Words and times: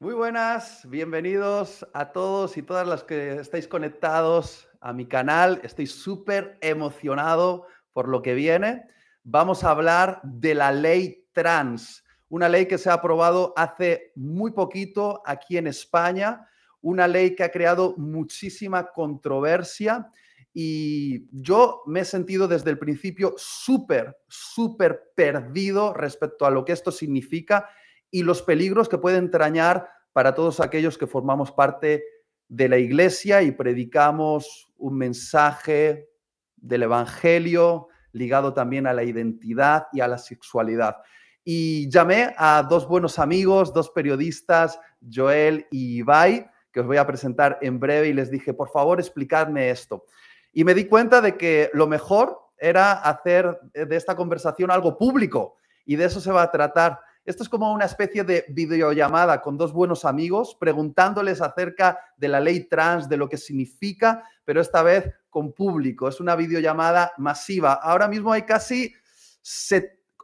Muy 0.00 0.14
buenas, 0.14 0.88
bienvenidos 0.88 1.84
a 1.92 2.12
todos 2.12 2.56
y 2.56 2.62
todas 2.62 2.86
las 2.86 3.02
que 3.02 3.32
estáis 3.32 3.66
conectados 3.66 4.68
a 4.80 4.92
mi 4.92 5.06
canal. 5.06 5.60
Estoy 5.64 5.88
súper 5.88 6.56
emocionado 6.60 7.66
por 7.92 8.06
lo 8.06 8.22
que 8.22 8.34
viene. 8.34 8.84
Vamos 9.24 9.64
a 9.64 9.72
hablar 9.72 10.20
de 10.22 10.54
la 10.54 10.70
ley 10.70 11.26
trans, 11.32 12.04
una 12.28 12.48
ley 12.48 12.66
que 12.66 12.78
se 12.78 12.90
ha 12.90 12.92
aprobado 12.92 13.52
hace 13.56 14.12
muy 14.14 14.52
poquito 14.52 15.20
aquí 15.26 15.56
en 15.56 15.66
España, 15.66 16.46
una 16.80 17.08
ley 17.08 17.34
que 17.34 17.42
ha 17.42 17.50
creado 17.50 17.96
muchísima 17.96 18.92
controversia 18.92 20.12
y 20.54 21.26
yo 21.32 21.82
me 21.86 22.00
he 22.00 22.04
sentido 22.04 22.46
desde 22.46 22.70
el 22.70 22.78
principio 22.78 23.34
súper, 23.36 24.16
súper 24.28 25.10
perdido 25.16 25.92
respecto 25.92 26.46
a 26.46 26.50
lo 26.50 26.64
que 26.64 26.72
esto 26.72 26.92
significa 26.92 27.68
y 28.10 28.22
los 28.22 28.42
peligros 28.42 28.88
que 28.88 28.98
puede 28.98 29.18
entrañar 29.18 29.88
para 30.12 30.34
todos 30.34 30.60
aquellos 30.60 30.98
que 30.98 31.06
formamos 31.06 31.52
parte 31.52 32.04
de 32.48 32.68
la 32.68 32.78
iglesia 32.78 33.42
y 33.42 33.52
predicamos 33.52 34.72
un 34.78 34.96
mensaje 34.96 36.08
del 36.56 36.84
Evangelio 36.84 37.88
ligado 38.12 38.54
también 38.54 38.86
a 38.86 38.92
la 38.92 39.04
identidad 39.04 39.86
y 39.92 40.00
a 40.00 40.08
la 40.08 40.18
sexualidad. 40.18 40.96
Y 41.44 41.88
llamé 41.90 42.34
a 42.36 42.62
dos 42.68 42.88
buenos 42.88 43.18
amigos, 43.18 43.72
dos 43.72 43.90
periodistas, 43.90 44.80
Joel 45.00 45.66
y 45.70 45.98
Ibai, 45.98 46.50
que 46.72 46.80
os 46.80 46.86
voy 46.86 46.96
a 46.96 47.06
presentar 47.06 47.58
en 47.62 47.80
breve 47.80 48.08
y 48.08 48.12
les 48.12 48.30
dije, 48.30 48.52
por 48.54 48.70
favor, 48.70 48.98
explicadme 48.98 49.70
esto. 49.70 50.04
Y 50.52 50.64
me 50.64 50.74
di 50.74 50.86
cuenta 50.86 51.20
de 51.20 51.36
que 51.36 51.70
lo 51.72 51.86
mejor 51.86 52.38
era 52.58 52.92
hacer 52.92 53.58
de 53.72 53.96
esta 53.96 54.16
conversación 54.16 54.70
algo 54.70 54.98
público 54.98 55.56
y 55.84 55.96
de 55.96 56.06
eso 56.06 56.20
se 56.20 56.32
va 56.32 56.42
a 56.42 56.50
tratar. 56.50 57.00
Esto 57.28 57.42
es 57.42 57.50
como 57.50 57.70
una 57.74 57.84
especie 57.84 58.24
de 58.24 58.46
videollamada 58.48 59.42
con 59.42 59.58
dos 59.58 59.74
buenos 59.74 60.06
amigos 60.06 60.56
preguntándoles 60.58 61.42
acerca 61.42 61.98
de 62.16 62.26
la 62.26 62.40
ley 62.40 62.60
trans, 62.60 63.06
de 63.06 63.18
lo 63.18 63.28
que 63.28 63.36
significa, 63.36 64.24
pero 64.46 64.62
esta 64.62 64.82
vez 64.82 65.12
con 65.28 65.52
público. 65.52 66.08
Es 66.08 66.20
una 66.20 66.34
videollamada 66.34 67.12
masiva. 67.18 67.74
Ahora 67.74 68.08
mismo 68.08 68.32
hay 68.32 68.44
casi 68.44 68.94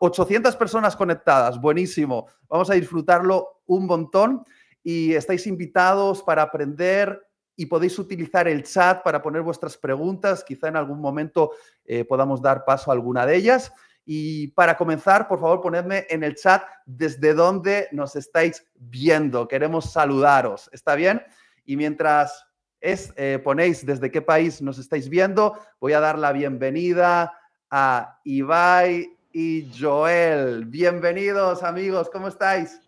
800 0.00 0.56
personas 0.56 0.96
conectadas. 0.96 1.60
Buenísimo. 1.60 2.28
Vamos 2.48 2.70
a 2.70 2.74
disfrutarlo 2.74 3.60
un 3.66 3.84
montón 3.84 4.42
y 4.82 5.12
estáis 5.12 5.46
invitados 5.46 6.22
para 6.22 6.40
aprender 6.40 7.22
y 7.54 7.66
podéis 7.66 7.98
utilizar 7.98 8.48
el 8.48 8.64
chat 8.64 9.02
para 9.02 9.20
poner 9.20 9.42
vuestras 9.42 9.76
preguntas. 9.76 10.42
Quizá 10.42 10.68
en 10.68 10.76
algún 10.76 11.02
momento 11.02 11.50
eh, 11.84 12.06
podamos 12.06 12.40
dar 12.40 12.64
paso 12.64 12.90
a 12.90 12.94
alguna 12.94 13.26
de 13.26 13.36
ellas. 13.36 13.74
Y 14.06 14.48
para 14.48 14.76
comenzar, 14.76 15.28
por 15.28 15.40
favor, 15.40 15.60
ponedme 15.62 16.06
en 16.10 16.22
el 16.24 16.34
chat 16.34 16.62
desde 16.84 17.32
dónde 17.32 17.88
nos 17.92 18.16
estáis 18.16 18.66
viendo. 18.74 19.48
Queremos 19.48 19.92
saludaros. 19.92 20.68
¿Está 20.72 20.94
bien? 20.94 21.22
Y 21.64 21.76
mientras 21.76 22.46
es, 22.80 23.14
eh, 23.16 23.40
ponéis 23.42 23.86
desde 23.86 24.10
qué 24.10 24.20
país 24.20 24.60
nos 24.60 24.78
estáis 24.78 25.08
viendo, 25.08 25.58
voy 25.80 25.94
a 25.94 26.00
dar 26.00 26.18
la 26.18 26.32
bienvenida 26.32 27.32
a 27.70 28.20
Ibai 28.24 29.08
y 29.32 29.70
Joel. 29.78 30.66
Bienvenidos, 30.66 31.62
amigos. 31.62 32.10
¿Cómo 32.12 32.28
estáis? 32.28 32.80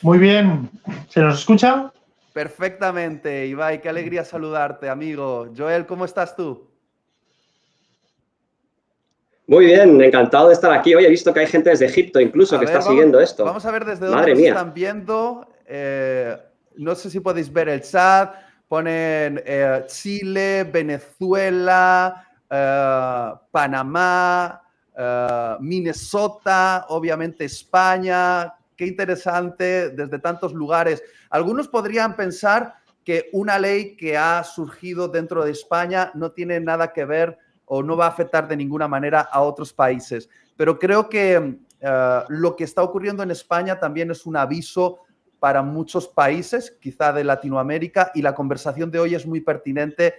Muy 0.00 0.18
bien. 0.18 0.70
¿Se 1.08 1.20
nos 1.20 1.40
escucha? 1.40 1.92
Perfectamente, 2.32 3.46
Ibai. 3.46 3.82
Qué 3.82 3.90
alegría 3.90 4.24
saludarte, 4.24 4.88
amigo. 4.88 5.52
Joel, 5.54 5.84
¿cómo 5.84 6.06
estás 6.06 6.34
tú? 6.34 6.69
Muy 9.50 9.64
bien, 9.64 10.00
encantado 10.00 10.46
de 10.46 10.54
estar 10.54 10.70
aquí. 10.70 10.94
Hoy 10.94 11.04
he 11.04 11.08
visto 11.08 11.34
que 11.34 11.40
hay 11.40 11.48
gente 11.48 11.70
desde 11.70 11.86
Egipto 11.86 12.20
incluso 12.20 12.56
que 12.56 12.66
está 12.66 12.80
siguiendo 12.80 13.18
esto. 13.18 13.44
Vamos 13.44 13.66
a 13.66 13.72
ver 13.72 13.84
desde 13.84 14.06
dónde 14.06 14.32
nos 14.32 14.42
están 14.44 14.72
viendo. 14.72 15.44
Eh, 15.66 16.36
no 16.76 16.94
sé 16.94 17.10
si 17.10 17.18
podéis 17.18 17.52
ver 17.52 17.68
el 17.68 17.80
chat. 17.80 18.32
Ponen 18.68 19.42
eh, 19.44 19.82
Chile, 19.88 20.70
Venezuela, 20.72 22.28
eh, 22.48 23.32
Panamá, 23.50 24.62
Minnesota, 25.58 26.86
obviamente 26.90 27.44
España. 27.44 28.54
Qué 28.76 28.86
interesante 28.86 29.90
desde 29.90 30.20
tantos 30.20 30.52
lugares. 30.52 31.02
Algunos 31.28 31.66
podrían 31.66 32.14
pensar 32.14 32.76
que 33.04 33.28
una 33.32 33.58
ley 33.58 33.96
que 33.96 34.16
ha 34.16 34.44
surgido 34.44 35.08
dentro 35.08 35.44
de 35.44 35.50
España 35.50 36.12
no 36.14 36.30
tiene 36.30 36.60
nada 36.60 36.92
que 36.92 37.04
ver 37.04 37.36
o 37.72 37.84
no 37.84 37.96
va 37.96 38.06
a 38.06 38.08
afectar 38.08 38.48
de 38.48 38.56
ninguna 38.56 38.88
manera 38.88 39.20
a 39.20 39.42
otros 39.42 39.72
países. 39.72 40.28
Pero 40.56 40.76
creo 40.76 41.08
que 41.08 41.60
eh, 41.80 42.20
lo 42.28 42.56
que 42.56 42.64
está 42.64 42.82
ocurriendo 42.82 43.22
en 43.22 43.30
España 43.30 43.78
también 43.78 44.10
es 44.10 44.26
un 44.26 44.36
aviso 44.36 44.98
para 45.38 45.62
muchos 45.62 46.08
países, 46.08 46.76
quizá 46.80 47.12
de 47.12 47.22
Latinoamérica, 47.22 48.10
y 48.12 48.22
la 48.22 48.34
conversación 48.34 48.90
de 48.90 48.98
hoy 48.98 49.14
es 49.14 49.24
muy 49.24 49.40
pertinente 49.40 50.14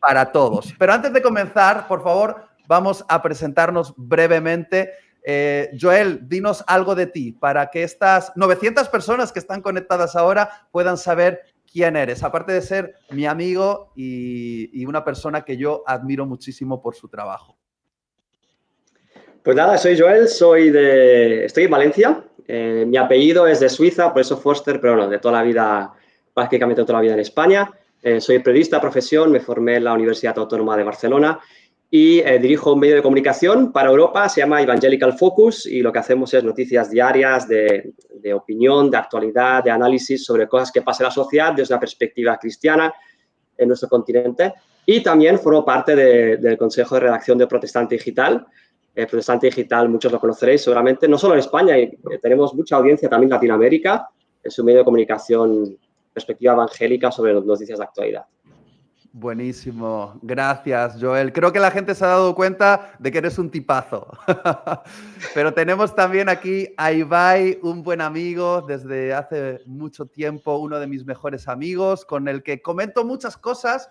para 0.00 0.32
todos. 0.32 0.74
Pero 0.76 0.92
antes 0.92 1.12
de 1.12 1.22
comenzar, 1.22 1.86
por 1.86 2.02
favor, 2.02 2.42
vamos 2.66 3.04
a 3.08 3.22
presentarnos 3.22 3.94
brevemente. 3.96 4.90
Eh, 5.22 5.70
Joel, 5.80 6.28
dinos 6.28 6.64
algo 6.66 6.96
de 6.96 7.06
ti 7.06 7.30
para 7.30 7.70
que 7.70 7.84
estas 7.84 8.32
900 8.34 8.88
personas 8.88 9.30
que 9.30 9.38
están 9.38 9.62
conectadas 9.62 10.16
ahora 10.16 10.66
puedan 10.72 10.98
saber 10.98 11.40
quién 11.76 11.94
eres, 11.94 12.22
aparte 12.22 12.52
de 12.52 12.62
ser 12.62 12.94
mi 13.10 13.26
amigo 13.26 13.92
y, 13.94 14.86
una 14.86 15.04
persona 15.04 15.44
que 15.44 15.58
yo 15.58 15.82
admiro 15.86 16.24
muchísimo 16.24 16.80
por 16.80 16.94
su 16.94 17.06
trabajo. 17.06 17.58
Pues 19.42 19.54
nada, 19.54 19.76
soy 19.76 19.98
Joel, 19.98 20.26
soy 20.26 20.70
de, 20.70 21.44
estoy 21.44 21.64
en 21.64 21.70
Valencia. 21.70 22.24
Eh, 22.48 22.86
mi 22.88 22.96
apellido 22.96 23.46
es 23.46 23.60
de 23.60 23.68
Suiza, 23.68 24.10
por 24.10 24.22
eso 24.22 24.38
Foster, 24.38 24.80
pero 24.80 24.96
no, 24.96 25.06
de 25.06 25.18
toda 25.18 25.34
la 25.34 25.42
vida, 25.42 25.92
prácticamente 26.32 26.82
toda 26.82 26.94
la 26.94 27.02
vida 27.02 27.12
en 27.12 27.20
España. 27.20 27.70
Eh, 28.02 28.22
soy 28.22 28.38
periodista 28.38 28.80
profesión, 28.80 29.30
me 29.30 29.40
formé 29.40 29.76
en 29.76 29.84
la 29.84 29.92
Universidad 29.92 30.38
Autónoma 30.38 30.78
de 30.78 30.84
Barcelona 30.84 31.38
y 31.90 32.18
eh, 32.18 32.38
dirijo 32.38 32.72
un 32.72 32.80
medio 32.80 32.96
de 32.96 33.02
comunicación 33.02 33.72
para 33.72 33.90
Europa, 33.90 34.28
se 34.28 34.40
llama 34.40 34.60
Evangelical 34.60 35.16
Focus 35.16 35.66
y 35.66 35.82
lo 35.82 35.92
que 35.92 36.00
hacemos 36.00 36.34
es 36.34 36.42
noticias 36.42 36.90
diarias 36.90 37.46
de, 37.46 37.94
opinión, 38.34 38.90
de 38.90 38.96
actualidad, 38.96 39.62
de 39.62 39.70
análisis 39.70 40.24
sobre 40.24 40.48
cosas 40.48 40.72
que 40.72 40.82
pasa 40.82 41.04
en 41.04 41.06
la 41.06 41.10
sociedad 41.12 41.52
desde 41.52 41.74
una 41.74 41.80
perspectiva 41.80 42.36
cristiana 42.38 42.92
en 43.56 43.68
nuestro 43.68 43.88
continente. 43.88 44.54
Y 44.84 45.00
también 45.00 45.38
formo 45.38 45.64
parte 45.64 45.94
del 45.94 46.58
Consejo 46.58 46.96
de 46.96 47.02
Redacción 47.02 47.38
de 47.38 47.46
Protestante 47.46 47.94
Digital. 47.94 48.44
Eh, 48.94 49.06
Protestante 49.06 49.46
Digital, 49.46 49.88
muchos 49.88 50.10
lo 50.10 50.18
conoceréis 50.18 50.62
seguramente, 50.62 51.06
no 51.06 51.18
solo 51.18 51.34
en 51.34 51.40
España, 51.40 51.76
eh, 51.76 51.98
tenemos 52.20 52.54
mucha 52.54 52.76
audiencia 52.76 53.08
también 53.08 53.28
en 53.28 53.34
Latinoamérica. 53.34 54.08
Es 54.42 54.58
un 54.58 54.66
medio 54.66 54.80
de 54.80 54.84
comunicación 54.84 55.78
perspectiva 56.12 56.54
evangélica 56.54 57.12
sobre 57.12 57.32
noticias 57.34 57.78
de 57.78 57.84
actualidad. 57.84 58.24
Buenísimo, 59.18 60.18
gracias 60.20 60.98
Joel. 61.00 61.32
Creo 61.32 61.50
que 61.50 61.58
la 61.58 61.70
gente 61.70 61.94
se 61.94 62.04
ha 62.04 62.08
dado 62.08 62.34
cuenta 62.34 62.92
de 62.98 63.10
que 63.10 63.16
eres 63.16 63.38
un 63.38 63.50
tipazo. 63.50 64.06
Pero 65.34 65.54
tenemos 65.54 65.94
también 65.94 66.28
aquí 66.28 66.68
a 66.76 66.92
Ibai, 66.92 67.58
un 67.62 67.82
buen 67.82 68.02
amigo 68.02 68.60
desde 68.60 69.14
hace 69.14 69.62
mucho 69.64 70.04
tiempo, 70.04 70.58
uno 70.58 70.78
de 70.78 70.86
mis 70.86 71.06
mejores 71.06 71.48
amigos, 71.48 72.04
con 72.04 72.28
el 72.28 72.42
que 72.42 72.60
comento 72.60 73.06
muchas 73.06 73.38
cosas 73.38 73.88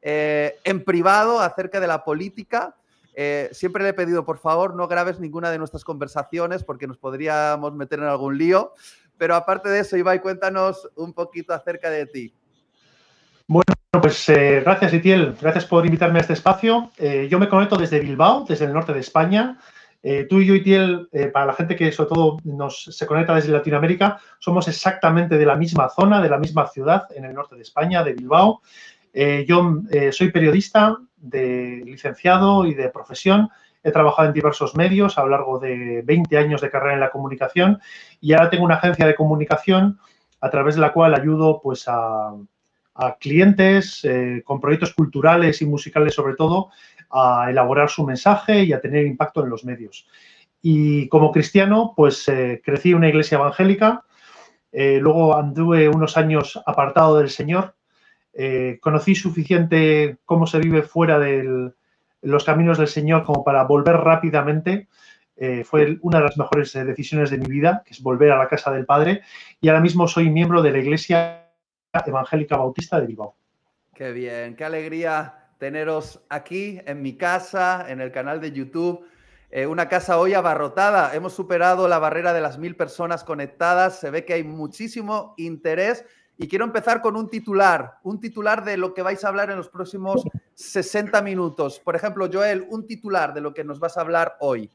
eh, 0.00 0.60
en 0.62 0.84
privado 0.84 1.40
acerca 1.40 1.80
de 1.80 1.88
la 1.88 2.04
política. 2.04 2.76
Eh, 3.14 3.48
siempre 3.50 3.82
le 3.82 3.88
he 3.88 3.94
pedido, 3.94 4.24
por 4.24 4.38
favor, 4.38 4.76
no 4.76 4.86
grabes 4.86 5.18
ninguna 5.18 5.50
de 5.50 5.58
nuestras 5.58 5.82
conversaciones 5.82 6.62
porque 6.62 6.86
nos 6.86 6.98
podríamos 6.98 7.74
meter 7.74 7.98
en 7.98 8.04
algún 8.04 8.38
lío. 8.38 8.74
Pero 9.16 9.34
aparte 9.34 9.70
de 9.70 9.80
eso, 9.80 9.96
Ibai, 9.96 10.22
cuéntanos 10.22 10.88
un 10.94 11.12
poquito 11.14 11.52
acerca 11.52 11.90
de 11.90 12.06
ti. 12.06 12.32
Bueno, 13.50 13.64
pues 14.02 14.28
eh, 14.28 14.60
gracias, 14.60 14.92
Itiel. 14.92 15.34
Gracias 15.40 15.64
por 15.64 15.86
invitarme 15.86 16.18
a 16.18 16.20
este 16.20 16.34
espacio. 16.34 16.90
Eh, 16.98 17.28
yo 17.30 17.38
me 17.38 17.48
conecto 17.48 17.78
desde 17.78 17.98
Bilbao, 17.98 18.44
desde 18.46 18.66
el 18.66 18.74
norte 18.74 18.92
de 18.92 19.00
España. 19.00 19.56
Eh, 20.02 20.26
tú 20.28 20.40
y 20.40 20.46
yo, 20.46 20.54
Itiel, 20.54 21.08
para 21.32 21.46
la 21.46 21.54
gente 21.54 21.74
que 21.74 21.90
sobre 21.90 22.10
todo 22.10 22.36
nos, 22.44 22.84
se 22.84 23.06
conecta 23.06 23.34
desde 23.34 23.50
Latinoamérica, 23.50 24.20
somos 24.38 24.68
exactamente 24.68 25.38
de 25.38 25.46
la 25.46 25.56
misma 25.56 25.88
zona, 25.88 26.20
de 26.20 26.28
la 26.28 26.36
misma 26.36 26.66
ciudad, 26.66 27.06
en 27.16 27.24
el 27.24 27.32
norte 27.32 27.56
de 27.56 27.62
España, 27.62 28.04
de 28.04 28.12
Bilbao. 28.12 28.60
yo 29.46 29.80
soy 30.12 30.30
periodista, 30.30 30.98
de 31.16 31.80
licenciado 31.86 32.66
y 32.66 32.74
de 32.74 32.90
profesión. 32.90 33.48
He 33.82 33.92
trabajado 33.92 34.28
en 34.28 34.34
diversos 34.34 34.76
medios 34.76 35.16
a 35.16 35.22
lo 35.22 35.30
largo 35.30 35.58
de 35.58 36.02
20 36.04 36.36
años 36.36 36.60
de 36.60 36.70
carrera 36.70 36.94
en 36.94 37.00
la 37.00 37.10
comunicación 37.10 37.80
y 38.20 38.34
ahora 38.34 38.50
tengo 38.50 38.66
una 38.66 38.74
agencia 38.74 39.06
de 39.06 39.14
comunicación 39.14 39.98
a 40.38 40.50
través 40.50 40.74
de 40.74 40.82
la 40.82 40.92
cual 40.92 41.14
ayudo 41.14 41.60
pues, 41.62 41.88
a 41.88 42.34
a 42.98 43.16
clientes 43.16 44.04
eh, 44.04 44.42
con 44.44 44.60
proyectos 44.60 44.92
culturales 44.92 45.62
y 45.62 45.66
musicales 45.66 46.14
sobre 46.14 46.34
todo 46.34 46.70
a 47.10 47.46
elaborar 47.48 47.88
su 47.88 48.04
mensaje 48.04 48.64
y 48.64 48.72
a 48.72 48.80
tener 48.80 49.06
impacto 49.06 49.42
en 49.42 49.50
los 49.50 49.64
medios. 49.64 50.06
Y 50.60 51.08
como 51.08 51.30
cristiano, 51.30 51.94
pues 51.96 52.28
eh, 52.28 52.60
crecí 52.62 52.90
en 52.90 52.96
una 52.96 53.08
iglesia 53.08 53.38
evangélica, 53.38 54.02
eh, 54.72 54.98
luego 55.00 55.36
anduve 55.36 55.88
unos 55.88 56.16
años 56.16 56.60
apartado 56.66 57.18
del 57.18 57.30
Señor, 57.30 57.74
conocí 58.80 59.16
suficiente 59.16 60.18
cómo 60.24 60.46
se 60.46 60.60
vive 60.60 60.82
fuera 60.82 61.18
de 61.18 61.72
los 62.22 62.44
caminos 62.44 62.78
del 62.78 62.86
Señor 62.86 63.24
como 63.24 63.42
para 63.42 63.64
volver 63.64 63.96
rápidamente. 63.96 64.86
Fue 65.64 65.98
una 66.02 66.18
de 66.18 66.24
las 66.24 66.38
mejores 66.38 66.72
decisiones 66.72 67.30
de 67.30 67.38
mi 67.38 67.46
vida, 67.46 67.82
que 67.84 67.94
es 67.94 68.00
volver 68.00 68.30
a 68.30 68.38
la 68.38 68.46
casa 68.46 68.70
del 68.70 68.86
Padre, 68.86 69.22
y 69.60 69.68
ahora 69.68 69.80
mismo 69.80 70.06
soy 70.06 70.30
miembro 70.30 70.62
de 70.62 70.70
la 70.70 70.78
Iglesia 70.78 71.47
Evangélica 71.92 72.56
Bautista 72.56 73.00
de 73.00 73.06
Bilbao. 73.06 73.36
Qué 73.94 74.12
bien, 74.12 74.56
qué 74.56 74.64
alegría 74.64 75.50
teneros 75.58 76.22
aquí 76.28 76.80
en 76.86 77.02
mi 77.02 77.16
casa, 77.16 77.86
en 77.88 78.00
el 78.00 78.12
canal 78.12 78.40
de 78.40 78.52
YouTube. 78.52 79.04
Eh, 79.50 79.66
una 79.66 79.88
casa 79.88 80.18
hoy 80.18 80.34
abarrotada. 80.34 81.14
Hemos 81.14 81.32
superado 81.32 81.88
la 81.88 81.98
barrera 81.98 82.32
de 82.32 82.40
las 82.40 82.58
mil 82.58 82.76
personas 82.76 83.24
conectadas. 83.24 83.98
Se 83.98 84.10
ve 84.10 84.24
que 84.24 84.34
hay 84.34 84.44
muchísimo 84.44 85.34
interés. 85.36 86.04
Y 86.36 86.46
quiero 86.46 86.64
empezar 86.64 87.00
con 87.00 87.16
un 87.16 87.28
titular, 87.28 87.94
un 88.04 88.20
titular 88.20 88.64
de 88.64 88.76
lo 88.76 88.94
que 88.94 89.02
vais 89.02 89.24
a 89.24 89.28
hablar 89.28 89.50
en 89.50 89.56
los 89.56 89.68
próximos 89.68 90.22
60 90.54 91.20
minutos. 91.22 91.80
Por 91.80 91.96
ejemplo, 91.96 92.28
Joel, 92.32 92.66
un 92.70 92.86
titular 92.86 93.34
de 93.34 93.40
lo 93.40 93.52
que 93.52 93.64
nos 93.64 93.80
vas 93.80 93.96
a 93.96 94.02
hablar 94.02 94.36
hoy. 94.38 94.70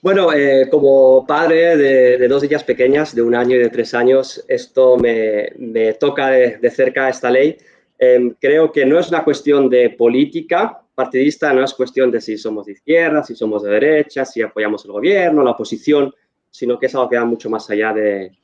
Bueno, 0.00 0.32
eh, 0.32 0.68
como 0.70 1.26
padre 1.26 1.76
de, 1.76 2.28
dos 2.28 2.42
niñas 2.42 2.62
pequeñas, 2.62 3.14
de 3.14 3.22
un 3.22 3.34
año 3.34 3.56
y 3.56 3.58
de 3.58 3.68
tres 3.68 3.94
años, 3.94 4.44
esto 4.46 4.96
me, 4.96 5.92
toca 5.98 6.28
de, 6.28 6.70
cerca 6.70 7.08
esta 7.08 7.30
ley. 7.30 7.56
Em, 7.98 8.34
creo 8.40 8.70
que 8.70 8.86
no 8.86 9.00
es 9.00 9.08
una 9.08 9.24
cuestión 9.24 9.68
de 9.68 9.90
política 9.90 10.80
partidista, 10.94 11.52
no 11.52 11.64
es 11.64 11.74
cuestión 11.74 12.12
de 12.12 12.20
si 12.20 12.38
somos 12.38 12.66
de 12.66 12.72
izquierda, 12.72 13.24
si 13.24 13.34
somos 13.34 13.64
de 13.64 13.70
derecha, 13.70 14.24
si 14.24 14.40
apoyamos 14.40 14.84
el 14.84 14.92
gobierno, 14.92 15.42
la 15.42 15.50
oposición, 15.52 16.14
sino 16.50 16.78
que 16.78 16.86
es 16.86 16.94
algo 16.94 17.08
que 17.08 17.16
va 17.16 17.24
mucho 17.24 17.50
más 17.50 17.68
allá 17.70 17.92
de, 17.92 18.36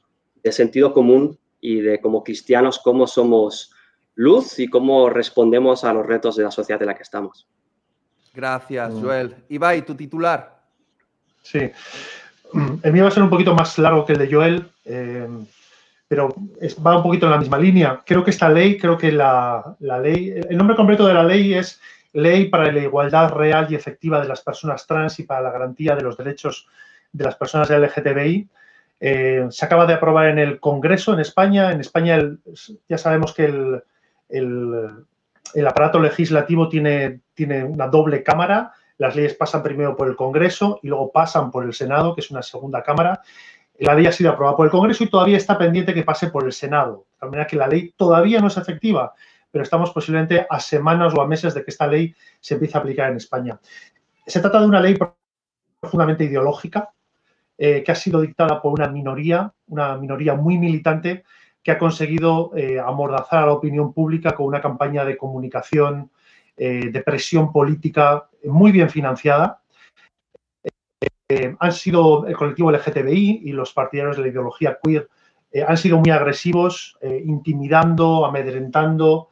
sentido 0.50 0.92
común 0.92 1.38
y 1.60 1.80
de 1.80 2.00
como 2.00 2.22
cristianos 2.22 2.78
cómo 2.78 3.06
somos 3.06 3.72
luz 4.14 4.58
y 4.58 4.68
cómo 4.68 5.08
respondemos 5.08 5.84
a 5.84 5.92
los 5.92 6.04
retos 6.04 6.36
de 6.36 6.44
la 6.44 6.50
sociedad 6.50 6.82
en 6.82 6.88
la 6.88 6.94
que 6.94 7.02
estamos. 7.02 7.48
Gracias, 8.32 8.92
mm. 8.92 9.02
Joel. 9.02 9.36
Ibai, 9.48 9.86
tu 9.86 9.94
titular. 9.94 10.53
Sí. 11.44 11.70
El 12.82 12.92
mío 12.92 13.02
va 13.04 13.08
a 13.08 13.12
ser 13.12 13.22
un 13.22 13.30
poquito 13.30 13.54
más 13.54 13.78
largo 13.78 14.04
que 14.04 14.14
el 14.14 14.18
de 14.18 14.32
Joel, 14.32 14.66
eh, 14.84 15.28
pero 16.08 16.34
va 16.84 16.96
un 16.96 17.02
poquito 17.02 17.26
en 17.26 17.32
la 17.32 17.38
misma 17.38 17.58
línea. 17.58 18.02
Creo 18.04 18.24
que 18.24 18.30
esta 18.30 18.48
ley, 18.48 18.78
creo 18.78 18.96
que 18.96 19.12
la, 19.12 19.76
ley, 19.80 20.34
el 20.48 20.56
nombre 20.56 20.76
completo 20.76 21.06
de 21.06 21.14
la 21.14 21.22
ley 21.22 21.54
es 21.54 21.80
Ley 22.12 22.48
para 22.48 22.70
la 22.72 22.80
Igualdad 22.80 23.32
Real 23.32 23.66
y 23.68 23.74
Efectiva 23.74 24.20
de 24.20 24.28
las 24.28 24.40
Personas 24.40 24.86
Trans 24.86 25.18
y 25.18 25.24
para 25.24 25.42
la 25.42 25.50
Garantía 25.50 25.96
de 25.96 26.02
los 26.02 26.16
Derechos 26.16 26.68
de 27.12 27.24
las 27.24 27.34
Personas 27.34 27.70
LGTBI. 27.70 28.48
Eh, 29.00 29.46
se 29.50 29.64
acaba 29.64 29.84
de 29.84 29.94
aprobar 29.94 30.28
en 30.28 30.38
el 30.38 30.60
Congreso 30.60 31.12
en 31.12 31.20
España. 31.20 31.72
En 31.72 31.80
España 31.80 32.18
ya 32.88 32.98
sabemos 32.98 33.34
que 33.34 33.46
el, 33.46 33.82
el, 34.28 35.66
aparato 35.66 35.98
legislativo 35.98 36.68
tiene 36.68 37.20
una 37.64 37.88
doble 37.88 38.22
cámara 38.22 38.72
las 38.98 39.16
leyes 39.16 39.34
pasan 39.34 39.62
primero 39.62 39.96
por 39.96 40.08
el 40.08 40.16
Congreso 40.16 40.78
y 40.82 40.88
luego 40.88 41.10
pasan 41.10 41.50
por 41.50 41.64
el 41.64 41.74
Senado, 41.74 42.14
que 42.14 42.20
es 42.20 42.30
una 42.30 42.42
segunda 42.42 42.82
cámara. 42.82 43.20
La 43.78 43.94
ley 43.94 44.06
ha 44.06 44.12
sido 44.12 44.30
aprobada 44.30 44.56
por 44.56 44.66
el 44.66 44.70
Congreso 44.70 45.04
y 45.04 45.08
todavía 45.08 45.36
está 45.36 45.58
pendiente 45.58 45.94
que 45.94 46.04
pase 46.04 46.28
por 46.28 46.44
el 46.44 46.52
Senado. 46.52 47.06
De 47.20 47.26
manera 47.26 47.46
que 47.46 47.56
la 47.56 47.66
ley 47.66 47.92
todavía 47.96 48.40
no 48.40 48.46
es 48.46 48.56
efectiva, 48.56 49.12
pero 49.50 49.64
estamos 49.64 49.90
posiblemente 49.90 50.46
a 50.48 50.60
semanas 50.60 51.12
o 51.14 51.20
a 51.20 51.26
meses 51.26 51.54
de 51.54 51.64
que 51.64 51.70
esta 51.70 51.86
ley 51.86 52.14
se 52.40 52.54
empiece 52.54 52.76
a 52.76 52.80
aplicar 52.80 53.10
en 53.10 53.16
España. 53.16 53.58
Se 54.26 54.40
trata 54.40 54.60
de 54.60 54.66
una 54.66 54.80
ley 54.80 54.96
profundamente 55.80 56.24
ideológica, 56.24 56.90
eh, 57.56 57.82
que 57.84 57.92
ha 57.92 57.94
sido 57.94 58.20
dictada 58.20 58.60
por 58.60 58.72
una 58.72 58.88
minoría, 58.88 59.52
una 59.68 59.96
minoría 59.96 60.34
muy 60.34 60.58
militante, 60.58 61.24
que 61.62 61.70
ha 61.70 61.78
conseguido 61.78 62.50
eh, 62.56 62.78
amordazar 62.78 63.44
a 63.44 63.46
la 63.46 63.52
opinión 63.52 63.92
pública 63.92 64.34
con 64.34 64.46
una 64.46 64.60
campaña 64.60 65.04
de 65.04 65.16
comunicación, 65.16 66.10
eh, 66.56 66.90
de 66.92 67.02
presión 67.02 67.50
política 67.50 68.28
muy 68.44 68.70
bien 68.70 68.88
financiada. 68.88 69.60
Eh, 71.28 71.56
han 71.58 71.72
sido 71.72 72.26
el 72.28 72.36
colectivo 72.36 72.70
LGTBI 72.70 73.40
y 73.44 73.52
los 73.52 73.72
partidarios 73.72 74.16
de 74.16 74.22
la 74.22 74.28
ideología 74.28 74.78
queer 74.80 75.08
eh, 75.50 75.64
han 75.66 75.76
sido 75.76 75.98
muy 75.98 76.10
agresivos, 76.10 76.96
intimidando, 77.02 78.24
amedrentando 78.26 79.30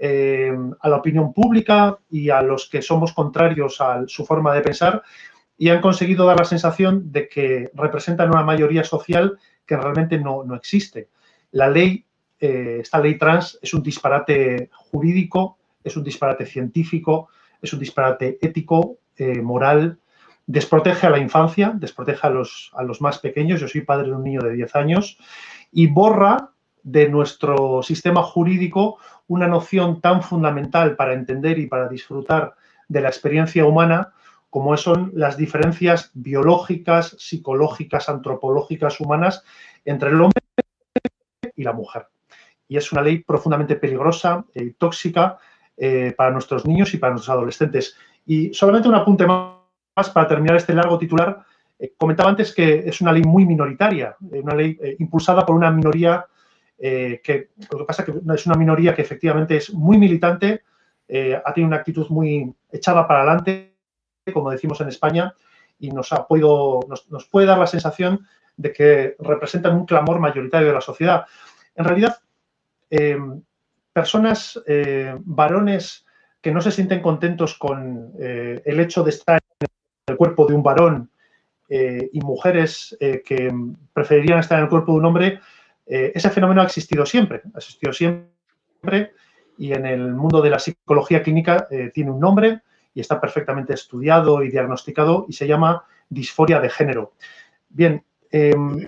a 0.00 0.88
la 0.88 0.96
opinión 0.96 1.32
pública 1.32 1.96
y 2.10 2.30
a 2.30 2.42
los 2.42 2.68
que 2.68 2.82
somos 2.82 3.12
contrarios 3.12 3.80
a 3.80 4.02
su 4.08 4.26
forma 4.26 4.52
de 4.52 4.60
pensar 4.60 5.04
y 5.56 5.68
han 5.68 5.80
conseguido 5.80 6.26
dar 6.26 6.40
la 6.40 6.44
sensación 6.44 7.12
de 7.12 7.28
que 7.28 7.70
representan 7.74 8.30
una 8.30 8.42
mayoría 8.42 8.82
social 8.82 9.38
que 9.64 9.76
realmente 9.76 10.18
no, 10.18 10.42
no 10.42 10.56
existe. 10.56 11.10
La 11.52 11.68
ley, 11.70 12.04
esta 12.40 12.98
ley 12.98 13.16
trans, 13.16 13.60
es 13.62 13.72
un 13.74 13.84
disparate 13.84 14.70
jurídico 14.72 15.58
es 15.82 15.96
un 15.96 16.04
disparate 16.04 16.46
científico, 16.46 17.28
es 17.60 17.72
un 17.72 17.78
disparate 17.78 18.38
ético, 18.40 18.98
eh, 19.16 19.40
moral, 19.40 19.98
desprotege 20.46 21.06
a 21.06 21.10
la 21.10 21.18
infancia, 21.18 21.72
desprotege 21.74 22.26
a 22.26 22.30
los, 22.30 22.70
a 22.74 22.82
los 22.82 23.00
más 23.00 23.18
pequeños, 23.18 23.60
yo 23.60 23.68
soy 23.68 23.82
padre 23.82 24.08
de 24.08 24.14
un 24.14 24.24
niño 24.24 24.40
de 24.40 24.52
10 24.52 24.76
años, 24.76 25.18
y 25.70 25.86
borra 25.86 26.50
de 26.82 27.08
nuestro 27.08 27.82
sistema 27.82 28.22
jurídico 28.22 28.98
una 29.28 29.46
noción 29.46 30.00
tan 30.00 30.22
fundamental 30.22 30.96
para 30.96 31.14
entender 31.14 31.58
y 31.58 31.66
para 31.66 31.88
disfrutar 31.88 32.54
de 32.88 33.00
la 33.00 33.08
experiencia 33.08 33.64
humana 33.64 34.12
como 34.50 34.76
son 34.76 35.12
las 35.14 35.38
diferencias 35.38 36.10
biológicas, 36.12 37.16
psicológicas, 37.18 38.10
antropológicas, 38.10 39.00
humanas 39.00 39.44
entre 39.86 40.10
el 40.10 40.20
hombre 40.20 40.42
y 41.56 41.62
la 41.62 41.72
mujer. 41.72 42.08
Y 42.68 42.76
es 42.76 42.92
una 42.92 43.00
ley 43.00 43.20
profundamente 43.20 43.76
peligrosa 43.76 44.44
eh, 44.54 44.74
tóxica 44.76 45.38
eh, 45.84 46.14
para 46.16 46.30
nuestros 46.30 46.64
niños 46.64 46.94
y 46.94 46.98
para 46.98 47.10
nuestros 47.10 47.36
adolescentes. 47.36 47.96
Y 48.24 48.54
solamente 48.54 48.88
un 48.88 48.94
apunte 48.94 49.26
más 49.26 50.10
para 50.14 50.28
terminar 50.28 50.54
este 50.54 50.74
largo 50.74 50.96
titular. 50.96 51.44
Eh, 51.76 51.94
comentaba 51.98 52.30
antes 52.30 52.54
que 52.54 52.84
es 52.86 53.00
una 53.00 53.10
ley 53.10 53.24
muy 53.24 53.44
minoritaria, 53.44 54.14
eh, 54.30 54.38
una 54.40 54.54
ley 54.54 54.78
impulsada 55.00 55.44
por 55.44 55.56
una 55.56 55.72
minoría 55.72 56.24
que 56.78 57.50
lo 57.70 57.78
que 57.78 57.84
pasa 57.84 58.02
es 58.02 58.10
que 58.10 58.32
es 58.32 58.46
una 58.46 58.54
minoría 58.54 58.94
que 58.94 59.02
efectivamente 59.02 59.56
es 59.56 59.72
muy 59.72 59.98
militante, 59.98 60.62
ha 61.08 61.52
tenido 61.52 61.68
una 61.68 61.76
actitud 61.76 62.08
muy 62.08 62.52
echada 62.72 63.06
para 63.06 63.22
adelante, 63.22 63.76
como 64.32 64.50
decimos 64.50 64.80
en 64.80 64.88
España, 64.88 65.32
y 65.78 65.90
nos, 65.90 66.12
ha 66.12 66.26
podido, 66.26 66.80
nos, 66.88 67.08
nos 67.08 67.26
puede 67.26 67.46
dar 67.46 67.58
la 67.58 67.68
sensación 67.68 68.26
de 68.56 68.72
que 68.72 69.16
representan 69.20 69.76
un 69.76 69.86
clamor 69.86 70.18
mayoritario 70.18 70.68
de 70.68 70.74
la 70.74 70.80
sociedad. 70.80 71.24
En 71.76 71.84
realidad, 71.84 72.16
personas, 73.92 74.60
eh, 74.66 75.14
varones 75.20 76.06
que 76.40 76.50
no 76.50 76.60
se 76.60 76.72
sienten 76.72 77.00
contentos 77.00 77.56
con 77.56 78.12
eh, 78.18 78.60
el 78.64 78.80
hecho 78.80 79.04
de 79.04 79.10
estar 79.10 79.40
en 79.60 79.68
el 80.08 80.16
cuerpo 80.16 80.46
de 80.46 80.54
un 80.54 80.62
varón 80.62 81.10
eh, 81.68 82.10
y 82.12 82.20
mujeres 82.20 82.96
que 83.00 83.52
preferirían 83.92 84.40
estar 84.40 84.58
en 84.58 84.64
el 84.64 84.70
cuerpo 84.70 84.92
de 84.92 84.98
un 84.98 85.04
hombre, 85.06 85.40
ese 85.86 86.30
fenómeno 86.30 86.60
ha 86.60 86.64
existido 86.64 87.04
siempre, 87.06 87.42
ha 87.54 87.58
existido 87.58 87.92
siempre 87.92 89.12
y 89.58 89.72
en 89.72 89.86
el 89.86 90.12
mundo 90.12 90.40
de 90.40 90.50
la 90.50 90.58
psicología 90.58 91.22
clínica 91.22 91.68
tiene 91.92 92.10
un 92.10 92.20
nombre 92.20 92.60
y 92.94 93.00
está 93.00 93.20
perfectamente 93.20 93.74
estudiado 93.74 94.42
y 94.42 94.50
diagnosticado 94.50 95.26
y 95.28 95.32
se 95.32 95.46
llama 95.46 95.84
disforia 96.08 96.60
de 96.60 96.70
género. 96.70 97.12
Bien, 97.68 98.04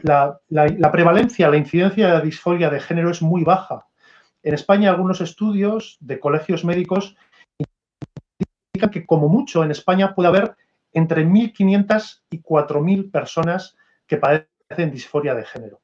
la, 0.03 0.39
la 0.49 0.93
prevalencia, 0.93 1.49
la 1.49 1.57
incidencia 1.57 2.07
de 2.07 2.13
la 2.15 2.21
disforia 2.21 2.71
de 2.71 2.81
género 2.81 3.11
es 3.11 3.23
muy 3.23 3.45
baja 3.45 3.87
en 4.45 4.55
España, 4.55 4.91
algunos 4.91 5.23
estudios 5.23 5.97
de 6.01 6.21
colegios 6.21 6.65
médicos 6.65 7.17
indican 8.75 8.91
que 8.91 9.07
como 9.07 9.29
mucho 9.29 9.65
en 9.65 9.71
España 9.71 10.15
puede 10.15 10.29
haber 10.29 10.57
entre 10.93 11.27
1.500 11.27 12.21
y 12.31 12.43
4.000 12.43 13.11
personas 13.11 13.77
que 14.07 14.19
padecen 14.19 14.93
disforia 14.93 15.35
de 15.35 15.47
género. 15.47 15.81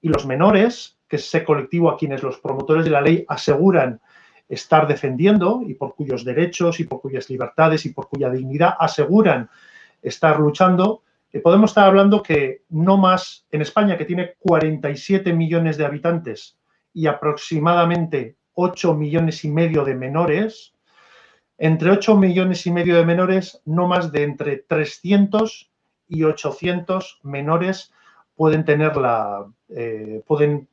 Y 0.00 0.08
los 0.08 0.24
menores, 0.24 0.98
que 1.08 1.16
es 1.16 1.26
ese 1.26 1.44
colectivo 1.44 1.90
a 1.90 1.98
quienes 1.98 2.22
los 2.22 2.38
promotores 2.38 2.84
de 2.84 2.92
la 2.92 3.00
ley 3.00 3.24
aseguran 3.28 4.00
estar 4.48 4.86
defendiendo 4.86 5.62
y 5.66 5.74
por 5.74 5.96
cuyos 5.96 6.24
derechos 6.24 6.78
y 6.78 6.84
por 6.84 7.00
cuyas 7.00 7.28
libertades 7.28 7.84
y 7.86 7.92
por 7.92 8.08
cuya 8.08 8.30
dignidad 8.30 8.74
aseguran 8.78 9.50
estar 10.00 10.38
luchando, 10.38 11.02
eh, 11.32 11.40
podemos 11.40 11.70
estar 11.70 11.88
hablando 11.88 12.22
que 12.22 12.62
no 12.68 12.96
más 12.96 13.46
en 13.50 13.62
España, 13.62 13.98
que 13.98 14.04
tiene 14.04 14.34
47 14.38 15.32
millones 15.32 15.76
de 15.76 15.84
habitantes, 15.84 16.56
y 16.96 17.08
aproximadamente 17.08 18.36
8 18.54 18.94
millones 18.94 19.44
y 19.44 19.50
medio 19.50 19.84
de 19.84 19.94
menores, 19.94 20.72
entre 21.58 21.90
8 21.90 22.16
millones 22.16 22.66
y 22.66 22.70
medio 22.70 22.96
de 22.96 23.04
menores, 23.04 23.60
no 23.66 23.86
más 23.86 24.12
de 24.12 24.22
entre 24.22 24.56
300 24.56 25.70
y 26.08 26.22
800 26.22 27.20
menores 27.22 27.92
pueden 28.34 28.64
tener 28.64 28.96
la, 28.96 29.44
eh, 29.68 30.22
pueden 30.26 30.68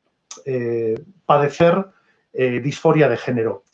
eh, 0.46 0.96
padecer 1.26 1.88
eh, 2.32 2.62
disforia 2.62 3.10
de 3.10 3.18
género. 3.18 3.66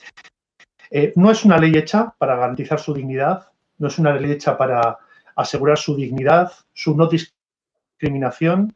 no 1.18 1.30
es 1.30 1.46
una 1.46 1.60
ley 1.60 1.78
hecha 1.78 2.16
para 2.18 2.36
garantizar 2.36 2.80
su 2.80 2.96
dignidad, 2.96 3.46
no 3.78 3.90
es 3.90 4.00
una 4.00 4.12
ley 4.14 4.32
hecha 4.32 4.58
para 4.58 4.98
asegurar 5.36 5.78
su 5.78 5.96
dignidad, 5.96 6.52
su 6.74 6.98
no 6.98 7.08
discriminación, 7.08 8.74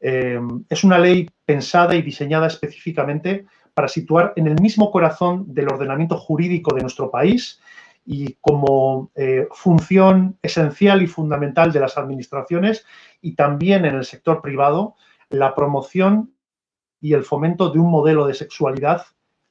es 0.00 0.84
una 0.84 0.98
ley 0.98 1.28
pensada 1.50 1.96
y 1.96 2.02
diseñada 2.02 2.46
específicamente 2.46 3.44
para 3.74 3.88
situar 3.88 4.34
en 4.36 4.46
el 4.46 4.60
mismo 4.60 4.92
corazón 4.92 5.52
del 5.52 5.66
ordenamiento 5.66 6.16
jurídico 6.16 6.72
de 6.72 6.82
nuestro 6.82 7.10
país 7.10 7.60
y 8.06 8.34
como 8.40 9.10
eh, 9.16 9.48
función 9.50 10.38
esencial 10.42 11.02
y 11.02 11.08
fundamental 11.08 11.72
de 11.72 11.80
las 11.80 11.98
administraciones 11.98 12.86
y 13.20 13.34
también 13.34 13.84
en 13.84 13.96
el 13.96 14.04
sector 14.04 14.40
privado 14.40 14.94
la 15.28 15.56
promoción 15.56 16.32
y 17.00 17.14
el 17.14 17.24
fomento 17.24 17.70
de 17.70 17.80
un 17.80 17.90
modelo 17.90 18.28
de 18.28 18.34
sexualidad 18.34 19.02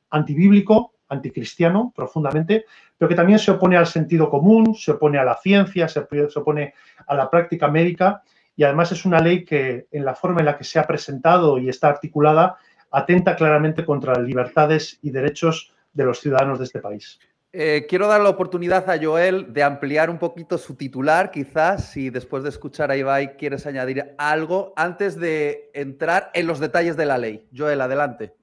antibíblico, 0.10 0.94
anticristiano 1.10 1.92
profundamente, 1.94 2.64
pero 2.98 3.10
que 3.10 3.16
también 3.16 3.40
se 3.40 3.52
opone 3.52 3.76
al 3.76 3.88
sentido 3.88 4.30
común, 4.30 4.74
se 4.74 4.92
opone 4.92 5.18
a 5.18 5.26
la 5.26 5.36
ciencia, 5.36 5.90
se, 5.90 6.00
opone 6.00 6.74
a 7.08 7.14
la 7.14 7.30
práctica 7.30 7.68
médica 7.68 8.24
y 8.60 8.66
además 8.66 8.92
es 8.92 9.06
una 9.06 9.22
ley 9.22 9.46
que 9.46 9.88
en 9.90 10.04
la 10.04 10.14
forma 10.14 10.42
en 10.42 10.46
la 10.48 10.58
que 10.58 10.66
se 10.66 10.80
ha 10.80 10.84
presentado 10.86 11.58
y 11.58 11.70
está 11.70 11.88
articulada 11.88 12.58
atenta 12.92 13.38
claramente 13.38 13.86
contra 13.86 14.16
las 14.16 14.24
libertades 14.24 15.00
y 15.02 15.12
derechos 15.12 15.74
de 15.94 16.04
los 16.04 16.20
ciudadanos 16.20 16.60
de 16.60 16.66
este 16.66 16.80
país. 16.82 17.20
Eh, 17.54 17.86
quiero 17.88 18.10
dar 18.10 18.20
la 18.20 18.28
oportunidad 18.28 18.90
a 18.90 19.02
Joel 19.02 19.54
de 19.54 19.64
ampliar 19.64 20.10
un 20.10 20.18
poquito 20.18 20.58
su 20.58 20.76
titular, 20.76 21.32
quizás, 21.32 21.90
si 21.92 22.10
después 22.10 22.44
de 22.44 22.50
escuchar 22.50 22.92
a 22.92 22.98
Ibai 22.98 23.38
quieres 23.38 23.66
añadir 23.66 24.14
algo 24.18 24.74
antes 24.76 25.18
de 25.18 25.72
entrar 25.74 26.30
en 26.34 26.46
los 26.46 26.60
detalles 26.60 26.98
de 26.98 27.06
la 27.06 27.18
ley. 27.18 27.48
Joel, 27.56 27.80
adelante. 27.80 28.34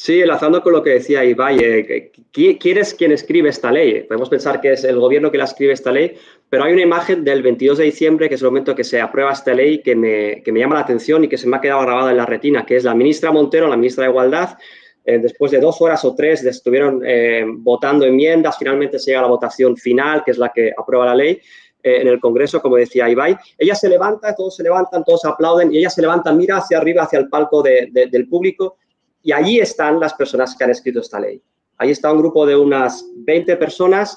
Sí, 0.00 0.20
enlazando 0.20 0.62
con 0.62 0.74
lo 0.74 0.80
que 0.80 0.90
decía 0.90 1.24
Ibai, 1.24 1.58
eh, 1.58 2.12
¿quién 2.30 2.78
es 2.78 2.94
quien 2.94 3.10
escribe 3.10 3.48
esta 3.48 3.72
ley? 3.72 4.04
Podemos 4.04 4.28
pensar 4.28 4.60
que 4.60 4.74
es 4.74 4.84
el 4.84 4.96
gobierno 4.96 5.32
que 5.32 5.38
la 5.38 5.42
escribe 5.42 5.72
esta 5.72 5.90
ley, 5.90 6.14
pero 6.48 6.62
hay 6.62 6.72
una 6.72 6.82
imagen 6.82 7.24
del 7.24 7.42
22 7.42 7.78
de 7.78 7.84
diciembre, 7.86 8.28
que 8.28 8.36
es 8.36 8.40
el 8.40 8.46
momento 8.46 8.76
que 8.76 8.84
se 8.84 9.00
aprueba 9.00 9.32
esta 9.32 9.52
ley, 9.54 9.82
que 9.82 9.96
me, 9.96 10.40
que 10.44 10.52
me 10.52 10.60
llama 10.60 10.76
la 10.76 10.82
atención 10.82 11.24
y 11.24 11.28
que 11.28 11.36
se 11.36 11.48
me 11.48 11.56
ha 11.56 11.60
quedado 11.60 11.80
grabada 11.80 12.12
en 12.12 12.16
la 12.16 12.26
retina, 12.26 12.64
que 12.64 12.76
es 12.76 12.84
la 12.84 12.94
ministra 12.94 13.32
Montero, 13.32 13.66
la 13.66 13.76
ministra 13.76 14.04
de 14.04 14.10
Igualdad, 14.10 14.56
eh, 15.04 15.18
después 15.18 15.50
de 15.50 15.58
dos 15.58 15.82
horas 15.82 16.04
o 16.04 16.14
tres 16.14 16.44
estuvieron 16.44 17.02
eh, 17.04 17.44
votando 17.44 18.06
enmiendas, 18.06 18.56
finalmente 18.56 19.00
se 19.00 19.06
llega 19.06 19.18
a 19.18 19.22
la 19.22 19.28
votación 19.28 19.76
final, 19.76 20.22
que 20.24 20.30
es 20.30 20.38
la 20.38 20.52
que 20.54 20.72
aprueba 20.78 21.06
la 21.06 21.16
ley 21.16 21.40
en 21.82 22.06
el 22.06 22.20
Congreso, 22.20 22.62
como 22.62 22.76
decía 22.76 23.08
Ibai. 23.08 23.36
Ella 23.56 23.74
se 23.74 23.88
levanta, 23.88 24.34
todos 24.36 24.54
se 24.54 24.62
levantan, 24.62 25.02
todos 25.02 25.24
aplauden 25.24 25.72
y 25.72 25.78
ella 25.78 25.90
se 25.90 26.02
levanta, 26.02 26.32
mira 26.32 26.58
hacia 26.58 26.78
arriba, 26.78 27.02
hacia 27.02 27.18
el 27.18 27.28
palco 27.28 27.62
del 27.62 28.28
público 28.28 28.76
y 29.22 29.32
allí 29.32 29.60
están 29.60 30.00
las 30.00 30.14
personas 30.14 30.56
que 30.56 30.64
han 30.64 30.70
escrito 30.70 31.00
esta 31.00 31.20
ley. 31.20 31.40
Ahí 31.76 31.90
está 31.90 32.12
un 32.12 32.18
grupo 32.18 32.46
de 32.46 32.56
unas 32.56 33.04
20 33.16 33.56
personas, 33.56 34.16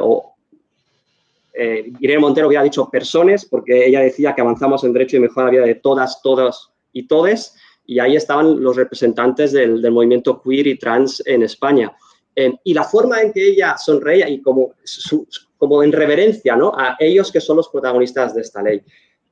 o 0.00 0.34
Irene 2.00 2.20
Montero 2.20 2.46
había 2.46 2.62
dicho 2.62 2.88
personas, 2.88 3.44
porque 3.44 3.86
ella 3.86 4.00
decía 4.00 4.34
que 4.34 4.40
avanzamos 4.40 4.84
en 4.84 4.92
derecho 4.92 5.16
y 5.16 5.20
mejor 5.20 5.44
la 5.44 5.50
vida 5.50 5.64
de 5.64 5.74
todas, 5.76 6.20
todas 6.22 6.70
y 6.92 7.06
todes 7.06 7.54
y 7.86 7.98
ahí 8.00 8.16
estaban 8.16 8.62
los 8.62 8.76
representantes 8.76 9.52
del, 9.52 9.90
movimiento 9.90 10.42
queer 10.42 10.66
y 10.66 10.78
trans 10.78 11.22
en 11.24 11.42
España. 11.42 11.92
Eh, 12.34 12.52
y 12.64 12.74
la 12.74 12.84
forma 12.84 13.22
en 13.22 13.32
que 13.32 13.48
ella 13.48 13.76
sonreía 13.78 14.28
y 14.28 14.42
como, 14.42 14.74
como 15.56 15.82
en 15.82 15.92
reverencia 15.92 16.56
¿no? 16.56 16.72
a 16.76 16.96
ellos 16.98 17.32
que 17.32 17.40
son 17.40 17.56
los 17.56 17.68
protagonistas 17.68 18.34
de 18.34 18.40
esta 18.42 18.62
ley. 18.62 18.82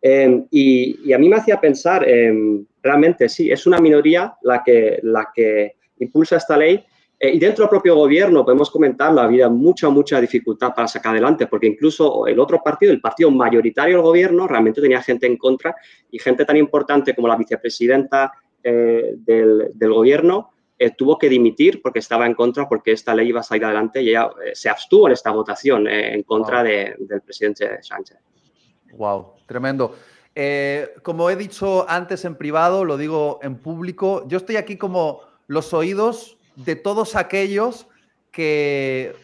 Eh, 0.00 0.44
y, 0.50 1.12
a 1.12 1.18
mí 1.18 1.28
me 1.28 1.37
hacía 1.37 1.61
pensar, 1.61 2.08
eh, 2.08 2.62
realmente 2.84 3.28
sí, 3.28 3.50
es 3.50 3.66
una 3.66 3.78
minoría 3.78 4.36
la 4.42 4.62
que, 4.62 5.00
la 5.02 5.30
que 5.34 5.76
impulsa 5.98 6.36
esta 6.36 6.56
ley. 6.56 6.84
y 7.18 7.38
dentro 7.38 7.64
del 7.64 7.70
propio 7.70 7.96
gobierno, 7.96 8.44
podemos 8.44 8.70
comentarlo, 8.70 9.20
había 9.20 9.48
mucha, 9.48 9.88
mucha 9.88 10.20
dificultad 10.20 10.74
para 10.74 10.86
sacar 10.86 11.12
adelante, 11.12 11.46
porque 11.46 11.66
incluso 11.66 12.26
el 12.26 12.38
otro 12.38 12.60
partido, 12.62 12.92
el 12.92 13.00
partido 13.00 13.30
mayoritario 13.30 13.96
del 13.96 14.04
gobierno, 14.04 14.46
realmente 14.46 14.82
tenía 14.82 15.00
gente 15.00 15.26
en 15.26 15.38
contra 15.38 15.74
y 16.10 16.18
gente 16.18 16.44
tan 16.44 16.58
importante 16.58 17.14
como 17.14 17.26
la 17.26 17.36
vicepresidenta 17.36 18.32
eh, 18.66 19.16
del, 19.18 19.92
gobierno 19.92 20.52
eh, 20.78 20.92
tuvo 20.96 21.18
que 21.18 21.28
dimitir 21.28 21.82
porque 21.82 21.98
estaba 21.98 22.24
en 22.24 22.32
contra, 22.32 22.66
porque 22.66 22.92
esta 22.92 23.14
ley 23.14 23.28
iba 23.28 23.40
a 23.40 23.42
salir 23.42 23.66
adelante 23.66 24.02
y 24.02 24.08
ella 24.08 24.30
eh, 24.42 24.52
se 24.54 24.70
abstuvo 24.70 25.06
en 25.06 25.12
esta 25.12 25.30
votación 25.32 25.86
en 25.86 26.22
contra 26.22 26.62
del 26.62 27.20
presidente 27.22 27.82
Sánchez. 27.82 28.16
Wow, 28.94 29.34
tremendo. 29.46 29.94
Como 31.02 31.30
he 31.30 31.36
dicho 31.36 31.88
antes 31.88 32.24
en 32.24 32.34
privado, 32.34 32.84
lo 32.84 32.96
digo 32.96 33.38
en 33.42 33.56
público, 33.56 34.26
yo 34.26 34.38
estoy 34.38 34.56
aquí 34.56 34.76
como 34.76 35.20
los 35.46 35.72
oídos 35.72 36.38
de 36.56 36.76
todos 36.76 37.14
aquellos 37.16 37.86
que 38.30 39.14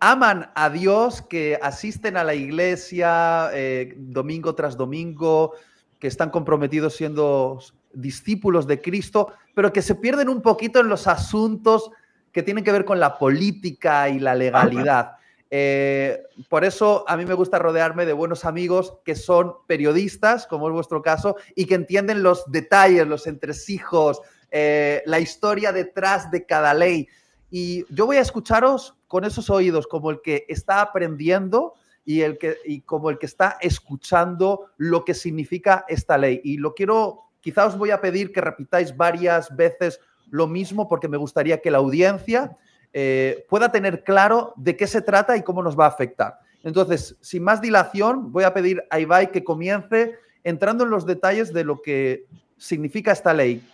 aman 0.00 0.50
a 0.54 0.68
Dios, 0.70 1.22
que 1.22 1.58
asisten 1.62 2.16
a 2.16 2.24
la 2.24 2.34
iglesia 2.34 3.50
domingo 3.96 4.54
tras 4.54 4.76
domingo, 4.76 5.52
que 5.98 6.08
están 6.08 6.30
comprometidos 6.30 6.96
siendo 6.96 7.60
discípulos 7.92 8.66
de 8.66 8.80
Cristo, 8.80 9.32
pero 9.54 9.72
que 9.72 9.82
se 9.82 9.94
pierden 9.94 10.28
un 10.28 10.42
poquito 10.42 10.80
en 10.80 10.88
los 10.88 11.06
asuntos 11.06 11.90
que 12.32 12.42
tienen 12.42 12.64
que 12.64 12.72
ver 12.72 12.84
con 12.84 13.00
la 13.00 13.18
política 13.18 14.08
y 14.08 14.20
la 14.20 14.34
legalidad. 14.34 15.16
Eh, 15.50 16.22
por 16.48 16.64
eso 16.64 17.04
a 17.08 17.16
mí 17.16 17.24
me 17.26 17.34
gusta 17.34 17.58
rodearme 17.58 18.06
de 18.06 18.12
buenos 18.12 18.44
amigos 18.44 18.98
que 19.04 19.16
son 19.16 19.54
periodistas, 19.66 20.46
como 20.46 20.68
es 20.68 20.74
vuestro 20.74 21.02
caso, 21.02 21.36
y 21.56 21.66
que 21.66 21.74
entienden 21.74 22.22
los 22.22 22.50
detalles, 22.50 23.06
los 23.06 23.26
entresijos, 23.26 24.20
eh, 24.50 25.02
la 25.06 25.18
historia 25.18 25.72
detrás 25.72 26.30
de 26.30 26.46
cada 26.46 26.72
ley. 26.74 27.08
Y 27.50 27.84
yo 27.92 28.06
voy 28.06 28.18
a 28.18 28.22
escucharos 28.22 28.96
con 29.08 29.24
esos 29.24 29.50
oídos, 29.50 29.86
como 29.86 30.10
el 30.10 30.20
que 30.22 30.44
está 30.48 30.80
aprendiendo 30.80 31.74
y, 32.04 32.20
el 32.20 32.38
que, 32.38 32.58
y 32.64 32.82
como 32.82 33.10
el 33.10 33.18
que 33.18 33.26
está 33.26 33.58
escuchando 33.60 34.70
lo 34.76 35.04
que 35.04 35.14
significa 35.14 35.84
esta 35.88 36.16
ley. 36.16 36.40
Y 36.44 36.58
lo 36.58 36.74
quiero 36.74 37.30
Quizá 37.40 37.66
os 37.66 37.78
voy 37.78 37.90
a 37.90 38.00
pedir 38.00 38.32
que 38.32 38.40
repitáis 38.40 38.96
varias 38.96 39.54
veces 39.56 40.00
lo 40.30 40.46
mismo 40.46 40.88
porque 40.88 41.08
me 41.08 41.16
gustaría 41.16 41.60
que 41.60 41.70
la 41.70 41.78
audiencia 41.78 42.56
eh, 42.92 43.46
pueda 43.48 43.70
tener 43.70 44.02
claro 44.02 44.52
de 44.56 44.76
qué 44.76 44.86
se 44.86 45.02
trata 45.02 45.36
y 45.36 45.42
cómo 45.42 45.62
nos 45.62 45.78
va 45.78 45.84
a 45.84 45.88
afectar. 45.88 46.38
Entonces, 46.62 47.16
sin 47.20 47.42
más 47.42 47.60
dilación, 47.60 48.32
voy 48.32 48.44
a 48.44 48.52
pedir 48.52 48.84
a 48.90 48.98
Ibai 49.00 49.30
que 49.30 49.44
comience 49.44 50.16
entrando 50.44 50.84
en 50.84 50.90
los 50.90 51.06
detalles 51.06 51.52
de 51.52 51.64
lo 51.64 51.80
que 51.80 52.26
significa 52.56 53.12
esta 53.12 53.32
ley. 53.32 53.66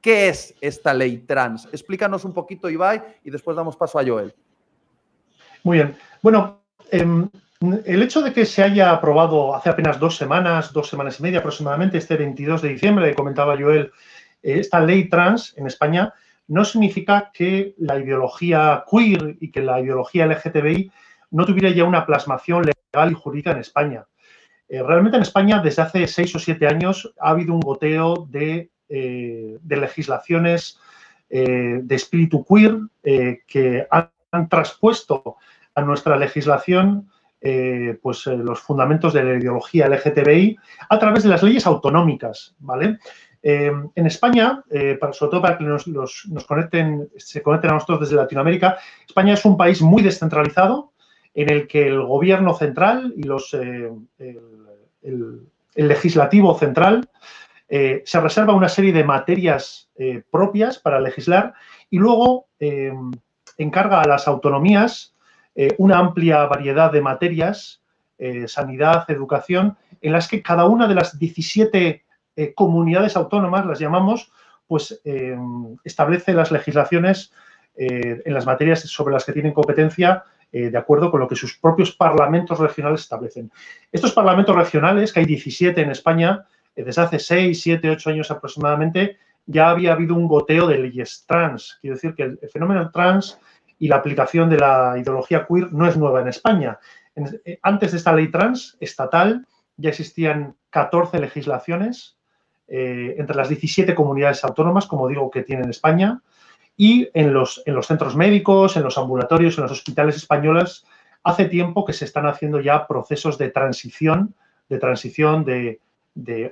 ¿Qué 0.00 0.28
es 0.28 0.54
esta 0.60 0.94
ley 0.94 1.18
trans? 1.18 1.68
Explícanos 1.72 2.24
un 2.24 2.32
poquito, 2.32 2.70
Ibai, 2.70 3.02
y 3.24 3.30
después 3.30 3.56
damos 3.56 3.76
paso 3.76 3.98
a 3.98 4.04
Joel. 4.04 4.34
Muy 5.62 5.78
bien. 5.78 5.96
Bueno, 6.22 6.62
em, 6.90 7.28
el 7.84 8.02
hecho 8.02 8.22
de 8.22 8.32
que 8.32 8.44
se 8.44 8.62
haya 8.62 8.90
aprobado 8.90 9.54
hace 9.54 9.70
apenas 9.70 10.00
dos 10.00 10.16
semanas, 10.16 10.72
dos 10.72 10.88
semanas 10.88 11.20
y 11.20 11.22
media 11.22 11.38
aproximadamente, 11.38 11.98
este 11.98 12.16
22 12.16 12.62
de 12.62 12.68
diciembre, 12.70 13.14
comentaba 13.14 13.56
Joel, 13.56 13.92
eh, 14.42 14.58
esta 14.58 14.80
ley 14.80 15.08
trans 15.08 15.54
en 15.56 15.66
España, 15.66 16.12
no 16.48 16.64
significa 16.64 17.30
que 17.32 17.74
la 17.78 17.98
ideología 17.98 18.84
queer 18.90 19.36
y 19.40 19.50
que 19.50 19.62
la 19.62 19.80
ideología 19.80 20.26
LGTBI 20.26 20.90
no 21.30 21.46
tuviera 21.46 21.70
ya 21.70 21.84
una 21.84 22.04
plasmación 22.04 22.64
legal 22.64 23.12
y 23.12 23.14
jurídica 23.14 23.52
en 23.52 23.58
España. 23.58 24.06
Eh, 24.68 24.82
realmente 24.82 25.16
en 25.16 25.22
España 25.22 25.60
desde 25.60 25.82
hace 25.82 26.06
seis 26.06 26.34
o 26.34 26.38
siete 26.38 26.66
años 26.66 27.12
ha 27.20 27.30
habido 27.30 27.54
un 27.54 27.60
goteo 27.60 28.26
de, 28.28 28.70
eh, 28.88 29.58
legislaciones 29.68 30.78
de 31.30 31.94
espíritu 31.94 32.44
queer 32.44 32.76
que 33.02 33.86
han, 33.90 34.10
han, 34.32 34.50
traspuesto 34.50 35.36
a 35.74 35.80
nuestra 35.80 36.18
legislación 36.18 37.10
eh, 37.44 37.98
pues, 38.00 38.24
eh, 38.28 38.36
los 38.36 38.60
fundamentos 38.60 39.12
de 39.12 39.24
la 39.24 39.34
ideología 39.34 39.88
LGTBI 39.88 40.56
a 40.88 40.98
través 41.00 41.24
de 41.24 41.28
las 41.28 41.42
leyes 41.42 41.66
autonómicas, 41.66 42.54
¿vale? 42.60 42.98
Eh, 43.42 43.72
en 43.94 44.06
España, 44.06 44.62
para, 45.00 45.12
sobre 45.12 45.30
todo 45.30 45.42
para 45.42 45.58
que 45.58 45.64
nos, 45.64 45.84
conecten, 46.46 47.08
se 47.16 47.42
conecten 47.42 47.70
a 47.70 47.74
nosotros 47.74 48.00
desde 48.00 48.16
Latinoamérica, 48.16 48.78
España 49.06 49.34
es 49.34 49.44
un 49.44 49.56
país 49.56 49.82
muy 49.82 50.02
descentralizado 50.02 50.92
en 51.34 51.50
el 51.50 51.66
que 51.66 51.88
el 51.88 52.02
gobierno 52.02 52.54
central 52.54 53.12
y 53.16 53.24
los, 53.24 53.52
el, 53.54 54.06
legislativo 55.74 56.56
central 56.58 57.08
se 57.68 58.20
reserva 58.20 58.54
una 58.54 58.68
serie 58.68 58.92
de 58.92 59.02
materias 59.02 59.90
propias 60.30 60.78
para 60.78 61.00
legislar 61.00 61.54
y 61.90 61.98
luego 61.98 62.46
encarga 63.56 64.02
a 64.02 64.06
las 64.06 64.28
autonomías 64.28 65.14
eh, 65.54 65.74
una 65.78 65.98
amplia 65.98 66.46
variedad 66.46 66.90
de 66.90 67.00
materias, 67.00 67.82
eh, 68.18 68.48
sanidad, 68.48 69.04
educación, 69.08 69.76
en 70.00 70.12
las 70.12 70.28
que 70.28 70.42
cada 70.42 70.64
una 70.66 70.88
de 70.88 70.94
las 70.94 71.18
17 71.18 72.04
eh, 72.36 72.54
comunidades 72.54 73.16
autónomas, 73.16 73.66
las 73.66 73.78
llamamos, 73.78 74.32
pues 74.66 75.02
establece 75.84 76.32
las 76.32 76.50
legislaciones 76.50 77.30
en 77.74 78.32
las 78.32 78.46
materias 78.46 78.80
sobre 78.80 79.12
las 79.12 79.26
que 79.26 79.32
tienen 79.32 79.52
competencia 79.52 80.24
de 80.50 80.78
acuerdo 80.78 81.10
con 81.10 81.20
lo 81.20 81.28
que 81.28 81.36
sus 81.36 81.58
propios 81.58 81.92
parlamentos 81.94 82.58
regionales 82.58 83.02
establecen. 83.02 83.52
Estos 83.90 84.12
parlamentos 84.12 84.56
regionales, 84.56 85.12
que 85.12 85.20
hay 85.20 85.26
17 85.26 85.78
en 85.78 85.90
España, 85.90 86.46
desde 86.74 87.02
hace 87.02 87.18
6, 87.18 87.60
7, 87.60 87.90
8 87.90 88.10
años 88.10 88.30
aproximadamente, 88.30 89.18
ya 89.46 89.70
había 89.70 89.92
habido 89.92 90.14
un 90.14 90.28
goteo 90.28 90.66
de 90.66 90.78
leyes 90.78 91.24
trans. 91.26 91.78
Quiero 91.80 91.96
decir 91.96 92.14
que 92.14 92.22
el 92.22 92.38
fenómeno 92.50 92.90
trans 92.90 93.38
y 93.78 93.88
la 93.88 93.96
aplicación 93.96 94.48
de 94.48 94.58
la 94.58 94.94
ideología 94.96 95.46
queer 95.46 95.72
no 95.72 95.86
es 95.86 95.96
nueva 95.96 96.20
en 96.20 96.28
España. 96.28 96.78
Eh, 97.16 97.58
antes 97.62 97.92
de 97.92 97.98
esta 97.98 98.14
ley 98.14 98.30
trans 98.30 98.76
estatal 98.80 99.46
ya 99.76 99.90
existían 99.90 100.56
14 100.70 101.18
legislaciones 101.18 102.16
eh, 102.68 103.14
entre 103.18 103.36
las 103.36 103.48
17 103.48 103.94
comunidades 103.94 104.44
autónomas, 104.44 104.86
como 104.86 105.08
digo, 105.08 105.30
que 105.30 105.42
tiene 105.42 105.68
España, 105.70 106.20
Y 106.76 107.10
en 107.12 107.34
los, 107.34 107.62
en 107.66 107.74
los 107.74 107.86
centros 107.86 108.16
médicos, 108.16 108.76
en 108.76 108.82
los 108.82 108.96
ambulatorios, 108.96 109.58
en 109.58 109.64
los 109.64 109.72
hospitales 109.72 110.16
españoles, 110.16 110.86
hace 111.22 111.44
tiempo 111.44 111.84
que 111.84 111.92
se 111.92 112.06
están 112.06 112.26
haciendo 112.26 112.60
ya 112.60 112.86
procesos 112.86 113.36
de 113.36 113.50
transición, 113.50 114.34
de 114.68 114.78
transición 114.78 115.44
de, 115.44 115.80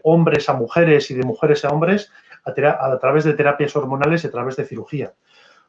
hombres 0.03 0.49
a 0.49 0.55
mujeres 0.55 1.11
y 1.11 1.15
de 1.15 1.23
mujeres 1.23 1.65
a 1.65 1.69
hombres 1.69 2.11
a, 2.45 2.51
a, 2.51 2.99
través 2.99 3.25
de 3.25 3.35
terapias 3.35 3.75
hormonales 3.77 4.25
y 4.25 4.27
a 4.27 4.31
través 4.31 4.57
de 4.57 4.65
cirugía. 4.65 5.13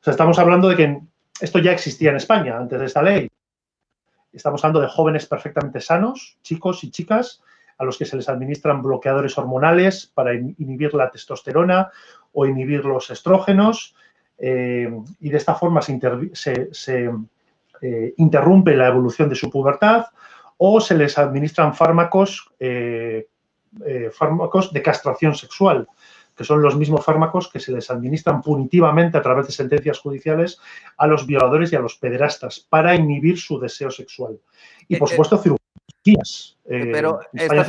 O 0.01 0.03
sea, 0.03 0.11
estamos 0.11 0.37
hablando 0.37 0.67
de 0.67 0.75
que 0.75 1.01
esto 1.39 1.59
ya 1.59 1.71
existía 1.71 2.09
en 2.11 2.17
España 2.17 2.57
antes 2.57 2.79
de 2.79 2.85
esta 2.85 3.01
ley. 3.01 3.29
Estamos 4.33 4.63
hablando 4.63 4.81
de 4.81 4.87
jóvenes 4.87 5.25
perfectamente 5.25 5.81
sanos, 5.81 6.37
chicos 6.41 6.83
y 6.83 6.91
chicas, 6.91 7.41
a 7.81 7.83
los 7.83 7.97
que 7.97 8.05
se 8.05 8.15
les 8.15 8.29
administran 8.29 8.83
bloqueadores 8.83 9.35
hormonales 9.39 10.05
para 10.13 10.35
inhibir 10.35 10.93
la 10.93 11.09
testosterona 11.09 11.89
o 12.31 12.45
inhibir 12.45 12.85
los 12.85 13.09
estrógenos. 13.09 13.95
Eh, 14.37 14.87
y 15.19 15.29
de 15.29 15.37
esta 15.37 15.55
forma 15.55 15.81
se, 15.81 15.99
eh, 17.81 18.13
interrumpe 18.17 18.75
la 18.75 18.87
evolución 18.87 19.29
de 19.29 19.35
su 19.35 19.49
pubertad 19.49 20.05
o 20.57 20.79
se 20.79 20.95
les 20.95 21.17
administran 21.17 21.73
fármacos, 21.73 22.51
eh, 22.59 23.27
fármacos 24.11 24.71
de 24.71 24.81
castración 24.83 25.33
sexual 25.33 25.87
que 26.35 26.43
son 26.43 26.61
los 26.61 26.75
mismos 26.75 27.03
fármacos 27.03 27.49
que 27.49 27.59
se 27.59 27.71
les 27.71 27.91
administran 27.91 28.41
punitivamente 28.41 29.17
a 29.17 29.21
través 29.21 29.47
de 29.47 29.53
sentencias 29.53 29.99
judiciales 29.99 30.59
a 30.97 31.05
los 31.05 31.27
violadores 31.27 31.71
y 31.71 31.75
a 31.75 31.79
los 31.79 31.97
pederastas 31.97 32.59
para 32.59 32.95
inhibir 32.95 33.37
su 33.37 33.59
deseo 33.59 33.91
sexual. 33.91 34.39
Y 34.87 34.95
por 34.95 35.09
supuesto, 35.09 35.37
cirugías. 36.03 36.57
Pero 36.67 37.19
estás, 37.33 37.67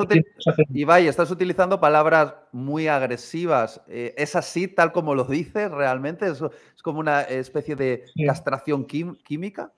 Ibai, 0.72 1.08
estás 1.08 1.30
utilizando 1.30 1.80
palabras 1.80 2.34
muy 2.52 2.88
agresivas. 2.88 3.80
¿Es 3.88 4.36
así, 4.36 4.68
tal 4.68 4.92
como 4.92 5.14
lo 5.14 5.24
dices 5.24 5.70
realmente? 5.70 6.26
¿Es, 6.28 6.42
como 6.82 7.00
una 7.00 7.22
especie 7.22 7.76
de 7.76 8.04
castración 8.26 8.86
química? 8.86 9.72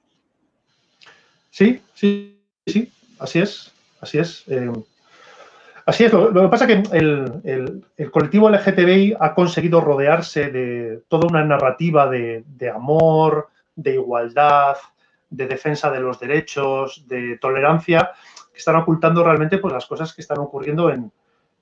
Sí, 1.51 1.81
sí, 1.95 2.41
sí, 2.67 2.93
así 3.19 3.39
es, 3.39 3.73
así 4.01 4.19
es. 4.19 4.45
Así 5.87 6.05
es, 6.05 6.13
lo, 6.15 6.33
que 6.33 6.49
pasa 6.49 6.65
es 6.65 6.89
que 6.89 6.97
el, 6.97 8.11
colectivo 8.11 8.49
LGTBI 8.49 9.17
ha 9.21 9.35
conseguido 9.35 9.83
rodearse 9.83 10.49
de 10.49 11.03
toda 11.09 11.29
una 11.29 11.45
narrativa 11.45 12.09
de, 12.09 12.71
amor, 12.75 13.49
de 13.77 13.95
igualdad, 13.95 14.77
de 15.29 15.47
defensa 15.47 15.91
de 15.91 16.01
los 16.01 16.19
derechos, 16.19 17.07
de 17.07 17.37
tolerancia, 17.39 18.13
que 18.55 18.59
están 18.59 18.77
ocultando 18.77 19.25
realmente 19.25 19.59
pues, 19.59 19.75
las 19.75 19.85
cosas 19.85 20.15
que 20.15 20.23
están 20.23 20.39
ocurriendo 20.39 20.91
en, 20.91 21.13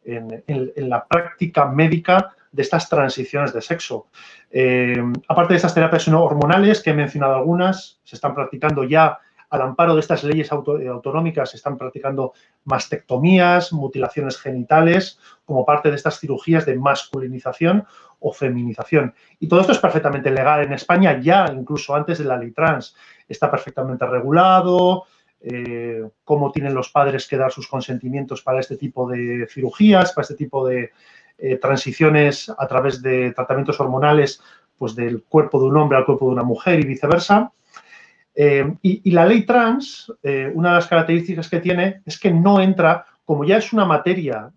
la 0.04 1.06
práctica 1.06 1.66
médica 1.66 2.34
de 2.50 2.62
estas 2.62 2.88
transiciones 2.88 3.52
de 3.54 3.62
sexo. 3.62 4.08
Eh, 4.50 5.02
aparte 5.28 5.54
de 5.54 5.56
estas 5.56 5.74
terapias 5.74 6.06
hormonales, 6.08 6.82
que 6.82 6.90
he 6.90 6.94
mencionado 6.94 7.36
algunas, 7.36 8.00
se 8.04 8.16
están 8.16 8.34
practicando 8.34 8.84
ya 8.84 9.18
al 9.52 9.60
amparo 9.60 9.94
de 9.94 10.00
estas 10.00 10.24
leyes 10.24 10.50
eh, 10.50 10.88
autonómicas 10.88 11.50
se 11.50 11.58
están 11.58 11.76
practicando 11.76 12.32
mastectomías, 12.64 13.72
mutilaciones 13.74 14.40
genitales, 14.40 15.18
como 15.44 15.66
parte 15.66 15.90
de 15.90 15.96
estas 15.96 16.18
cirugías 16.18 16.64
de 16.64 16.74
masculinización 16.76 17.84
o 18.18 18.32
feminización. 18.32 19.14
Y 19.40 19.48
todo 19.48 19.60
esto 19.60 19.72
es 19.72 19.78
perfectamente 19.78 20.30
legal 20.30 20.62
en 20.62 20.72
España, 20.72 21.20
ya 21.20 21.52
incluso 21.54 21.94
antes 21.94 22.18
de 22.18 22.24
la 22.24 22.38
ley 22.38 22.52
trans. 22.52 22.96
Está 23.28 23.50
perfectamente 23.50 24.06
regulado, 24.06 25.04
eh, 25.44 26.08
cómo 26.24 26.52
tienen 26.52 26.72
los 26.72 26.90
padres 26.90 27.26
que 27.26 27.36
dar 27.36 27.50
sus 27.50 27.66
consentimientos 27.66 28.42
para 28.42 28.60
este 28.60 28.76
tipo 28.76 29.10
de 29.10 29.48
cirugías, 29.50 30.12
para 30.12 30.22
este 30.22 30.36
tipo 30.36 30.64
de 30.66 30.92
eh, 31.38 31.56
transiciones 31.56 32.48
a 32.56 32.68
través 32.68 33.02
de 33.02 33.32
tratamientos 33.32 33.80
hormonales, 33.80 34.40
pues 34.78 34.94
del 34.94 35.24
cuerpo 35.24 35.60
de 35.60 35.66
un 35.66 35.76
hombre 35.78 35.98
al 35.98 36.04
cuerpo 36.04 36.26
de 36.26 36.32
una 36.32 36.44
mujer 36.44 36.78
y 36.78 36.84
viceversa. 36.84 37.50
Eh, 38.36 38.72
y, 38.82 39.10
la 39.10 39.26
ley 39.26 39.44
trans, 39.44 40.12
una 40.54 40.70
de 40.70 40.74
las 40.76 40.86
características 40.86 41.50
que 41.50 41.60
tiene 41.60 42.02
es 42.06 42.18
que 42.20 42.32
no 42.32 42.60
entra, 42.60 43.04
como 43.24 43.44
ya 43.44 43.58
es 43.58 43.72
una 43.72 43.84
materia, 43.84 44.50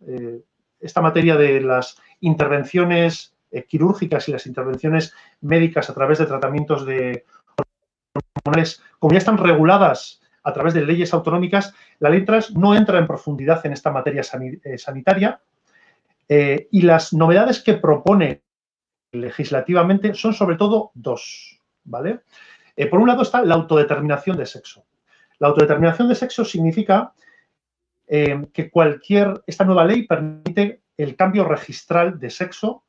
esta 0.80 1.02
materia 1.02 1.36
de 1.36 1.62
las 1.62 1.98
intervenciones 2.22 3.34
quirúrgicas 3.68 4.30
y 4.30 4.32
las 4.32 4.46
intervenciones 4.46 5.14
médicas 5.42 5.90
a 5.90 5.94
través 5.94 6.20
de 6.20 6.26
tratamientos 6.26 6.86
de 6.86 7.26
hormonales, 8.14 8.82
como 9.00 9.14
ya 9.14 9.18
están 9.18 9.38
reguladas 9.38 10.22
a 10.46 10.54
través 10.54 10.74
de 10.74 10.86
leyes 10.86 11.14
autonómicas, 11.14 11.74
la 12.00 12.10
ley 12.10 12.24
trans 12.24 12.56
no 12.56 12.74
entra 12.74 13.00
en 13.00 13.08
profundidad 13.08 13.66
en 13.66 13.74
esta 13.74 13.92
materia 13.92 14.24
sanitaria 14.24 15.42
y 16.28 16.82
las 16.82 17.14
novedades 17.14 17.62
que 17.62 17.74
propone 17.74 18.44
legislativamente 19.12 20.14
son 20.14 20.34
sobre 20.34 20.56
todo 20.56 20.92
dos, 20.94 21.60
¿vale? 21.84 22.22
Eh, 22.76 22.88
por 22.88 23.00
un 23.00 23.08
lado 23.08 23.22
está 23.22 23.44
la 23.44 23.56
autodeterminación 23.56 24.38
de 24.38 24.46
sexo. 24.46 24.86
La 25.40 25.48
autodeterminación 25.48 26.08
de 26.08 26.16
sexo 26.16 26.46
significa 26.46 27.14
eh, 28.08 28.48
que 28.54 28.70
cualquier, 28.70 29.44
esta 29.48 29.66
nueva 29.66 29.86
ley 29.86 30.06
permite 30.06 30.82
el 30.98 31.16
cambio 31.16 31.46
registral 31.46 32.20
de 32.20 32.30
sexo 32.30 32.84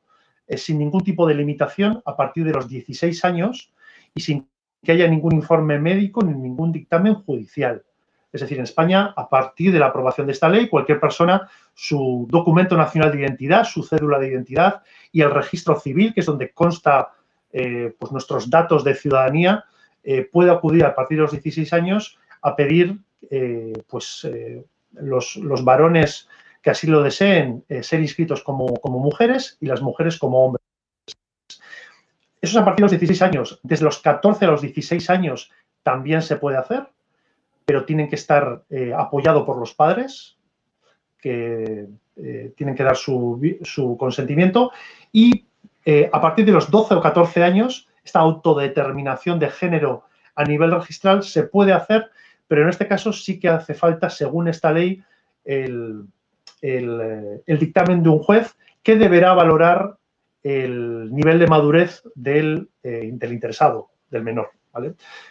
eh, 0.47 0.57
sin 0.57 0.77
ningún 0.77 1.03
tipo 1.03 1.27
de 1.27 1.35
limitación 1.35 2.01
a 2.05 2.15
partir 2.15 2.45
de 2.45 2.53
los 2.53 2.67
16 2.67 3.25
años 3.25 3.73
y 4.13 4.21
sin 4.21 4.49
que 4.83 4.91
haya 4.91 5.07
ningún 5.07 5.33
informe 5.33 5.79
médico 5.79 6.21
ni 6.23 6.33
ningún 6.33 6.71
dictamen 6.71 7.15
judicial. 7.15 7.83
Es 8.31 8.41
decir, 8.41 8.57
en 8.57 8.65
España, 8.65 9.13
a 9.15 9.29
partir 9.29 9.71
de 9.71 9.79
la 9.79 9.87
aprobación 9.87 10.27
de 10.27 10.33
esta 10.33 10.49
ley, 10.49 10.67
cualquier 10.67 10.99
persona, 10.99 11.49
su 11.73 12.27
documento 12.29 12.75
nacional 12.77 13.11
de 13.11 13.19
identidad, 13.19 13.63
su 13.63 13.83
cédula 13.83 14.19
de 14.19 14.27
identidad 14.27 14.83
y 15.11 15.21
el 15.21 15.31
registro 15.31 15.79
civil, 15.79 16.13
que 16.13 16.19
es 16.19 16.25
donde 16.25 16.51
consta 16.51 17.13
pues 17.49 18.11
nuestros 18.11 18.49
datos 18.49 18.83
de 18.83 18.93
ciudadanía, 18.93 19.65
eh, 20.09 20.23
puede 20.23 20.51
acudir 20.51 20.85
a 20.85 20.95
partir 20.95 21.17
de 21.17 21.23
los 21.23 21.31
16 21.33 21.73
años 21.73 22.17
a 22.41 22.55
pedir 22.55 22.97
eh, 23.29 23.73
pues, 23.89 24.25
eh, 24.25 24.63
los, 24.93 25.37
varones 25.65 26.29
que 26.61 26.69
así 26.69 26.87
lo 26.87 27.03
deseen 27.03 27.65
ser 27.81 27.99
inscritos 27.99 28.41
como, 28.41 28.73
mujeres 28.85 29.57
y 29.59 29.65
las 29.65 29.81
mujeres 29.81 30.17
como 30.17 30.45
hombres. 30.45 30.65
Eso 32.41 32.57
es 32.57 32.61
a 32.61 32.65
partir 32.65 32.85
de 32.85 32.91
los 32.91 32.99
16 32.99 33.21
años. 33.21 33.59
Desde 33.63 33.85
los 33.85 33.99
14 33.99 34.45
a 34.45 34.49
los 34.49 34.61
16 34.61 35.09
años 35.09 35.51
también 35.83 36.21
se 36.21 36.35
puede 36.35 36.57
hacer, 36.57 36.87
pero 37.65 37.85
tienen 37.85 38.09
que 38.09 38.15
estar 38.15 38.63
apoyados 38.95 39.45
por 39.45 39.57
los 39.57 39.73
padres, 39.73 40.37
que 41.19 41.87
tienen 42.55 42.75
que 42.75 42.83
dar 42.83 42.95
su, 42.95 43.57
su 43.63 43.97
consentimiento. 43.97 44.71
Y 45.11 45.45
a 46.11 46.21
partir 46.21 46.45
de 46.45 46.51
los 46.51 46.69
12 46.69 46.95
o 46.95 47.01
14 47.01 47.43
años 47.43 47.87
esta 48.07 48.19
autodeterminación 48.19 49.37
de 49.37 49.49
género 49.49 50.05
a 50.35 50.45
nivel 50.45 50.71
registral 50.71 51.23
se 51.23 51.43
puede 51.43 51.73
hacer, 51.73 52.09
pero 52.47 52.61
en 52.61 52.69
este 52.69 52.87
caso 52.87 53.11
sí 53.11 53.39
que 53.39 53.49
hace 53.49 53.73
falta, 53.73 54.09
según 54.09 54.47
esta 54.47 54.71
ley, 54.71 55.03
el, 55.43 56.07
dictamen 57.45 58.03
de 58.03 58.09
un 58.09 58.19
juez 58.19 58.55
que 58.81 58.95
deberá 58.95 59.33
valorar 59.33 59.97
el 60.43 61.13
nivel 61.13 61.39
de 61.39 61.47
madurez 61.47 62.03
del, 62.15 62.69
eh, 62.83 63.05
interesado, 63.05 63.89
del 64.09 64.23
menor. 64.23 64.51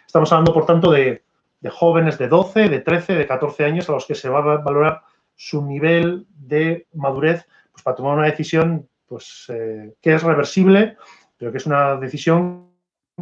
Estamos 0.07 0.33
hablando, 0.33 0.53
por 0.53 0.67
tanto, 0.67 0.91
de, 0.91 1.23
jóvenes 1.71 2.17
de 2.19 2.29
12, 2.29 2.69
de 2.69 2.81
13, 2.81 3.15
de 3.15 3.27
14 3.27 3.65
años 3.65 3.89
a 3.89 3.93
los 3.93 4.07
que 4.07 4.15
se 4.15 4.29
va 4.29 4.39
a 4.39 4.59
valorar 4.59 5.03
su 5.35 5.65
nivel 5.65 6.27
de 6.31 6.87
madurez 6.95 7.45
pues, 7.73 7.83
para 7.83 7.97
tomar 7.97 8.17
una 8.19 8.27
decisión 8.27 8.89
pues, 9.09 9.47
eh, 9.49 9.95
que 10.01 10.15
es 10.15 10.23
reversible, 10.23 10.97
pero 11.37 11.51
que 11.51 11.59
es 11.59 11.67
una 11.67 11.97
decisión 11.97 12.71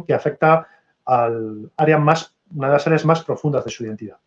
que 0.07 0.13
afecta 0.13 0.67
al 1.05 1.71
área 1.75 1.97
más, 1.97 2.37
una 2.53 2.67
de 2.67 2.73
las 2.73 2.85
áreas 2.85 3.05
más 3.05 3.23
profundas 3.23 3.65
de 3.65 3.71
su 3.71 3.83
identidad. 3.83 4.17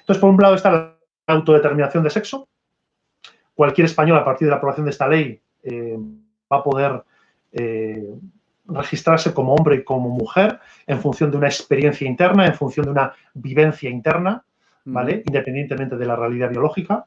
Entonces, 0.00 0.20
por 0.20 0.30
un 0.30 0.36
lado 0.40 0.54
está 0.54 0.70
la 0.70 0.98
autodeterminación 1.26 2.04
de 2.04 2.10
sexo. 2.10 2.48
Cualquier 3.54 3.86
español, 3.86 4.18
a 4.18 4.24
partir 4.24 4.46
de 4.46 4.50
la 4.50 4.56
aprobación 4.56 4.84
de 4.84 4.90
esta 4.90 5.08
ley, 5.08 5.40
eh, 5.62 5.98
va 6.52 6.58
a 6.58 6.64
poder 6.64 7.02
eh, 7.52 8.14
registrarse 8.66 9.32
como 9.32 9.54
hombre 9.54 9.76
y 9.76 9.84
como 9.84 10.08
mujer 10.08 10.60
en 10.86 11.00
función 11.00 11.30
de 11.30 11.36
una 11.36 11.48
experiencia 11.48 12.06
interna, 12.06 12.46
en 12.46 12.54
función 12.54 12.86
de 12.86 12.92
una 12.92 13.12
vivencia 13.34 13.90
interna, 13.90 14.44
¿vale? 14.84 15.22
Independientemente 15.26 15.96
de 15.96 16.06
la 16.06 16.16
realidad 16.16 16.50
biológica. 16.50 17.06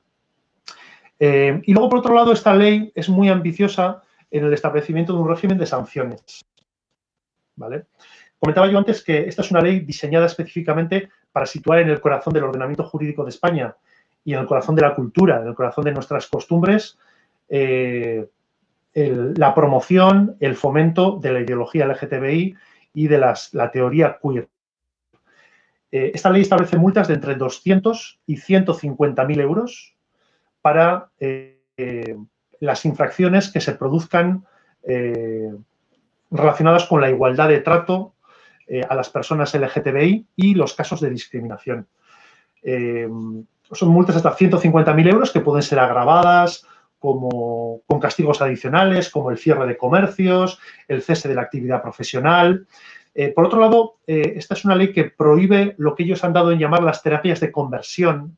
Eh, 1.20 1.62
y 1.64 1.74
luego, 1.74 1.90
por 1.90 2.00
otro 2.00 2.16
lado, 2.16 2.34
esta 2.34 2.54
ley 2.54 2.92
es 2.96 3.10
muy 3.10 3.30
ambiciosa 3.30 4.02
en 4.30 4.46
el 4.46 4.54
establecimiento 4.54 5.14
de 5.14 5.20
un 5.20 5.30
régimen 5.30 5.58
de 5.58 5.66
sanciones. 5.66 6.46
¿vale? 7.56 7.86
Comentaba 8.40 8.68
yo 8.70 8.78
antes 8.78 9.04
que 9.04 9.28
esta 9.28 9.42
es 9.42 9.52
una 9.52 9.62
ley 9.62 9.80
diseñada 9.80 10.26
específicamente 10.26 11.10
para 11.32 11.46
situar 11.46 11.80
en 11.80 11.90
el 11.90 12.02
corazón 12.02 12.34
del 12.34 12.44
ordenamiento 12.44 12.84
jurídico 12.84 13.24
de 13.24 13.30
España 13.30 13.76
y 14.24 14.34
en 14.34 14.40
el 14.40 14.46
corazón 14.46 14.76
de 14.76 14.82
la 14.82 14.96
cultura, 14.96 15.42
en 15.42 15.48
el 15.48 15.56
corazón 15.56 15.86
de 15.86 15.94
nuestras 15.94 16.28
costumbres, 16.28 16.98
eh, 17.48 18.28
la 18.96 19.54
promoción, 19.54 20.38
el 20.40 20.56
fomento 20.56 21.20
de 21.22 21.34
la 21.34 21.42
ideología 21.42 21.86
LGTBI 21.86 22.56
y 22.94 23.08
de 23.08 23.18
la 23.18 23.72
teoría 23.72 24.18
queer. 24.22 24.48
Eh, 25.92 26.12
esta 26.14 26.30
ley 26.30 26.42
establece 26.42 26.78
multas 26.78 27.10
de 27.10 27.16
entre 27.16 27.36
200 27.36 28.22
y 28.26 28.38
150 28.38 29.26
mil 29.26 29.42
euros 29.42 29.96
para 30.62 31.10
eh, 31.20 32.18
las 32.62 32.86
infracciones 32.86 33.52
que 33.52 33.62
se 33.62 33.74
produzcan 33.74 34.46
relacionadas 36.30 36.86
con 36.86 37.02
la 37.02 37.10
igualdad 37.10 37.50
de 37.50 37.60
trato 37.60 38.14
a 38.88 38.94
las 38.94 39.10
personas 39.10 39.56
LGTBI 39.56 40.28
y 40.36 40.54
los 40.54 40.76
casos 40.76 41.02
de 41.02 41.10
discriminación. 41.10 41.88
son 42.62 43.90
multas 43.90 44.16
hasta 44.18 44.36
150.000 44.36 45.10
euros 45.10 45.32
que 45.32 45.40
pueden 45.40 45.64
ser 45.64 45.80
agravadas 45.80 46.68
como, 47.06 47.82
con 47.86 48.00
castigos 48.00 48.42
adicionales, 48.42 49.12
como 49.12 49.30
el 49.30 49.38
cierre 49.38 49.68
de 49.68 49.78
comercios, 49.78 50.60
el 50.88 51.04
cese 51.04 51.30
de 51.30 51.36
la 51.36 51.44
actividad 51.44 51.84
profesional. 51.84 52.66
Eh, 53.14 53.32
por 53.32 53.46
otro 53.46 53.60
lado, 53.60 53.98
eh, 54.08 54.34
esta 54.36 54.56
es 54.56 54.66
una 54.66 54.76
ley 54.76 54.92
que 54.92 55.06
prohíbe 55.06 55.76
lo 55.78 55.94
que 55.94 56.04
ellos 56.04 56.24
han 56.24 56.34
dado 56.34 56.52
en 56.52 56.58
llamar 56.58 56.82
las 56.82 57.04
terapias 57.04 57.40
de 57.40 57.52
conversión, 57.52 58.38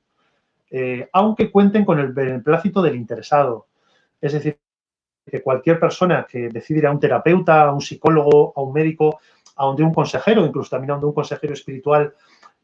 eh, 0.69 1.07
aunque 1.13 1.49
cuenten 1.49 1.85
con 1.85 1.97
el 1.99 2.11
beneplácito 2.11 2.81
del 2.81 2.97
interesado. 2.97 3.67
Es 4.19 4.33
decir, 4.33 4.59
que 5.25 5.41
cualquier 5.41 5.79
persona 5.79 6.27
que 6.29 6.49
decida 6.49 6.79
ir 6.79 6.87
a 6.87 6.91
un 6.91 6.99
terapeuta, 6.99 7.63
a 7.63 7.73
un 7.73 7.81
psicólogo, 7.81 8.51
a 8.53 8.61
un 8.61 8.73
médico, 8.73 9.19
a 9.55 9.65
donde 9.65 9.83
un 9.83 9.93
consejero, 9.93 10.45
incluso 10.45 10.71
también 10.71 10.91
a 10.91 10.97
un 10.97 11.13
consejero 11.13 11.53
espiritual, 11.53 12.13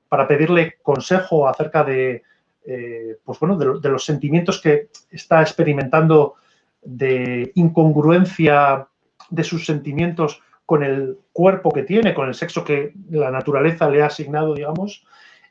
para 0.09 0.27
pedirle 0.27 0.79
consejo 0.81 1.47
acerca 1.47 1.83
de, 1.85 2.23
eh, 2.65 3.17
pues 3.23 3.39
bueno, 3.39 3.57
de, 3.57 3.89
los 3.89 4.05
sentimientos 4.05 4.61
que 4.61 4.89
está 5.11 5.41
experimentando 5.41 6.35
de 6.81 7.51
incongruencia 7.55 8.87
de 9.29 9.43
sus 9.43 9.65
sentimientos 9.65 10.41
con 10.65 10.83
el 10.83 11.17
cuerpo 11.33 11.71
que 11.71 11.83
tiene, 11.83 12.13
con 12.13 12.27
el 12.27 12.33
sexo 12.33 12.63
que 12.63 12.93
la 13.09 13.31
naturaleza 13.31 13.89
le 13.89 14.01
ha 14.01 14.07
asignado, 14.07 14.53
digamos, 14.53 15.05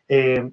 eh, 0.08 0.50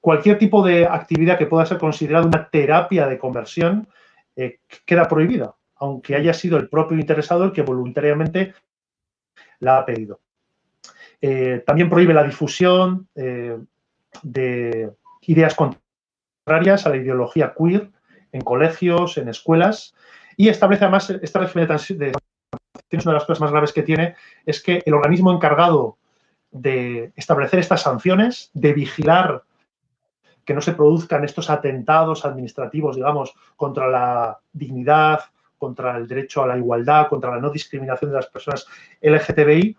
cualquier 0.00 0.38
tipo 0.38 0.62
de 0.62 0.86
actividad 0.86 1.38
que 1.38 1.46
pueda 1.46 1.64
ser 1.64 1.78
considerada 1.78 2.26
una 2.26 2.48
terapia 2.50 3.06
de 3.06 3.18
conversión 3.18 3.88
eh, 4.36 4.60
queda 4.84 5.08
prohibida, 5.08 5.54
aunque 5.76 6.16
haya 6.16 6.34
sido 6.34 6.58
el 6.58 6.68
propio 6.68 6.98
interesado 6.98 7.44
el 7.44 7.52
que 7.52 7.62
voluntariamente 7.62 8.54
la 9.60 9.78
ha 9.78 9.86
pedido. 9.86 10.20
también 11.64 11.88
prohíbe 11.88 12.12
la 12.12 12.22
difusión 12.22 13.08
de 13.14 14.90
ideas 15.26 15.54
contrarias 15.54 16.86
a 16.86 16.90
la 16.90 16.96
ideología 16.96 17.54
queer 17.56 17.90
en 18.32 18.40
colegios, 18.40 19.18
en 19.18 19.28
escuelas, 19.28 19.94
y 20.36 20.48
establece 20.48 20.84
además 20.84 21.10
este 21.10 21.38
régimen 21.38 21.68
de 21.68 22.12
una 22.92 23.04
de 23.04 23.12
las 23.12 23.24
cosas 23.24 23.40
más 23.40 23.50
graves 23.50 23.72
que 23.72 23.82
tiene 23.82 24.14
es 24.44 24.62
que 24.62 24.82
el 24.84 24.94
organismo 24.94 25.32
encargado 25.32 25.98
de 26.50 27.12
establecer 27.16 27.58
estas 27.58 27.82
sanciones, 27.82 28.50
de 28.54 28.72
vigilar 28.72 29.42
que 30.44 30.54
no 30.54 30.60
se 30.60 30.74
produzcan 30.74 31.24
estos 31.24 31.50
atentados 31.50 32.24
administrativos, 32.24 32.96
digamos, 32.96 33.34
contra 33.56 33.88
la 33.88 34.38
dignidad, 34.52 35.20
contra 35.58 35.96
el 35.96 36.06
derecho 36.06 36.42
a 36.42 36.46
la 36.46 36.56
igualdad, 36.56 37.08
contra 37.08 37.32
la 37.32 37.40
no 37.40 37.50
discriminación 37.50 38.10
de 38.10 38.16
las 38.16 38.28
personas 38.28 38.66
LGTBI, 39.00 39.76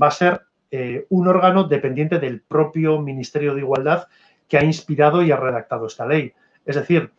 va 0.00 0.08
a 0.08 0.10
ser 0.10 0.42
eh, 0.72 1.06
un 1.10 1.28
órgano 1.28 1.64
dependiente 1.64 2.18
del 2.18 2.40
propio 2.40 3.00
Ministerio 3.00 3.54
de 3.54 3.60
Igualdad 3.60 4.08
que 4.50 4.58
ha 4.58 4.64
inspirado 4.64 5.22
y 5.22 5.30
ha 5.30 5.36
redactado 5.36 5.86
esta 5.86 6.04
ley. 6.04 6.34
Es 6.66 6.74
decir, 6.74 7.12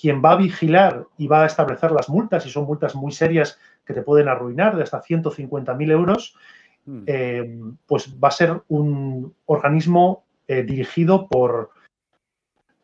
quien 0.00 0.22
va 0.24 0.32
a 0.32 0.36
vigilar 0.36 1.06
y 1.18 1.28
va 1.28 1.42
a 1.42 1.46
establecer 1.46 1.92
las 1.92 2.08
multas, 2.08 2.46
y 2.46 2.50
son 2.50 2.64
multas 2.64 2.96
muy 2.96 3.12
serias 3.12 3.58
que 3.84 3.92
te 3.94 4.02
pueden 4.02 4.28
arruinar 4.28 4.74
de 4.74 4.82
hasta 4.82 5.02
150.000 5.02 5.92
euros, 5.92 6.34
hmm. 6.86 7.02
eh, 7.06 7.60
pues 7.86 8.16
va 8.18 8.28
a 8.28 8.32
ser 8.32 8.62
un 8.68 9.34
organismo 9.44 10.24
eh, 10.48 10.62
dirigido 10.62 11.28
por 11.28 11.70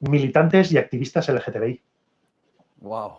militantes 0.01 0.71
y 0.71 0.77
activistas 0.77 1.29
LGTBI. 1.29 1.83
¡Wow! 2.83 3.13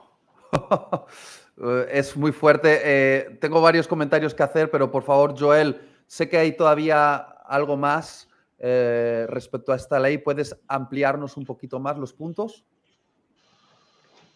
es 1.90 2.16
muy 2.16 2.32
fuerte. 2.32 2.82
Eh, 2.84 3.38
tengo 3.42 3.60
varios 3.60 3.88
comentarios 3.88 4.36
que 4.36 4.44
hacer, 4.44 4.70
pero 4.70 4.92
por 4.92 5.02
favor, 5.02 5.36
Joel, 5.38 5.82
sé 6.06 6.30
que 6.30 6.38
hay 6.38 6.52
todavía 6.52 7.16
algo 7.16 7.76
más 7.76 8.30
eh, 8.68 9.28
respecto 9.30 9.72
a 9.72 9.76
esta 9.76 10.00
ley. 10.00 10.18
¿Puedes 10.18 10.58
ampliarnos 10.68 11.38
un 11.38 11.46
poquito 11.46 11.80
más 11.80 12.00
los 12.00 12.14
puntos? 12.14 12.66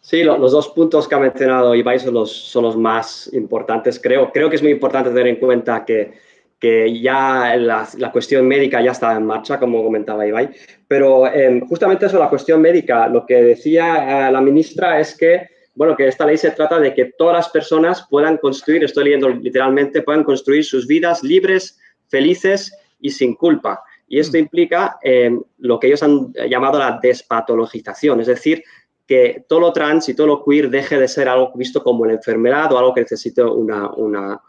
Sí, 0.01 0.23
los 0.23 0.51
dos 0.51 0.67
puntos 0.69 1.07
que 1.07 1.15
ha 1.15 1.19
mencionado 1.19 1.73
Ibai 1.73 1.99
son 1.99 2.13
los, 2.13 2.31
son 2.31 2.63
los 2.65 2.77
más 2.77 3.27
importantes, 3.33 3.99
creo. 3.99 4.31
Creo 4.31 4.47
que 4.47 4.57
es 4.57 4.61
muy 4.61 4.71
importante 4.71 5.09
tener 5.09 5.25
en 5.25 5.37
cuenta 5.37 5.83
que, 5.83 6.13
que 6.59 7.01
ya 7.01 7.55
la, 7.55 7.89
la, 7.97 8.11
cuestión 8.11 8.47
médica 8.47 8.83
ya 8.83 8.91
está 8.91 9.15
en 9.15 9.25
marcha, 9.25 9.59
como 9.59 9.83
comentaba 9.83 10.27
Ibai. 10.27 10.51
Pero 10.87 11.25
em, 11.25 11.67
justamente 11.67 12.05
eso, 12.05 12.19
la 12.19 12.29
cuestión 12.29 12.61
médica, 12.61 13.07
lo 13.07 13.25
que 13.25 13.41
decía 13.41 14.27
eh, 14.27 14.31
la 14.31 14.41
ministra 14.41 14.99
es 14.99 15.17
que, 15.17 15.47
bueno, 15.73 15.95
que 15.95 16.07
esta 16.07 16.27
ley 16.27 16.37
se 16.37 16.51
trata 16.51 16.79
de 16.79 16.93
que 16.93 17.13
todas 17.17 17.35
las 17.35 17.49
personas 17.49 18.05
puedan 18.11 18.37
construir, 18.37 18.83
estoy 18.83 19.05
leyendo 19.05 19.29
literalmente, 19.29 20.03
puedan 20.03 20.23
construir 20.23 20.63
sus 20.63 20.85
vidas 20.85 21.23
libres, 21.23 21.79
felices 22.09 22.77
y 22.99 23.09
sin 23.09 23.33
culpa. 23.33 23.81
Y 24.09 24.19
esto 24.19 24.37
mm. 24.37 24.41
implica 24.41 24.97
eh, 25.01 25.31
lo 25.59 25.79
que 25.79 25.87
ellos 25.87 26.03
han 26.03 26.33
llamado 26.49 26.79
la 26.79 26.99
despatologización, 27.01 28.19
es 28.19 28.27
decir, 28.27 28.63
que 29.07 29.45
todo 29.47 29.59
lo 29.59 29.73
trans 29.73 30.09
y 30.09 30.13
todo 30.13 30.27
lo 30.27 30.43
queer 30.43 30.69
deje 30.69 30.99
de 30.99 31.07
ser 31.07 31.29
algo 31.29 31.51
visto 31.55 31.81
como 31.81 32.01
una 32.01 32.13
enfermedad 32.13 32.71
o 32.71 32.77
algo 32.77 32.93
que 32.93 33.01
necesite 33.01 33.41
una, 33.41 33.89
una, 33.91 34.39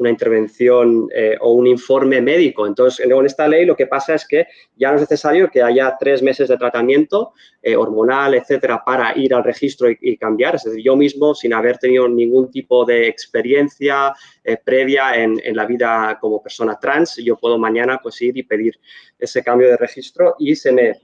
una 0.00 0.10
intervención 0.10 1.08
eh, 1.14 1.36
o 1.40 1.52
un 1.52 1.66
informe 1.66 2.22
médico. 2.22 2.66
Entonces, 2.66 3.04
en 3.04 3.26
esta 3.26 3.46
ley 3.46 3.66
lo 3.66 3.76
que 3.76 3.86
pasa 3.86 4.14
es 4.14 4.26
que 4.26 4.46
ya 4.74 4.88
no 4.88 4.96
es 4.96 5.02
necesario 5.02 5.50
que 5.50 5.62
haya 5.62 5.94
tres 6.00 6.22
meses 6.22 6.48
de 6.48 6.56
tratamiento 6.56 7.34
eh, 7.62 7.76
hormonal, 7.76 8.34
etcétera, 8.34 8.82
para 8.84 9.16
ir 9.16 9.34
al 9.34 9.44
registro 9.44 9.88
y, 9.90 10.16
cambiar. 10.16 10.54
Es 10.54 10.64
decir, 10.64 10.82
yo 10.82 10.96
mismo, 10.96 11.34
sin 11.34 11.52
haber 11.52 11.76
tenido 11.76 12.08
ningún 12.08 12.50
tipo 12.50 12.86
de 12.86 13.08
experiencia 13.08 14.14
eh, 14.42 14.56
previa 14.56 15.22
en, 15.22 15.38
en, 15.44 15.54
la 15.54 15.66
vida 15.66 16.16
como 16.18 16.42
persona 16.42 16.78
trans, 16.80 17.16
yo 17.16 17.36
puedo 17.36 17.58
mañana 17.58 18.00
pues, 18.02 18.20
ir 18.22 18.36
y 18.38 18.42
pedir 18.42 18.80
ese 19.18 19.44
cambio 19.44 19.68
de 19.68 19.76
registro 19.76 20.34
y 20.38 20.56
se 20.56 20.72
me 20.72 20.94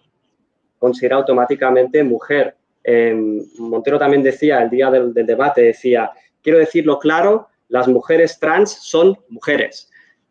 considera 0.79 1.17
automáticamente 1.17 2.03
mujer. 2.03 2.57
Montero 3.59 3.99
también 3.99 4.23
decía, 4.23 4.63
el 4.63 4.71
día 4.71 4.91
del 4.93 5.13
debate, 5.13 5.61
decía, 5.61 6.13
quiero 6.41 6.61
decirlo 6.61 7.01
claro, 7.01 7.49
las 7.69 7.89
mujeres 7.89 8.39
trans 8.39 8.71
son 8.83 9.19
mujeres 9.29 9.91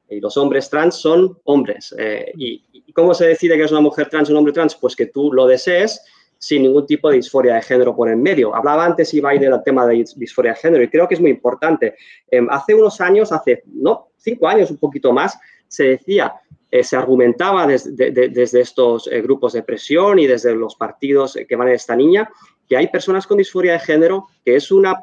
y 0.09 0.19
los 0.19 0.37
hombres 0.37 0.69
trans 0.69 0.95
son 0.95 1.37
hombres. 1.45 1.93
Eh, 1.97 2.31
y, 2.37 2.63
cómo 2.93 3.13
se 3.13 3.27
decide 3.27 3.57
que 3.57 3.63
es 3.63 3.71
una 3.71 3.81
mujer 3.81 4.07
trans 4.09 4.29
o 4.29 4.31
un 4.31 4.37
hombre 4.37 4.53
trans? 4.53 4.75
Pues 4.75 4.95
que 4.95 5.07
tú 5.07 5.33
lo 5.33 5.47
desees 5.47 6.01
sin 6.37 6.63
ningún 6.63 6.85
tipo 6.85 7.09
de 7.09 7.17
disforia 7.17 7.55
de 7.55 7.61
género 7.61 7.95
por 7.95 8.09
en 8.09 8.21
medio. 8.21 8.55
Hablaba 8.55 8.85
antes 8.85 9.13
Ibai 9.13 9.39
del 9.39 9.61
tema 9.63 9.85
de 9.85 10.05
disforia 10.15 10.53
de 10.53 10.57
género 10.57 10.83
y 10.83 10.89
creo 10.89 11.07
que 11.07 11.15
es 11.15 11.21
muy 11.21 11.31
importante. 11.31 11.95
Em, 12.29 12.47
hace 12.49 12.73
unos 12.73 13.01
años, 13.01 13.31
hace, 13.31 13.63
no, 13.65 14.09
cinco 14.17 14.47
años, 14.47 14.71
un 14.71 14.77
poquito 14.77 15.11
más, 15.11 15.37
se 15.67 15.85
decía, 15.85 16.35
eh, 16.71 16.83
se 16.83 16.95
argumentaba 16.95 17.65
desde, 17.67 18.11
desde 18.11 18.61
estos 18.61 19.07
eh, 19.11 19.21
grupos 19.21 19.53
de 19.53 19.63
presión 19.63 20.19
y 20.19 20.27
desde 20.27 20.55
los 20.55 20.75
partidos 20.75 21.37
que 21.47 21.55
van 21.55 21.69
en 21.69 21.75
esta 21.75 21.95
niña, 21.95 22.29
que 22.67 22.77
hay 22.77 22.87
personas 22.87 23.27
con 23.27 23.37
disforia 23.37 23.73
de 23.73 23.79
género, 23.79 24.27
que 24.43 24.55
es 24.55 24.71
una, 24.71 25.01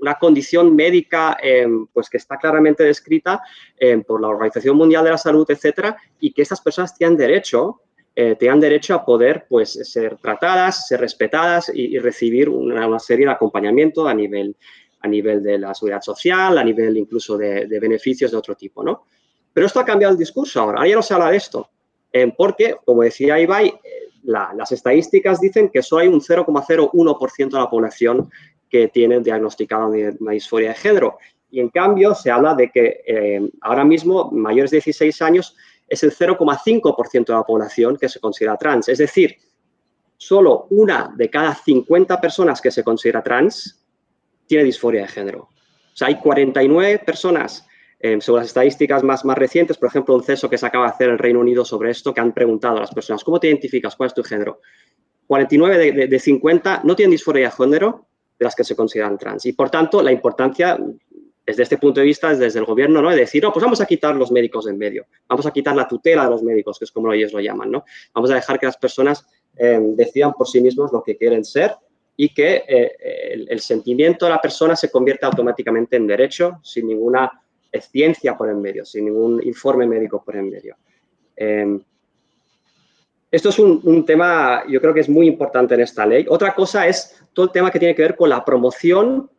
una 0.00 0.14
condición 0.14 0.74
médica 0.74 1.36
em, 1.42 1.86
pues 1.92 2.08
que 2.08 2.16
está 2.16 2.36
claramente 2.36 2.84
descrita 2.84 3.42
em, 3.76 4.02
por 4.02 4.20
la 4.20 4.28
Organización 4.28 4.76
Mundial 4.76 5.04
de 5.04 5.10
la 5.10 5.18
Salud, 5.18 5.46
etcétera, 5.50 5.96
y 6.20 6.32
que 6.32 6.42
estas 6.42 6.60
personas 6.60 6.96
tienen 6.96 7.16
derecho, 7.16 7.82
eh, 8.14 8.36
derecho 8.38 8.94
a 8.94 9.04
poder 9.04 9.46
pues, 9.48 9.72
ser 9.72 10.18
tratadas, 10.18 10.88
ser 10.88 11.00
respetadas 11.00 11.70
y, 11.72 11.98
recibir 11.98 12.48
una, 12.48 12.98
serie 12.98 13.26
de 13.26 13.32
acompañamiento 13.32 14.06
a 14.06 14.14
nivel, 14.14 14.56
a 15.00 15.08
nivel 15.08 15.42
de 15.42 15.58
la 15.58 15.74
seguridad 15.74 16.02
social, 16.02 16.58
a 16.58 16.64
nivel 16.64 16.96
incluso 16.96 17.36
de, 17.36 17.66
beneficios 17.80 18.30
de 18.30 18.36
otro 18.36 18.54
tipo, 18.54 18.82
¿no? 18.82 19.04
Pero 19.52 19.66
esto 19.66 19.80
ha 19.80 19.84
cambiado 19.84 20.12
el 20.12 20.18
discurso 20.18 20.60
ahora, 20.60 20.78
ahora 20.78 20.90
ya 20.90 20.96
no 20.96 21.02
se 21.02 21.14
habla 21.14 21.30
de 21.30 21.36
esto, 21.36 21.70
em, 22.12 22.32
porque, 22.36 22.76
como 22.84 23.02
decía 23.02 23.38
Ibai, 23.38 23.74
las 24.28 24.72
estadísticas 24.72 25.40
dicen 25.40 25.70
que 25.70 25.82
solo 25.82 26.02
hay 26.02 26.08
un 26.08 26.20
0,01% 26.20 27.50
de 27.50 27.58
la 27.58 27.70
población 27.70 28.30
que 28.68 28.88
tiene 28.88 29.20
diagnosticada 29.20 29.86
una 29.86 30.32
disforia 30.32 30.70
de 30.70 30.74
género. 30.74 31.18
Y 31.50 31.60
en 31.60 31.70
cambio 31.70 32.14
se 32.14 32.30
habla 32.30 32.54
de 32.54 32.70
que 32.70 33.00
eh, 33.06 33.50
ahora 33.62 33.84
mismo 33.84 34.30
mayores 34.30 34.70
de 34.70 34.76
16 34.76 35.22
años 35.22 35.56
es 35.88 36.02
el 36.02 36.12
0,5% 36.12 37.24
de 37.24 37.32
la 37.32 37.42
población 37.42 37.96
que 37.96 38.10
se 38.10 38.20
considera 38.20 38.58
trans. 38.58 38.90
Es 38.90 38.98
decir, 38.98 39.36
solo 40.18 40.66
una 40.70 41.10
de 41.16 41.30
cada 41.30 41.54
50 41.54 42.20
personas 42.20 42.60
que 42.60 42.70
se 42.70 42.84
considera 42.84 43.22
trans 43.22 43.82
tiene 44.46 44.64
disforia 44.64 45.02
de 45.02 45.08
género. 45.08 45.40
O 45.40 45.96
sea, 45.96 46.08
hay 46.08 46.20
49 46.20 46.98
personas 46.98 47.66
eh, 48.00 48.20
sobre 48.20 48.40
las 48.42 48.48
estadísticas 48.48 49.02
más, 49.02 49.24
más 49.24 49.36
recientes, 49.36 49.76
por 49.76 49.88
ejemplo, 49.88 50.14
un 50.14 50.22
ceso 50.22 50.48
que 50.48 50.56
se 50.56 50.66
acaba 50.66 50.86
de 50.86 50.92
hacer 50.92 51.08
en 51.08 51.14
el 51.14 51.18
Reino 51.18 51.40
Unido 51.40 51.64
sobre 51.64 51.90
esto, 51.90 52.14
que 52.14 52.20
han 52.20 52.32
preguntado 52.32 52.76
a 52.76 52.80
las 52.80 52.94
personas, 52.94 53.24
¿cómo 53.24 53.40
te 53.40 53.48
identificas? 53.48 53.96
¿Cuál 53.96 54.08
es 54.08 54.14
tu 54.14 54.22
género? 54.22 54.60
49 55.26 56.06
de, 56.06 56.18
50 56.18 56.82
no 56.84 56.94
tienen 56.94 57.10
disforia 57.10 57.46
de 57.46 57.50
género 57.50 58.06
de 58.38 58.44
las 58.44 58.54
que 58.54 58.62
se 58.62 58.76
consideran 58.76 59.18
trans. 59.18 59.44
Y, 59.46 59.52
por 59.52 59.68
tanto, 59.68 60.00
la 60.00 60.12
importancia, 60.12 60.78
desde 61.44 61.62
este 61.64 61.76
punto 61.76 61.98
de 62.00 62.06
vista, 62.06 62.30
es 62.30 62.38
desde 62.38 62.60
el 62.60 62.64
gobierno, 62.64 63.02
¿no? 63.02 63.10
De 63.10 63.16
decir, 63.16 63.42
no, 63.42 63.52
pues 63.52 63.64
vamos 63.64 63.80
a 63.80 63.86
quitar 63.86 64.14
los 64.14 64.30
médicos 64.30 64.68
en 64.68 64.78
medio, 64.78 65.06
vamos 65.28 65.44
a 65.46 65.50
quitar 65.50 65.74
la 65.74 65.88
tutela 65.88 66.24
de 66.24 66.30
los 66.30 66.42
médicos, 66.42 66.78
que 66.78 66.84
es 66.84 66.92
como 66.92 67.12
ellos 67.12 67.32
lo 67.32 67.40
llaman, 67.40 67.70
¿no? 67.70 67.84
Vamos 68.14 68.30
a 68.30 68.36
dejar 68.36 68.60
que 68.60 68.66
las 68.66 68.76
personas 68.76 69.26
eh, 69.56 69.80
decidan 69.82 70.32
por 70.34 70.46
sí 70.46 70.60
mismos 70.60 70.92
lo 70.92 71.02
que 71.02 71.16
quieren 71.16 71.44
ser 71.44 71.74
y 72.16 72.32
que 72.32 72.64
eh, 72.68 72.92
el, 73.32 73.48
el, 73.50 73.60
sentimiento 73.60 74.24
de 74.24 74.30
la 74.30 74.40
persona 74.40 74.76
se 74.76 74.90
convierta 74.90 75.26
automáticamente 75.26 75.96
en 75.96 76.06
derecho 76.06 76.60
sin 76.62 76.86
ninguna 76.86 77.30
ciencia 77.90 78.36
por 78.36 78.48
en 78.48 78.60
medio, 78.60 78.84
sin 78.84 79.06
ningún 79.06 79.40
informe 79.44 79.86
médico 79.86 80.22
por 80.24 80.36
en 80.36 80.50
medio. 80.50 80.76
Em, 81.36 81.80
esto 83.30 83.50
es 83.50 83.58
un, 83.58 84.04
tema, 84.06 84.64
yo 84.68 84.80
creo 84.80 84.94
que 84.94 85.00
es 85.00 85.08
muy 85.08 85.26
importante 85.26 85.74
en 85.74 85.82
esta 85.82 86.06
ley. 86.06 86.24
Otra 86.28 86.54
cosa 86.54 86.86
es 86.86 87.22
todo 87.34 87.46
el 87.46 87.52
tema 87.52 87.70
que 87.70 87.78
tiene 87.78 87.94
que 87.94 88.02
ver 88.02 88.16
con 88.16 88.30
la 88.30 88.42
promoción 88.42 89.30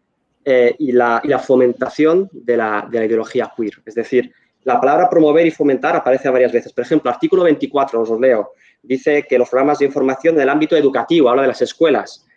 eh, 0.45 0.75
y, 0.77 0.91
la, 0.91 1.21
fomentación 1.43 2.29
de 2.31 2.55
la, 2.55 2.87
de 2.89 2.99
la, 2.99 3.05
ideología 3.05 3.51
queer. 3.57 3.73
Es 3.85 3.95
decir, 3.95 4.31
la 4.63 4.79
palabra 4.79 5.09
promover 5.09 5.47
y 5.47 5.51
fomentar 5.51 5.95
aparece 5.95 6.29
varias 6.29 6.51
veces. 6.51 6.71
Por 6.71 6.83
ejemplo, 6.83 7.09
artículo 7.09 7.43
24, 7.43 8.01
os 8.01 8.09
lo 8.09 8.19
leo, 8.19 8.51
dice 8.83 9.25
que 9.27 9.39
los 9.39 9.49
programas 9.49 9.79
de 9.79 9.85
información 9.85 10.35
en 10.35 10.41
el 10.41 10.49
ámbito 10.49 10.75
educativo, 10.77 11.29
habla 11.29 11.41
de 11.41 11.47
las 11.49 11.61
escuelas, 11.61 12.27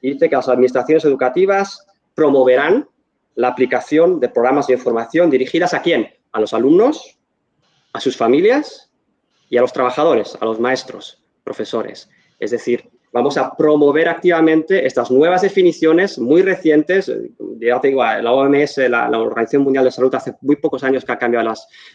dice 0.00 0.28
que 0.28 0.36
las 0.36 0.48
administraciones 0.48 1.04
educativas 1.04 1.86
promoverán 2.14 2.86
la 3.34 3.48
aplicación 3.48 4.20
de 4.20 4.28
programas 4.28 4.66
de 4.66 4.74
información 4.74 5.30
dirigidas 5.30 5.74
a 5.74 5.82
quién? 5.82 6.08
A 6.32 6.40
los 6.40 6.54
alumnos, 6.54 7.18
a 7.92 8.00
sus 8.00 8.16
familias 8.16 8.90
y 9.48 9.56
a 9.56 9.60
los 9.60 9.72
trabajadores, 9.72 10.36
a 10.40 10.44
los 10.44 10.60
maestros, 10.60 11.22
profesores. 11.42 12.08
Es 12.38 12.50
decir, 12.50 12.90
vamos 13.12 13.36
a 13.36 13.56
promover 13.56 14.08
activamente 14.08 14.86
estas 14.86 15.10
nuevas 15.10 15.42
definiciones 15.42 16.18
muy 16.18 16.42
recientes. 16.42 17.12
Ya 17.58 17.80
te 17.80 17.88
digo, 17.88 18.02
la 18.02 18.32
OMS, 18.32 18.78
la, 18.88 19.08
Organización 19.18 19.62
Mundial 19.62 19.84
de 19.84 19.90
Salud, 19.90 20.14
hace 20.14 20.34
muy 20.40 20.56
pocos 20.56 20.84
años 20.84 21.04
que 21.04 21.12
ha 21.12 21.18
cambiado 21.18 21.52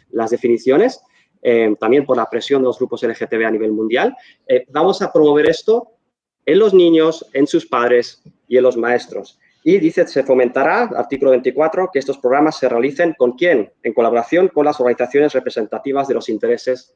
las, 0.09 0.29
definiciones, 0.29 1.01
eh, 1.41 1.73
también 1.79 2.05
por 2.05 2.17
la 2.17 2.29
presión 2.29 2.61
de 2.61 2.67
los 2.67 2.77
grupos 2.77 3.03
LGTB 3.03 3.45
a 3.45 3.51
nivel 3.51 3.71
mundial. 3.71 4.15
Eh, 4.47 4.65
vamos 4.69 5.01
a 5.01 5.11
promover 5.11 5.49
esto 5.49 5.91
en 6.45 6.59
los 6.59 6.73
niños, 6.73 7.25
en 7.33 7.47
sus 7.47 7.65
padres 7.65 8.21
y 8.47 8.57
en 8.57 8.63
los 8.63 8.77
maestros. 8.77 9.39
Y 9.67 9.79
dice, 9.79 10.05
se 10.05 10.21
fomentará, 10.21 10.91
artículo 10.95 11.31
24, 11.31 11.89
que 11.91 11.97
estos 11.97 12.19
programas 12.19 12.55
se 12.55 12.69
realicen 12.69 13.15
con 13.17 13.31
quién? 13.31 13.73
En 13.81 13.93
colaboración 13.95 14.49
con 14.49 14.63
las 14.63 14.79
organizaciones 14.79 15.33
representativas 15.33 16.07
de 16.07 16.13
los 16.13 16.29
intereses 16.29 16.93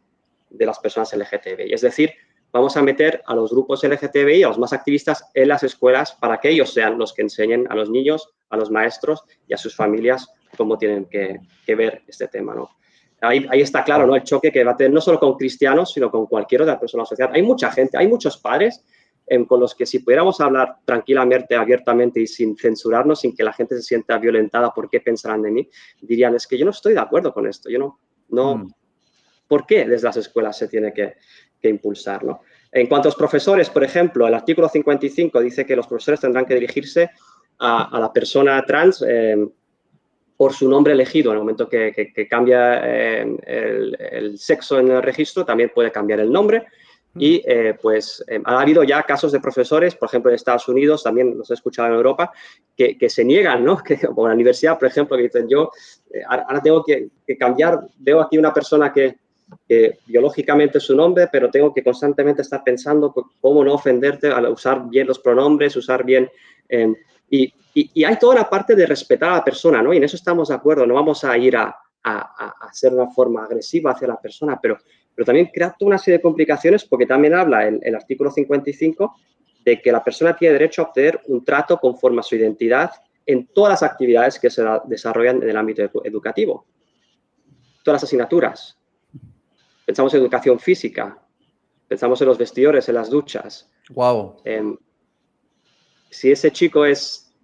de 0.51 0.67
las 0.67 0.77
personas 0.77 1.12
LGTBI. 1.12 1.73
Es 1.73 1.82
decir, 1.82 2.12
vamos 2.51 2.77
a 2.77 2.84
meter 2.84 3.23
a 3.25 3.34
los 3.34 3.49
grupos 3.49 3.84
LGTBI, 3.84 4.43
a 4.43 4.49
los 4.49 4.60
más 4.60 4.71
activistas, 4.71 5.32
en 5.34 5.47
las 5.47 5.63
escuelas 5.63 6.12
para 6.12 6.39
que 6.39 6.51
ellos 6.51 6.71
sean 6.71 6.99
los 6.99 7.12
que 7.12 7.23
enseñen 7.23 7.65
a 7.71 7.75
los 7.75 7.89
niños, 7.89 8.29
a 8.51 8.58
los 8.58 8.69
maestros 8.69 9.23
y 9.47 9.55
a 9.55 9.58
sus 9.58 9.75
familias 9.75 10.32
cómo 10.55 10.77
tienen 10.77 11.05
que, 11.05 11.39
ver 11.73 12.03
este 12.08 12.27
tema. 12.27 12.53
¿no? 12.53 12.69
Ahí, 13.21 13.47
ahí, 13.49 13.62
está 13.62 13.84
claro 13.84 14.05
¿no? 14.05 14.15
el 14.15 14.21
choque 14.21 14.51
que 14.51 14.63
va 14.63 14.73
a 14.73 14.77
tener 14.77 14.93
no 14.93 15.01
solo 15.01 15.19
con 15.19 15.34
cristianos, 15.38 15.91
sino 15.91 16.12
con 16.12 16.27
cualquier 16.27 16.62
otra 16.62 16.79
persona 16.79 17.01
de 17.01 17.05
la 17.05 17.10
sociedad. 17.10 17.32
Hay 17.34 17.41
mucha 17.41 17.71
gente, 17.71 17.97
hay 17.97 18.08
muchos 18.08 18.38
padres 18.38 18.86
con 19.48 19.60
los 19.60 19.76
que 19.76 19.86
si 19.86 20.00
pudiéramos 20.00 20.42
hablar 20.42 20.78
tranquilamente, 20.86 21.56
abiertamente 21.56 22.20
y 22.20 22.28
sin 22.28 22.58
censurarnos, 22.58 23.22
sin 23.22 23.36
que 23.36 23.44
la 23.44 23.54
gente 23.54 23.76
se 23.76 23.84
sienta 23.84 24.18
violentada 24.18 24.74
por 24.74 24.89
qué 24.89 25.00
pensarán 25.02 25.44
de 25.44 25.52
mí, 25.52 25.70
dirían, 26.02 26.36
es 26.36 26.48
que 26.48 26.58
yo 26.58 26.65
no 26.65 26.72
estoy 26.72 26.94
de 26.94 27.00
acuerdo 27.00 27.34
con 27.34 27.48
esto, 27.48 27.70
yo 27.70 27.80
no, 27.80 28.00
no, 28.30 28.58
mm. 28.58 28.74
¿por 29.48 29.65
qué 29.65 29.86
desde 29.86 30.06
las 30.06 30.18
escuelas 30.18 30.58
se 30.58 30.68
tiene 30.68 30.94
que, 30.94 31.15
que 31.62 31.70
impulsar? 31.70 32.24
¿no? 32.24 32.42
En 32.72 32.88
cuanto 32.88 33.08
a 33.08 33.10
los 33.10 33.15
profesores, 33.15 33.70
por 33.70 33.84
ejemplo, 33.84 34.28
el 34.28 34.34
artículo 34.34 34.70
55 34.70 35.39
dice 35.42 35.65
que 35.65 35.76
los 35.76 35.88
profesores 35.88 36.20
tendrán 36.20 36.46
que 36.46 36.56
dirigirse 36.56 37.12
a, 37.60 38.00
la 38.00 38.13
persona 38.13 38.63
trans 38.65 39.04
eh, 39.08 39.38
por 40.38 40.54
su 40.54 40.70
nombre 40.70 40.94
elegido. 40.94 41.32
En 41.32 41.38
el 41.38 41.42
momento 41.42 41.68
que, 41.68 41.92
que, 42.15 42.28
cambia 42.28 42.80
eh, 42.84 43.38
el, 43.46 43.98
el, 44.00 44.38
sexo 44.38 44.80
en 44.80 44.89
el 44.92 45.02
registro, 45.02 45.44
también 45.44 45.72
puede 45.74 45.92
cambiar 45.92 46.20
el 46.20 46.32
nombre. 46.32 46.68
Y 47.15 47.41
eh, 47.45 47.76
pues 47.82 48.24
eh, 48.28 48.39
ha 48.45 48.62
habido 48.62 48.84
ya 48.84 49.02
casos 49.04 49.32
de 49.32 49.39
profesores, 49.39 49.95
por 49.95 50.08
ejemplo 50.08 50.30
en 50.30 50.36
Estados 50.36 50.67
Unidos, 50.67 51.04
también 51.04 51.38
los 51.38 51.50
he 51.50 51.56
escuchado 51.56 51.88
en 51.89 51.95
Europa, 51.95 52.32
que, 52.78 52.98
que 52.98 53.10
se 53.10 53.26
niegan, 53.26 53.63
¿no? 53.63 53.78
Que, 53.84 54.00
o 54.15 54.26
en 54.26 54.30
la 54.30 54.36
universidad, 54.36 54.78
por 54.78 54.88
ejemplo, 54.88 55.17
que 55.17 55.24
dicen 55.24 55.48
yo, 55.50 55.72
eh, 56.13 56.22
ahora 56.28 56.62
tengo 56.62 56.84
que, 56.84 57.10
cambiar, 57.38 57.80
veo 57.98 58.22
aquí 58.22 58.38
una 58.38 58.54
persona 58.54 58.93
que, 58.93 59.17
biológicamente 60.06 60.78
es 60.78 60.84
su 60.84 60.95
nombre, 60.95 61.28
pero 61.32 61.50
tengo 61.50 61.74
que 61.74 61.84
constantemente 61.84 62.43
estar 62.43 62.63
pensando 62.63 63.12
cómo 63.41 63.63
no 63.63 63.74
ofenderte 63.74 64.28
al 64.28 64.45
usar 64.45 64.88
bien 64.88 65.08
los 65.08 65.19
pronombres, 65.19 65.76
usar 65.76 66.04
bien... 66.04 66.30
Y, 67.32 67.54
y, 67.74 68.04
hay 68.04 68.17
toda 68.17 68.36
la 68.36 68.50
parte 68.50 68.76
de 68.76 68.86
respetar 68.86 69.32
a 69.32 69.38
la 69.38 69.43
persona, 69.43 69.82
¿no? 69.82 69.93
Y 69.93 69.98
en 69.98 70.04
eso 70.04 70.15
estamos 70.15 70.50
de 70.50 70.56
acuerdo, 70.56 70.86
no 70.86 70.95
vamos 70.95 71.24
a 71.24 71.38
ir 71.38 71.56
a, 71.56 71.76
a, 72.04 72.56
a 72.63 72.67
hacer 72.67 72.93
una 72.93 73.08
forma 73.08 73.43
agresiva 73.43 73.91
hacia 73.91 74.08
la 74.08 74.19
persona, 74.19 74.60
pero 74.62 74.78
pero 75.19 75.25
también 75.25 75.49
crea 75.53 75.75
toda 75.77 75.89
una 75.89 75.97
serie 75.97 76.19
de 76.19 76.21
complicaciones 76.21 76.86
porque 76.86 77.05
también 77.05 77.34
habla 77.34 77.67
el, 77.67 77.77
el 77.84 77.93
artículo 77.93 78.32
55 78.32 79.17
de 79.65 79.82
que 79.82 79.91
la 79.91 80.01
persona 80.01 80.34
tiene 80.34 80.53
derecho 80.53 80.82
a 80.82 80.86
obtener 80.86 81.19
un 81.27 81.43
trato 81.43 81.77
conforme 81.77 82.21
a 82.21 82.23
su 82.23 82.38
identidad 82.38 82.91
en 83.25 83.47
todas 83.47 83.71
las 83.71 83.84
actividades 83.84 84.39
que 84.39 84.49
se 84.49 84.63
desarrollan 84.86 85.43
en 85.43 85.49
el 85.49 85.58
ámbito 85.58 85.82
educativo. 86.05 86.65
Todas 87.84 87.95
las 87.95 88.03
asignaturas. 88.05 88.79
Pensamos 89.86 90.13
en 90.13 90.21
educación 90.21 90.58
física, 90.58 91.21
pensamos 91.89 92.21
en 92.21 92.27
los 92.29 92.38
vestidores, 92.38 92.88
en 92.88 92.95
las 92.95 93.10
duchas. 93.10 93.69
Wow. 93.89 94.38
si 96.10 96.32
ese 96.32 96.49
chico 96.51 96.86
es 96.86 97.36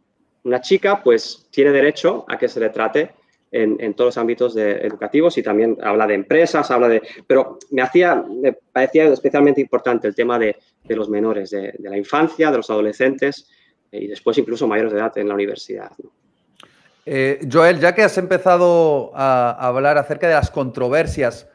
una 0.46 0.62
chica, 0.62 1.04
pues 1.04 1.50
tiene 1.52 1.72
derecho 1.72 2.24
a 2.30 2.38
que 2.38 2.48
se 2.48 2.62
le 2.62 2.70
trate 2.70 3.16
en, 3.56 3.94
todos 3.94 4.10
los 4.10 4.18
ámbitos 4.18 4.56
educativos 4.58 5.38
y 5.38 5.44
también 5.44 5.78
habla 5.82 6.06
de 6.06 6.16
empresas, 6.16 6.70
habla 6.72 6.90
de... 6.90 7.02
Pero 7.26 7.58
me, 7.72 7.82
hacía, 7.82 8.16
me 8.16 8.54
parecía 8.54 9.06
especialmente 9.06 9.62
importante 9.62 10.08
el 10.08 10.16
tema 10.16 10.38
de, 10.38 10.58
los 10.90 11.10
menores, 11.10 11.52
de, 11.52 11.74
la 11.80 11.98
infancia, 11.98 12.52
de 12.52 12.58
los 12.58 12.70
adolescentes 12.70 13.50
eh, 13.92 14.04
y 14.04 14.08
después 14.08 14.38
incluso 14.38 14.68
mayores 14.68 14.92
de 14.92 15.00
edad 15.00 15.18
en 15.18 15.30
la 15.30 15.34
universidad. 15.34 15.92
Eh, 17.06 17.48
Joel, 17.50 17.80
ya 17.80 17.96
que 17.96 18.04
has 18.04 18.18
empezado 18.18 19.12
a, 19.16 19.52
hablar 19.52 19.98
acerca 19.98 20.28
de 20.28 20.34
las 20.34 20.52
controversias, 20.52 21.48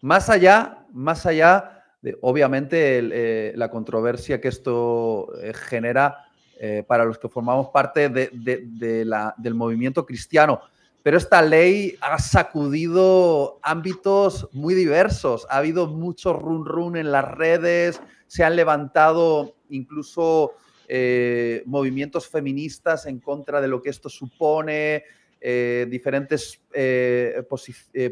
más 0.00 0.30
allá, 0.30 0.86
más 0.92 1.26
allá 1.26 1.84
de, 2.02 2.16
obviamente, 2.20 3.00
eh, 3.00 3.52
la 3.56 3.68
controversia 3.68 4.40
que 4.40 4.48
esto 4.48 5.32
genera 5.68 6.24
para 6.88 7.04
los 7.04 7.20
que 7.20 7.28
formamos 7.28 7.68
parte 7.68 8.08
del 8.08 9.54
movimiento 9.54 10.04
cristiano, 10.04 10.60
pero 11.08 11.16
esta 11.16 11.40
ley 11.40 11.96
ha 12.02 12.18
sacudido 12.18 13.60
ámbitos 13.62 14.46
muy 14.52 14.74
diversos. 14.74 15.46
Ha 15.48 15.56
habido 15.56 15.86
mucho 15.86 16.34
run 16.34 16.66
run 16.66 16.98
en 16.98 17.10
las 17.10 17.24
redes, 17.24 17.98
se 18.26 18.44
han 18.44 18.56
levantado 18.56 19.54
incluso 19.70 20.52
eh, 20.86 21.62
movimientos 21.64 22.28
feministas 22.28 23.06
en 23.06 23.20
contra 23.20 23.62
de 23.62 23.68
lo 23.68 23.80
que 23.80 23.88
esto 23.88 24.10
supone, 24.10 25.04
eh, 25.40 25.86
diferentes 25.88 26.60
eh, 26.74 27.42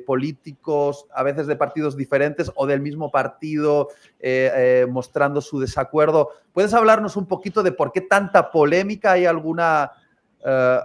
políticos, 0.07 1.05
a 1.15 1.23
veces 1.23 1.47
de 1.47 1.57
partidos 1.57 1.99
diferentes 1.99 2.51
o 2.55 2.67
del 2.67 2.81
mismo 2.81 3.11
partido, 3.11 3.89
mostrando 4.89 5.43
su 5.43 5.61
desacuerdo. 5.61 6.31
¿Puedes 6.55 6.73
hablarnos 6.73 7.19
un 7.19 7.27
poquito 7.27 7.63
de 7.63 7.73
por 7.73 7.93
qué 7.93 8.01
tanta 8.01 8.51
polémica? 8.51 9.13
¿Hay 9.13 9.27
alguna 9.27 9.93
eh, 10.45 10.79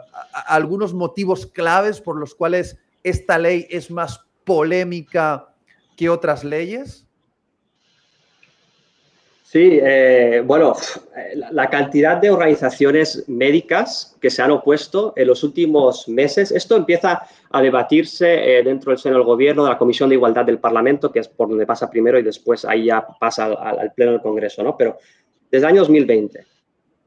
algunos 0.48 0.94
motivos 0.94 1.46
claves 1.46 2.02
por 2.02 2.18
los 2.18 2.36
cuales 2.36 2.78
esta 3.04 3.38
ley 3.38 3.68
es 3.70 3.92
más 3.92 4.22
polémica 4.44 5.48
que 5.96 6.10
otras 6.10 6.44
leyes? 6.44 7.06
Sí, 9.52 9.82
eh, 9.84 10.42
bueno, 10.46 10.78
la 11.52 11.70
cantidad 11.70 12.16
de 12.16 12.32
organizaciones 12.32 13.26
médicas 13.28 14.16
que 14.22 14.30
se 14.30 14.42
han 14.42 14.52
opuesto 14.52 15.12
en 15.18 15.28
los 15.28 15.44
últimos 15.44 16.08
meses, 16.08 16.52
esto 16.52 16.78
empieza 16.78 17.28
a 17.50 17.62
debatirse 17.62 18.60
eh, 18.60 18.64
dentro 18.64 18.92
del 18.92 18.98
seno 18.98 19.16
del 19.16 19.26
gobierno, 19.26 19.66
de 19.66 19.72
la 19.72 19.78
Comisión 19.78 20.08
de 20.08 20.16
Igualdad 20.16 20.46
del 20.46 20.60
Parlamento, 20.60 21.12
que 21.12 21.20
es 21.20 21.28
por 21.28 21.50
donde 21.50 21.66
pasa 21.66 21.90
primero 21.90 22.18
y 22.18 22.24
después 22.24 22.64
ahí 22.64 22.86
ya 22.86 23.06
pasa 23.20 23.44
al, 23.44 23.80
al 23.80 23.94
Pleno 23.94 24.14
del 24.14 24.22
Congreso, 24.22 24.64
¿no? 24.64 24.78
Pero 24.78 24.98
desde 25.52 25.66
el 25.66 25.74
año 25.74 25.82
2020, 25.82 26.46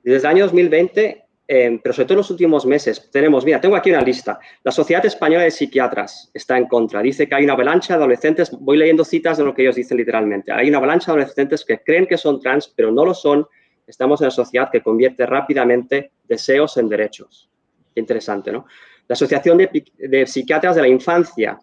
desde 0.02 0.18
el 0.18 0.26
año 0.26 0.44
2020 0.44 1.23
Em, 1.46 1.78
pero 1.78 1.92
sobre 1.92 2.06
todo 2.06 2.14
en 2.14 2.18
los 2.18 2.30
últimos 2.30 2.64
meses, 2.64 3.10
tenemos, 3.10 3.44
mira, 3.44 3.60
tengo 3.60 3.76
aquí 3.76 3.90
una 3.90 4.00
lista. 4.00 4.38
La 4.62 4.72
Sociedad 4.72 5.04
Española 5.04 5.44
de 5.44 5.50
Psiquiatras 5.50 6.30
está 6.32 6.56
en 6.56 6.66
contra. 6.66 7.02
Dice 7.02 7.28
que 7.28 7.34
hay 7.34 7.44
una 7.44 7.52
avalancha 7.52 7.94
de 7.94 7.98
adolescentes, 7.98 8.50
voy 8.50 8.78
leyendo 8.78 9.04
citas 9.04 9.36
de 9.36 9.44
lo 9.44 9.54
que 9.54 9.62
ellos 9.62 9.76
dicen 9.76 9.98
literalmente. 9.98 10.52
Hay 10.52 10.68
una 10.68 10.78
avalancha 10.78 11.12
de 11.12 11.18
adolescentes 11.18 11.64
que 11.64 11.80
creen 11.80 12.06
que 12.06 12.16
son 12.16 12.40
trans, 12.40 12.72
pero 12.74 12.90
no 12.90 13.04
lo 13.04 13.12
son. 13.12 13.46
Estamos 13.86 14.20
en 14.20 14.26
una 14.26 14.30
sociedad 14.30 14.70
que 14.72 14.82
convierte 14.82 15.26
rápidamente 15.26 16.12
deseos 16.24 16.78
en 16.78 16.88
derechos. 16.88 17.50
interesante, 17.96 18.50
¿no? 18.50 18.66
La 19.06 19.12
Asociación 19.12 19.58
de 19.58 20.26
Psiquiatras 20.26 20.74
de 20.74 20.82
la 20.82 20.88
Infancia 20.88 21.58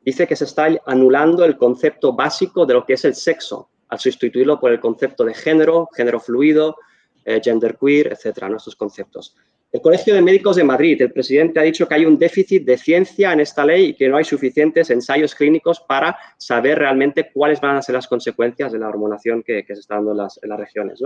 dice 0.00 0.26
que 0.26 0.36
se 0.36 0.44
está 0.44 0.68
anulando 0.86 1.44
el 1.44 1.56
concepto 1.56 2.14
básico 2.14 2.64
de 2.64 2.74
lo 2.74 2.86
que 2.86 2.94
es 2.94 3.04
el 3.04 3.14
sexo, 3.14 3.68
al 3.88 3.98
sustituirlo 3.98 4.60
por 4.60 4.70
el 4.70 4.80
concepto 4.80 5.24
de 5.24 5.34
género, 5.34 5.88
género 5.94 6.20
fluido, 6.20 6.76
eh, 7.24 7.40
genderqueer, 7.42 8.12
etcétera, 8.12 8.48
nuestros 8.48 8.76
conceptos. 8.76 9.36
El 9.72 9.80
Colegio 9.80 10.14
de 10.14 10.22
Médicos 10.22 10.54
de 10.54 10.62
Madrid, 10.62 11.02
el 11.02 11.12
presidente 11.12 11.58
ha 11.58 11.64
dicho 11.64 11.88
que 11.88 11.96
hay 11.96 12.06
un 12.06 12.16
déficit 12.16 12.64
de 12.64 12.78
ciencia 12.78 13.32
en 13.32 13.40
esta 13.40 13.66
ley 13.66 13.86
y 13.86 13.94
que 13.94 14.08
no 14.08 14.16
hay 14.16 14.24
suficientes 14.24 14.88
ensayos 14.90 15.34
clínicos 15.34 15.80
para 15.80 16.16
saber 16.36 16.78
realmente 16.78 17.30
cuáles 17.34 17.60
van 17.60 17.76
a 17.76 17.82
ser 17.82 17.96
las 17.96 18.06
consecuencias 18.06 18.70
de 18.70 18.78
la 18.78 18.88
hormonación 18.88 19.42
que, 19.42 19.64
se 19.66 19.72
está 19.72 19.96
dando 19.96 20.12
en 20.12 20.18
las, 20.18 20.38
regiones. 20.56 21.02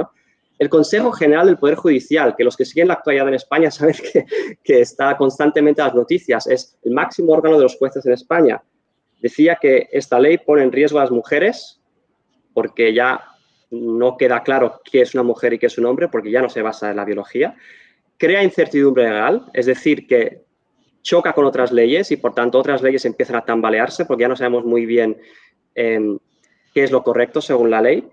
el 0.59 0.69
Consejo 0.69 1.13
General 1.13 1.47
del 1.47 1.57
Poder 1.57 1.77
Judicial, 1.77 2.37
que 2.37 2.45
los 2.45 2.59
que 2.59 2.67
siguen 2.67 2.89
la 2.89 2.95
actualidad 2.95 3.29
en 3.29 3.35
España 3.35 3.71
saben 3.71 3.95
que, 3.95 4.27
que 4.63 4.81
está 4.83 5.17
constantemente 5.17 5.81
en 5.81 5.87
las 5.87 5.97
noticias, 5.97 6.47
es 6.47 6.77
el 6.85 6.93
máximo 6.93 7.33
órgano 7.33 7.57
de 7.57 7.63
los 7.63 7.77
jueces 7.79 8.05
en 8.05 8.13
España, 8.13 8.63
decía 9.23 9.57
que 9.59 9.89
esta 9.93 10.21
ley 10.21 10.37
pone 10.37 10.63
en 10.63 10.73
riesgo 10.73 10.99
a 10.99 11.03
las 11.05 11.11
mujeres 11.11 11.81
porque 12.53 12.93
ya 12.93 13.25
no 13.71 14.17
queda 14.17 14.43
claro 14.43 14.81
qué 14.85 15.03
es 15.03 15.15
una 15.15 15.23
mujer 15.23 15.53
y 15.53 15.59
qué 15.59 15.67
es 15.67 15.79
un 15.79 15.87
hombre, 15.87 16.09
porque 16.09 16.31
ya 16.31 16.41
no 16.41 16.49
se 16.49 16.63
basa 16.63 16.91
en 16.91 16.97
la 16.97 17.05
biología, 17.05 17.57
crea 18.17 18.43
incertidumbre 18.43 19.05
legal, 19.05 19.47
es 19.53 19.67
decir, 19.67 20.07
que 20.07 20.43
choca 21.03 21.33
con 21.33 21.45
otras 21.45 21.73
leyes 21.73 22.11
y 22.11 22.17
por 22.17 22.35
tanto 22.35 22.59
otras 22.59 22.83
leyes 22.83 23.05
empiezan 23.05 23.37
a 23.37 23.45
tambalearse 23.45 24.05
porque 24.05 24.23
ya 24.23 24.29
no 24.29 24.37
sabemos 24.37 24.65
muy 24.65 24.85
bien 24.85 25.17
em, 25.75 26.19
qué 26.75 26.83
es 26.83 26.91
lo 26.91 27.03
correcto 27.03 27.41
según 27.41 27.71
la 27.71 27.81
ley. 27.81 28.07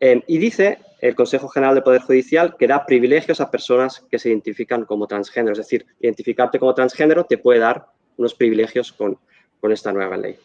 Em, 0.00 0.22
y 0.26 0.38
dice 0.38 0.78
el 1.00 1.14
Consejo 1.14 1.48
General 1.48 1.74
del 1.74 1.84
Poder 1.84 2.00
Judicial 2.00 2.56
que 2.58 2.66
da 2.66 2.86
privilegios 2.86 3.40
a 3.40 3.50
personas 3.50 4.00
que 4.10 4.18
se 4.18 4.30
identifican 4.30 4.84
como 4.84 5.06
transgénero. 5.06 5.52
Es 5.52 5.58
decir, 5.58 5.86
identificarte 6.00 6.58
como 6.58 6.74
transgénero 6.74 7.24
te 7.24 7.38
puede 7.38 7.60
dar 7.60 7.86
unos 8.16 8.34
privilegios 8.34 8.92
con 8.92 9.18
esta 9.62 9.92
nueva 9.92 10.16
ley. 10.16 10.38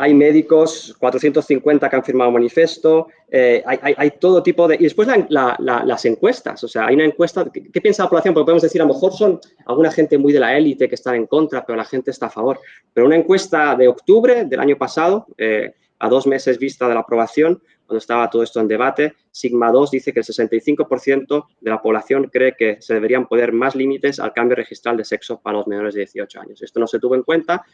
Hay 0.00 0.14
médicos, 0.14 0.96
450 0.98 1.88
que 1.88 1.96
han 1.96 2.04
firmado 2.04 2.30
manifiesto, 2.30 3.08
eh, 3.30 3.62
hay, 3.64 4.10
todo 4.18 4.42
tipo 4.42 4.66
de... 4.66 4.76
Y 4.76 4.84
después 4.84 5.08
las 5.28 6.04
encuestas, 6.04 6.64
o 6.64 6.68
sea, 6.68 6.86
hay 6.86 6.94
una 6.96 7.04
encuesta, 7.04 7.46
¿qué, 7.52 7.80
piensa 7.80 8.04
la 8.04 8.08
población? 8.08 8.34
Porque 8.34 8.46
podemos 8.46 8.62
decir, 8.62 8.80
a 8.80 8.84
lo 8.84 8.94
mejor 8.94 9.12
son 9.12 9.40
alguna 9.66 9.90
gente 9.90 10.18
muy 10.18 10.32
de 10.32 10.40
la 10.40 10.56
élite 10.56 10.88
que 10.88 10.94
está 10.94 11.14
en 11.14 11.26
contra, 11.26 11.64
pero 11.64 11.76
la 11.76 11.84
gente 11.84 12.10
está 12.10 12.26
a 12.26 12.30
favor. 12.30 12.58
Pero 12.92 13.06
una 13.06 13.16
encuesta 13.16 13.76
de 13.76 13.88
octubre 13.88 14.44
del 14.44 14.60
año 14.60 14.76
pasado, 14.76 15.26
eh, 15.36 15.74
a 16.00 16.08
dos 16.08 16.26
meses 16.26 16.58
vista 16.58 16.88
de 16.88 16.94
la 16.94 17.00
aprobación, 17.00 17.60
cuando 17.86 17.98
estaba 17.98 18.28
todo 18.28 18.42
esto 18.42 18.60
en 18.60 18.68
debate, 18.68 19.14
Sigma 19.30 19.72
2 19.72 19.90
dice 19.90 20.12
que 20.12 20.20
el 20.20 20.26
65% 20.26 21.46
de 21.58 21.70
la 21.70 21.80
población 21.80 22.28
cree 22.30 22.54
que 22.54 22.76
se 22.80 22.92
deberían 22.92 23.26
poner 23.26 23.52
más 23.52 23.74
límites 23.74 24.20
al 24.20 24.34
cambio 24.34 24.56
registral 24.56 24.98
de 24.98 25.04
sexo 25.04 25.40
para 25.40 25.56
los 25.56 25.66
menores 25.66 25.94
de 25.94 26.00
18 26.00 26.40
años. 26.40 26.60
Esto 26.60 26.80
no 26.80 26.86
se 26.86 26.98
tuvo 26.98 27.14
en 27.14 27.22
cuenta 27.22 27.64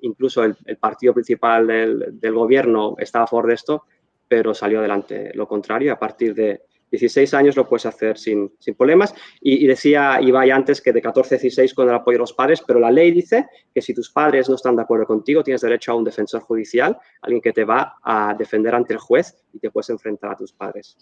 incluso 0.00 0.44
el, 0.44 0.56
partido 0.78 1.14
principal 1.14 1.66
del, 1.66 2.34
gobierno 2.34 2.96
estaba 2.98 3.24
a 3.24 3.28
favor 3.28 3.48
de 3.48 3.54
esto, 3.54 3.84
pero 4.26 4.54
salió 4.54 4.78
adelante 4.78 5.32
lo 5.34 5.46
contrario. 5.46 5.92
A 5.92 5.98
partir 5.98 6.34
de 6.34 6.62
16 6.90 7.34
años 7.34 7.56
lo 7.56 7.68
puedes 7.68 7.86
hacer 7.86 8.18
sin, 8.18 8.52
problemas. 8.76 9.14
Y, 9.40 9.66
decía 9.66 10.20
Ibai 10.20 10.50
antes 10.50 10.80
que 10.80 10.92
de 10.92 11.00
14 11.00 11.34
a 11.34 11.38
16 11.38 11.74
con 11.74 11.88
el 11.88 11.94
apoyo 11.94 12.16
de 12.16 12.20
los 12.20 12.32
padres, 12.32 12.62
pero 12.66 12.80
la 12.80 12.90
ley 12.90 13.12
dice 13.12 13.46
que 13.74 13.80
si 13.80 13.94
tus 13.94 14.10
padres 14.10 14.48
no 14.48 14.56
están 14.56 14.76
de 14.76 14.82
acuerdo 14.82 15.06
contigo, 15.06 15.42
tienes 15.42 15.60
derecho 15.60 15.92
a 15.92 15.94
un 15.94 16.04
defensor 16.04 16.42
judicial, 16.42 16.98
alguien 17.22 17.40
que 17.40 17.52
te 17.52 17.64
va 17.64 17.96
a 18.02 18.34
defender 18.34 18.74
ante 18.74 18.94
el 18.94 18.98
juez 18.98 19.36
y 19.52 19.58
te 19.58 19.70
puedes 19.70 19.90
enfrentar 19.90 20.32
a 20.32 20.36
tus 20.36 20.52
padres. 20.52 20.96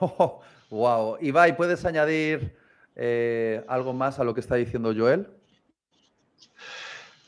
wow. 0.70 1.16
Ibai, 1.20 1.56
¿puedes 1.56 1.84
añadir 1.84 2.54
eh, 2.96 3.64
algo 3.68 3.92
más 3.92 4.18
a 4.18 4.24
lo 4.24 4.34
que 4.34 4.40
está 4.40 4.56
diciendo 4.56 4.92
Joel? 4.96 5.26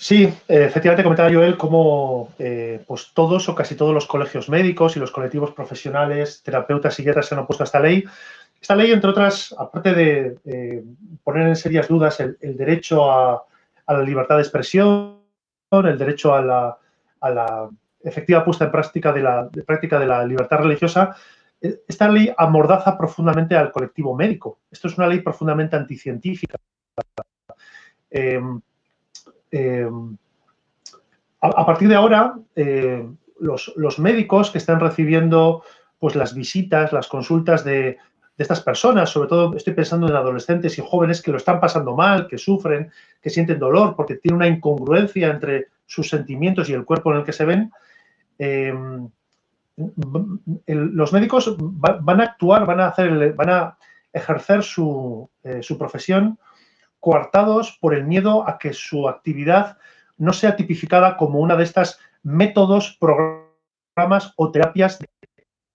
Sí, 0.03 0.25
eh, 0.25 0.65
efectivamente 0.65 1.05
comentaba 1.05 1.33
Joel 1.33 1.57
cómo 1.57 2.31
eh, 2.37 2.83
pues 2.89 3.13
todos 3.15 3.49
o 3.49 3.55
casi 3.55 3.77
todos 3.77 3.95
los 3.95 4.09
colegios 4.09 4.49
médicos 4.49 4.97
y 4.97 4.99
los 4.99 5.13
colectivos 5.13 5.53
profesionales, 5.53 6.43
terapeutas 6.43 6.99
y 6.99 7.05
guerras 7.05 7.27
se 7.27 7.37
han 7.37 7.43
opuesto 7.43 7.63
a 7.63 7.67
esta 7.67 7.79
ley. 7.79 8.03
Esta 8.61 8.75
ley, 8.75 8.91
entre 8.91 9.11
otras, 9.11 9.55
aparte 9.57 9.95
de 9.95 10.39
eh, 10.45 10.83
poner 11.23 11.47
en 11.47 11.55
serias 11.55 11.87
dudas 11.87 12.19
el, 12.19 12.37
derecho 12.41 13.13
a, 13.13 13.45
la 13.87 14.03
libertad 14.03 14.39
de 14.39 14.43
expresión, 14.43 15.21
el 15.71 15.99
derecho 15.99 16.35
a 16.35 16.43
la, 17.21 17.71
efectiva 18.03 18.45
puesta 18.45 18.65
en 18.65 18.73
práctica 18.73 19.13
de 19.13 19.23
la, 19.23 19.49
práctica 19.65 20.01
de 20.01 20.07
la 20.09 20.27
libertad 20.27 20.59
religiosa, 20.59 21.15
esta 21.61 22.09
ley 22.09 22.35
amordaza 22.37 22.99
profundamente 22.99 23.55
al 23.55 23.71
colectivo 23.71 24.17
médico. 24.17 24.59
Esto 24.69 24.89
es 24.89 24.99
una 24.99 25.07
ley 25.07 25.21
profundamente 25.21 25.77
anticientífica. 25.77 26.59
Eh, 28.11 28.41
a, 31.41 31.67
partir 31.67 31.89
de 31.89 31.95
ahora, 31.95 32.39
eh, 32.57 33.07
los, 33.41 33.99
médicos 33.99 34.51
que 34.51 34.59
están 34.59 34.81
recibiendo 34.81 35.63
pues, 35.99 36.15
las 36.15 36.35
visitas, 36.35 36.93
las 36.93 37.09
consultas 37.09 37.65
de, 37.65 37.99
estas 38.39 38.63
personas, 38.63 39.11
sobre 39.11 39.29
todo 39.29 39.55
estoy 39.55 39.73
pensando 39.73 40.09
en 40.09 40.17
adolescentes 40.17 40.77
y 40.77 40.83
jóvenes 40.85 41.23
que 41.23 41.31
lo 41.31 41.37
están 41.37 41.61
pasando 41.61 41.95
mal, 41.95 42.27
que 42.27 42.39
sufren, 42.39 42.91
que 43.21 43.31
sienten 43.31 43.61
dolor 43.61 43.95
porque 43.95 44.17
tiene 44.17 44.37
una 44.37 44.49
incongruencia 44.49 45.31
entre 45.31 45.69
sus 45.87 46.09
sentimientos 46.09 46.69
y 46.69 46.73
el 46.73 46.85
cuerpo 46.85 47.13
en 47.13 47.19
el 47.19 47.25
que 47.25 47.33
se 47.33 47.45
ven, 47.45 47.71
eh, 48.41 48.75
los 50.67 51.13
médicos 51.13 51.57
van 51.59 52.21
a 52.21 52.25
actuar, 52.25 52.67
van 52.67 52.81
a, 52.81 52.89
hacer, 52.89 53.33
van 53.35 53.51
a 53.51 53.79
ejercer 54.13 54.65
su 54.65 55.29
profesión 55.79 56.37
coartados 57.03 57.77
por 57.81 57.95
el 57.95 58.05
miedo 58.05 58.49
a 58.49 58.59
que 58.59 58.73
su 58.73 59.09
actividad 59.09 59.77
no 60.19 60.33
sea 60.33 60.55
tipificada 60.55 61.17
como 61.17 61.41
una 61.41 61.57
de 61.57 61.65
estas 61.65 61.99
métodos, 62.23 62.97
programas 63.01 64.33
o 64.37 64.53
terapias 64.53 65.01
de 65.01 65.09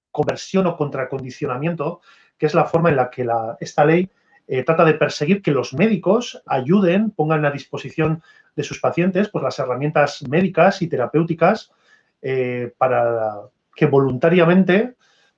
conversión 0.10 0.68
o 0.68 0.78
contracondicionamiento, 0.78 2.00
que 2.38 2.46
es 2.46 2.54
la 2.54 2.64
forma 2.64 2.92
en 2.92 2.96
la 2.96 3.10
que 3.10 3.28
esta 3.60 3.84
ley 3.84 4.10
eh, 4.48 4.64
trata 4.64 4.86
de 4.86 4.94
perseguir 4.94 5.42
que 5.42 5.52
los 5.52 5.74
médicos 5.74 6.42
ayuden, 6.46 7.12
pongan 7.12 7.44
a 7.44 7.52
disposición 7.52 8.24
de 8.56 8.64
sus 8.64 8.80
pacientes 8.80 9.28
pues, 9.28 9.44
las 9.44 9.60
herramientas 9.60 10.26
médicas 10.30 10.82
y 10.82 10.88
terapéuticas 10.88 11.74
eh, 12.22 12.72
para 12.78 13.42
que 13.76 13.86
voluntariamente 13.86 14.96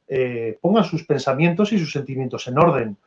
eh, 0.07 0.59
pongan 0.61 0.83
sus 0.83 1.03
pensamientos 1.03 1.73
y 1.73 1.79
sus 1.79 1.91
sentimientos 1.91 2.47
en 2.47 2.59
orden. 2.59 2.97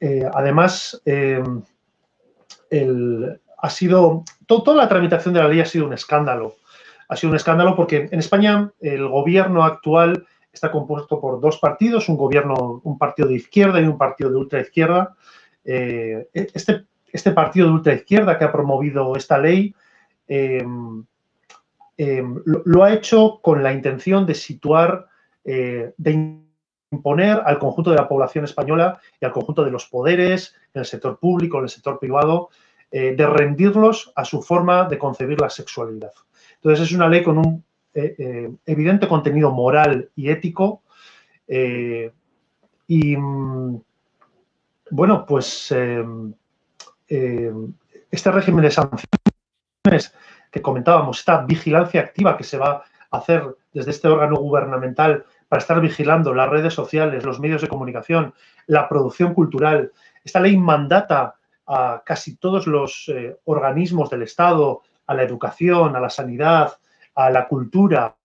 Eh, 0.00 0.28
además, 0.32 1.00
eh, 1.04 1.42
ha 3.58 3.70
sido, 3.70 4.24
toda 4.46 4.74
la 4.74 4.88
tramitación 4.88 5.34
de 5.34 5.40
la 5.40 5.48
ley 5.48 5.60
ha 5.60 5.66
sido 5.66 5.86
un 5.86 5.92
escándalo. 5.92 6.56
Ha 7.08 7.16
sido 7.16 7.30
un 7.30 7.36
escándalo 7.36 7.76
porque 7.76 8.08
en 8.10 8.18
España 8.18 8.72
el 8.80 9.06
gobierno 9.06 9.64
actual 9.64 10.26
está 10.52 10.72
compuesto 10.72 11.20
por 11.20 11.40
dos 11.40 11.58
partidos, 11.58 12.08
un 12.08 12.16
gobierno, 12.16 12.80
un 12.84 12.98
partido 12.98 13.28
de 13.28 13.36
izquierda 13.36 13.80
y 13.80 13.84
un 13.84 13.98
partido 13.98 14.30
de 14.30 14.36
ultraizquierda. 14.36 15.14
Eh, 15.64 16.28
este, 16.32 16.84
este 17.12 17.30
partido 17.30 17.68
de 17.68 17.74
ultraizquierda 17.74 18.38
que 18.38 18.44
ha 18.44 18.52
promovido 18.52 19.14
esta 19.14 19.38
ley 19.38 19.74
lo, 21.96 22.82
ha 22.82 22.92
hecho 22.92 23.38
con 23.42 23.62
la 23.62 23.72
intención 23.72 24.26
de 24.26 24.34
situar, 24.34 25.06
imponer 26.92 27.42
al 27.44 27.58
conjunto 27.58 27.90
de 27.90 27.96
la 27.96 28.08
población 28.08 28.44
española 28.44 29.00
y 29.20 29.24
al 29.24 29.32
conjunto 29.32 29.64
de 29.64 29.70
los 29.70 29.86
poderes, 29.86 30.54
en 30.74 30.80
el 30.80 30.86
sector 30.86 31.18
público, 31.18 31.58
en 31.58 31.64
el 31.64 31.70
sector 31.70 31.98
privado, 31.98 32.50
eh, 32.90 33.14
de 33.16 33.26
rendirlos 33.26 34.12
a 34.14 34.24
su 34.24 34.42
forma 34.42 34.84
de 34.84 34.98
concebir 34.98 35.40
la 35.40 35.48
sexualidad. 35.48 36.12
Entonces 36.56 36.86
es 36.86 36.92
una 36.92 37.08
ley 37.08 37.22
con 37.22 37.38
un 37.38 37.64
eh, 37.94 38.14
eh, 38.18 38.50
evidente 38.66 39.08
contenido 39.08 39.50
moral 39.50 40.10
y 40.14 40.30
ético 40.30 40.82
y 41.48 43.16
mm, 43.16 43.80
bueno, 44.90 45.26
pues 45.26 45.74
este 47.08 48.30
régimen 48.30 48.62
de 48.62 48.70
sanciones 48.70 50.14
que 50.50 50.62
comentábamos, 50.62 51.18
esta 51.18 51.44
vigilancia 51.44 52.00
activa 52.00 52.36
que 52.36 52.44
se 52.44 52.58
va 52.58 52.84
a 53.10 53.16
hacer 53.16 53.56
desde 53.72 53.90
este 53.90 54.08
órgano 54.08 54.36
gubernamental 54.36 55.24
para 55.52 55.60
estar 55.60 55.82
vigilando 55.82 56.32
las 56.32 56.48
redes 56.48 56.72
sociales, 56.72 57.24
los 57.24 57.38
medios 57.38 57.60
de 57.60 57.68
comunicación, 57.68 58.32
la 58.68 58.88
producción 58.88 59.34
cultural. 59.34 59.92
Esta 60.24 60.40
ley 60.40 60.56
mandata 60.56 61.34
a 61.66 62.02
casi 62.06 62.36
todos 62.36 62.66
los 62.66 63.06
eh, 63.14 63.36
organismos 63.44 64.08
del 64.08 64.22
Estado, 64.22 64.80
a 65.06 65.12
la 65.12 65.24
educación, 65.24 65.94
a 65.94 66.00
la 66.00 66.08
sanidad, 66.08 66.72
a 67.14 67.28
la 67.28 67.48
cultura, 67.48 68.16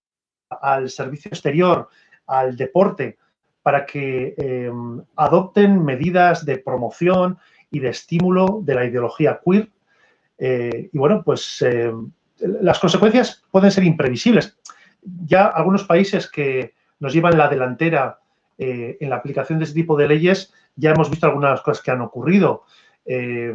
al 0.48 0.88
servicio 0.88 1.28
exterior, 1.28 1.90
al 2.26 2.56
deporte, 2.56 3.18
para 3.62 3.84
que 3.84 4.34
eh, 4.38 4.72
adopten 5.16 5.84
medidas 5.84 6.46
de 6.46 6.56
promoción 6.56 7.36
y 7.70 7.80
de 7.80 7.90
estímulo 7.90 8.60
de 8.62 8.74
la 8.74 8.86
ideología 8.86 9.38
queer. 9.44 9.68
Eh, 10.38 10.88
y 10.90 10.96
bueno, 10.96 11.22
pues 11.22 11.62
las 12.38 12.78
consecuencias 12.78 13.44
pueden 13.50 13.70
ser 13.70 13.84
imprevisibles. 13.84 14.56
Ya 15.02 15.44
algunos 15.48 15.84
países 15.84 16.26
que 16.26 16.77
nos 17.00 17.12
llevan 17.12 17.38
la 17.38 17.48
delantera 17.48 18.20
eh, 18.60 18.96
en 19.00 19.10
la 19.10 19.16
aplicación 19.16 19.60
de 19.60 19.66
este 19.66 19.80
tipo 19.80 19.96
de 19.96 20.08
leyes, 20.08 20.52
ya 20.74 20.90
hemos 20.90 21.08
visto 21.08 21.26
algunas 21.26 21.60
cosas 21.60 21.82
que 21.82 21.92
han 21.92 22.00
ocurrido. 22.00 22.64
Eh, 23.04 23.54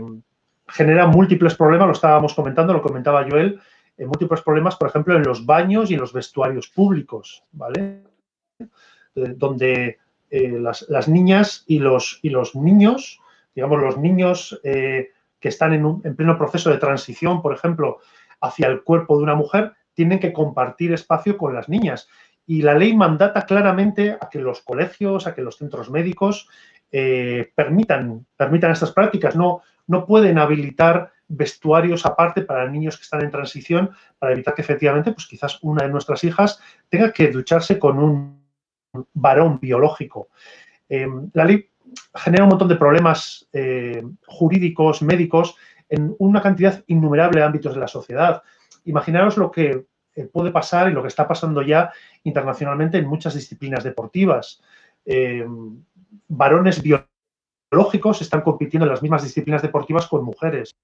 genera 0.67 1.07
múltiples 1.07 1.55
problemas, 1.55 1.87
lo 1.87 1.93
estábamos 1.93 2.33
comentando, 2.33 2.71
lo 2.71 2.81
comentaba 2.81 3.27
Joel, 3.29 3.59
eh, 3.97 4.05
múltiples 4.05 4.41
problemas, 4.41 4.77
por 4.77 4.87
ejemplo, 4.87 5.15
en 5.15 5.23
los 5.23 5.45
baños 5.45 5.91
y 5.91 5.95
en 5.95 5.99
los 5.99 6.13
vestuarios 6.13 6.69
públicos, 6.69 7.43
¿vale? 7.51 8.03
donde 9.13 9.99
las, 10.31 11.07
niñas 11.07 11.65
y 11.67 11.77
los, 11.77 12.19
y 12.23 12.29
los 12.29 12.55
niños, 12.55 13.19
digamos, 13.53 13.79
los 13.79 13.97
niños 13.97 14.59
que 14.63 15.11
están 15.41 15.73
en, 15.73 16.01
en 16.03 16.15
pleno 16.15 16.35
proceso 16.35 16.71
de 16.71 16.79
transición, 16.79 17.43
por 17.43 17.53
ejemplo, 17.53 17.99
hacia 18.41 18.67
el 18.67 18.81
cuerpo 18.81 19.17
de 19.17 19.23
una 19.23 19.35
mujer, 19.35 19.73
tienen 19.93 20.19
que 20.19 20.33
compartir 20.33 20.93
espacio 20.93 21.37
con 21.37 21.53
las 21.53 21.69
niñas 21.69 22.09
y 22.45 22.61
la 22.61 22.73
ley 22.73 22.95
mandata 22.95 23.45
claramente 23.45 24.17
a 24.19 24.29
que 24.29 24.39
los 24.39 24.61
colegios, 24.61 25.27
a 25.27 25.33
que 25.33 25.41
los 25.41 25.57
centros 25.57 25.89
médicos 25.89 26.49
eh, 26.91 27.51
permitan, 27.55 28.25
estas 28.37 28.91
prácticas. 28.91 29.35
No, 29.35 29.61
no 29.87 30.05
pueden 30.05 30.37
habilitar 30.37 31.11
vestuarios 31.27 32.05
aparte 32.05 32.41
para 32.41 32.69
niños 32.69 32.97
que 32.97 33.03
están 33.03 33.23
en 33.23 33.31
transición 33.31 33.91
para 34.19 34.33
evitar 34.33 34.53
que 34.53 34.61
efectivamente, 34.61 35.11
pues 35.11 35.25
quizás 35.25 35.57
una 35.61 35.85
de 35.85 35.91
nuestras 35.91 36.23
hijas 36.23 36.59
tenga 36.89 37.11
que 37.11 37.31
ducharse 37.31 37.79
con 37.79 37.97
un 37.97 38.43
varón 39.13 39.59
biológico. 39.59 40.27
Eh, 40.89 41.07
la 41.33 41.45
ley 41.45 41.69
genera 42.13 42.43
un 42.43 42.49
montón 42.49 42.67
de 42.67 42.75
problemas 42.75 43.47
eh, 43.53 44.03
jurídicos, 44.27 45.01
médicos, 45.01 45.55
en 45.89 46.15
una 46.19 46.41
cantidad 46.41 46.83
innumerable 46.87 47.39
de 47.39 47.45
ámbitos 47.45 47.73
de 47.73 47.79
la 47.79 47.87
sociedad. 47.87 48.43
Imaginaros 48.85 49.37
lo 49.37 49.51
que 49.51 49.85
puede 50.31 50.51
pasar 50.51 50.89
y 50.89 50.93
lo 50.93 51.01
que 51.01 51.07
está 51.07 51.27
pasando 51.27 51.61
ya 51.61 51.91
internacionalmente 52.23 52.97
en 52.97 53.07
muchas 53.07 53.33
disciplinas 53.33 53.83
deportivas. 53.83 54.61
varones 56.27 56.81
biológicos 56.81 58.21
están 58.21 58.41
compitiendo 58.41 58.85
en 58.85 58.91
las 58.91 59.01
mismas 59.01 59.23
disciplinas 59.23 59.61
deportivas 59.61 60.07
con 60.07 60.23
mujeres 60.23 60.75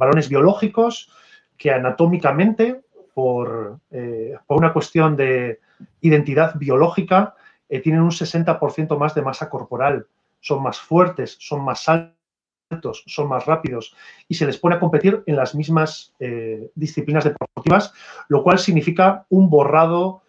varones 0.00 0.28
biológicos 0.28 1.12
que 1.56 1.70
anatómicamente, 1.70 2.80
por, 3.12 3.80
eh, 3.90 4.34
por 4.46 4.56
una 4.56 4.72
cuestión 4.72 5.14
de 5.14 5.60
identidad 6.00 6.54
biológica, 6.56 7.34
eh, 7.68 7.80
tienen 7.80 8.00
un 8.00 8.10
60% 8.10 8.96
más 8.98 9.14
de 9.14 9.22
masa 9.22 9.50
corporal, 9.50 10.06
son 10.40 10.62
más 10.62 10.80
fuertes, 10.80 11.36
son 11.38 11.62
más 11.62 11.86
altos, 11.88 12.16
son 13.06 13.28
más 13.28 13.46
rápidos 13.46 13.94
y 14.28 14.34
se 14.34 14.46
les 14.46 14.58
pone 14.58 14.76
a 14.76 14.80
competir 14.80 15.22
en 15.26 15.36
las 15.36 15.54
mismas 15.54 16.14
eh, 16.20 16.70
disciplinas 16.74 17.24
deportivas, 17.24 17.92
lo 18.28 18.42
cual 18.42 18.58
significa 18.58 19.26
un 19.28 19.50
borrado 19.50 20.22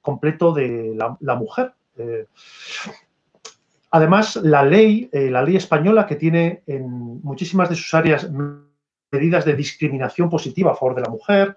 completo 0.00 0.54
de 0.54 0.96
la, 0.96 1.34
mujer. 1.34 1.74
Además, 3.90 4.36
la 4.36 4.64
ley, 4.64 5.10
la 5.12 5.42
ley 5.42 5.56
española 5.56 6.06
que 6.06 6.16
tiene 6.16 6.62
en 6.66 6.88
muchísimas 7.22 7.68
de 7.68 7.76
sus 7.76 7.92
áreas 7.92 8.26
medidas 9.10 9.44
de 9.44 9.54
discriminación 9.54 10.30
positiva 10.30 10.72
a 10.72 10.74
favor 10.74 10.94
de 10.94 11.02
la 11.02 11.10
mujer. 11.10 11.56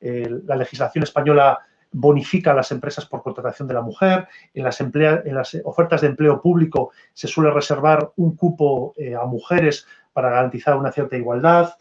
Eh, 0.00 0.28
la 0.44 0.56
legislación 0.56 1.04
española 1.04 1.60
bonifica 1.94 2.50
a 2.50 2.54
las 2.54 2.72
empresas 2.72 3.06
por 3.06 3.22
contratación 3.22 3.68
de 3.68 3.74
la 3.74 3.80
mujer. 3.80 4.26
En 4.52 4.64
las, 4.64 5.54
ofertas 5.64 6.00
de 6.00 6.08
empleo 6.08 6.40
público 6.40 6.92
se 7.12 7.28
suele 7.28 7.50
reservar 7.50 8.10
un 8.16 8.36
cupo 8.36 8.92
eh, 8.96 9.14
a 9.14 9.24
mujeres 9.24 9.86
para 10.12 10.30
garantizar 10.30 10.76
una 10.76 10.92
cierta 10.92 11.16
igualdad. 11.16 11.74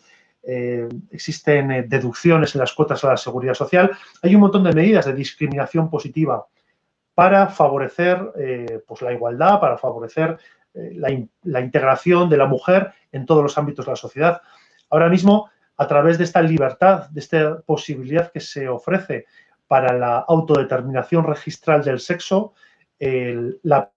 Eh, 0.43 0.87
existen 1.11 1.89
deducciones 1.89 2.53
en 2.53 2.59
las 2.59 2.73
cuotas 2.73 3.03
a 3.03 3.09
la 3.09 3.17
seguridad 3.17 3.55
social. 3.55 3.91
Hay 4.21 4.35
un 4.35 4.41
montón 4.41 4.63
de 4.63 4.73
medidas 4.73 5.05
de 5.05 5.13
discriminación 5.13 5.89
positiva 5.89 6.45
para 7.15 7.47
favorecer 7.47 8.81
pues 8.87 9.03
la 9.03 9.13
igualdad, 9.13 9.59
para 9.59 9.77
favorecer 9.77 10.35
la 10.73 11.61
integración 11.61 12.27
de 12.27 12.37
la 12.37 12.47
mujer 12.47 12.91
en 13.11 13.27
todos 13.27 13.43
los 13.43 13.55
ámbitos 13.55 13.85
de 13.85 13.91
la 13.91 13.95
sociedad. 13.95 14.41
Ahora 14.89 15.09
mismo, 15.09 15.49
a 15.77 15.87
través 15.87 16.17
de 16.17 16.23
esta 16.23 16.41
libertad, 16.41 17.09
de 17.09 17.19
esta 17.19 17.61
posibilidad 17.61 18.31
que 18.31 18.39
se 18.39 18.67
ofrece 18.67 19.25
para 19.73 19.97
la 19.97 20.19
autodeterminación 20.19 21.25
registral 21.25 21.83
del 21.83 21.99
sexo, 21.99 22.53
la 22.99 23.91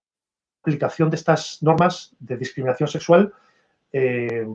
aplicación 0.63 1.11
de 1.11 1.17
estas 1.17 1.63
normas 1.63 2.17
de 2.19 2.39
discriminación 2.39 2.89
sexual 2.89 3.35
eh, 3.93 4.49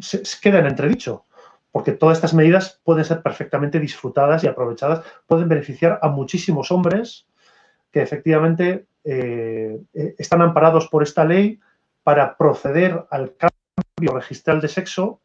se, 0.00 0.22
queda 0.40 0.60
en 0.60 0.68
entredicho, 0.68 1.26
porque 1.70 1.92
todas 1.92 2.16
estas 2.16 2.32
medidas 2.32 2.80
pueden 2.82 3.04
ser 3.04 3.20
perfectamente 3.20 3.78
disfrutadas 3.78 4.42
y 4.42 4.46
aprovechadas, 4.46 5.04
pueden 5.26 5.50
beneficiar 5.50 5.98
a 6.00 6.08
muchísimos 6.08 6.72
hombres 6.72 7.26
que 7.90 8.00
efectivamente 8.00 8.86
eh, 9.04 9.78
están 10.16 10.40
amparados 10.40 10.88
por 10.88 11.02
esta 11.02 11.26
ley 11.26 11.60
para 12.02 12.38
proceder 12.38 13.04
al 13.10 13.36
cambio 13.36 14.16
registral 14.18 14.62
de 14.62 14.68
sexo 14.68 15.20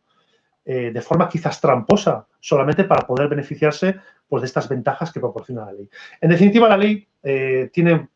eh, 0.70 0.92
de 0.92 1.02
forma 1.02 1.30
quizás 1.30 1.62
tramposa, 1.62 2.28
solamente 2.42 2.84
para 2.84 3.08
poder 3.08 3.30
beneficiarse 3.30 3.96
pues, 4.28 4.42
de 4.42 4.48
estas 4.48 4.68
ventajas 4.68 5.14
que 5.14 5.22
proporciona 5.22 5.64
la 5.64 5.72
ley. 5.72 5.90
En 6.20 6.30
definitiva, 6.30 6.68
la 6.68 6.76
ley 6.76 7.08
eh, 7.24 7.70
tiene, 7.72 8.10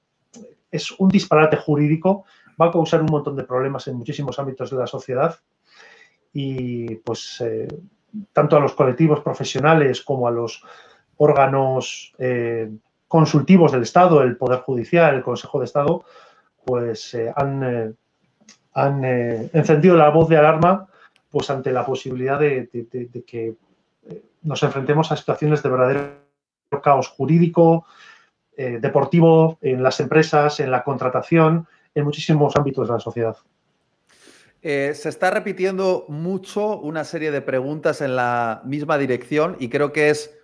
es 0.70 0.92
un 1.00 1.08
disparate 1.08 1.56
jurídico, 1.56 2.26
va 2.62 2.66
a 2.66 2.72
causar 2.74 3.00
un 3.00 3.08
montón 3.10 3.38
de 3.38 3.46
problemas 3.46 3.88
en 3.88 3.96
muchísimos 3.96 4.38
ámbitos 4.38 4.70
de 4.70 4.76
la 4.76 4.86
sociedad 4.86 5.40
y 6.34 6.96
pues 6.96 7.40
eh, 7.40 7.70
tanto 8.34 8.58
a 8.58 8.60
los 8.60 8.74
colectivos 8.74 9.22
profesionales 9.22 10.02
como 10.02 10.28
a 10.28 10.32
los 10.32 10.62
órganos 11.16 12.14
consultivos 13.08 13.72
del 13.72 13.84
Estado, 13.84 14.24
el 14.24 14.36
Poder 14.36 14.60
Judicial, 14.60 15.16
el 15.16 15.24
Consejo 15.24 15.60
de 15.60 15.66
Estado, 15.66 16.04
pues 16.66 17.16
han 17.36 17.96
han 18.74 19.04
encendido 19.04 19.96
la 19.96 20.10
voz 20.10 20.28
de 20.30 20.38
alarma 20.38 20.90
pues 21.32 21.50
ante 21.50 21.72
la 21.72 21.86
posibilidad 21.86 22.40
de, 22.40 22.70
que 23.26 23.56
eh, 24.10 24.24
nos 24.44 24.62
enfrentemos 24.64 25.12
a 25.12 25.18
situaciones 25.18 25.64
de 25.64 25.70
verdadero 25.70 26.12
caos 26.84 27.08
jurídico, 27.08 27.86
eh, 28.56 28.80
deportivo, 28.82 29.58
en 29.62 29.82
las 29.82 30.00
empresas, 30.00 30.60
en 30.60 30.72
la 30.72 30.84
contratación, 30.84 31.68
en 31.96 32.04
muchísimos 32.04 32.56
ámbitos 32.56 32.88
de 32.88 32.94
la 32.94 33.00
sociedad. 33.00 33.38
se 34.62 34.92
está 35.10 35.32
repitiendo 35.32 36.06
mucho 36.08 36.78
una 36.78 37.04
serie 37.04 37.32
de 37.32 37.42
preguntas 37.42 38.02
en 38.02 38.16
la 38.16 38.62
misma 38.64 38.98
dirección 38.98 39.58
y 39.60 39.70
creo 39.70 39.92
que 39.92 40.10
es 40.10 40.38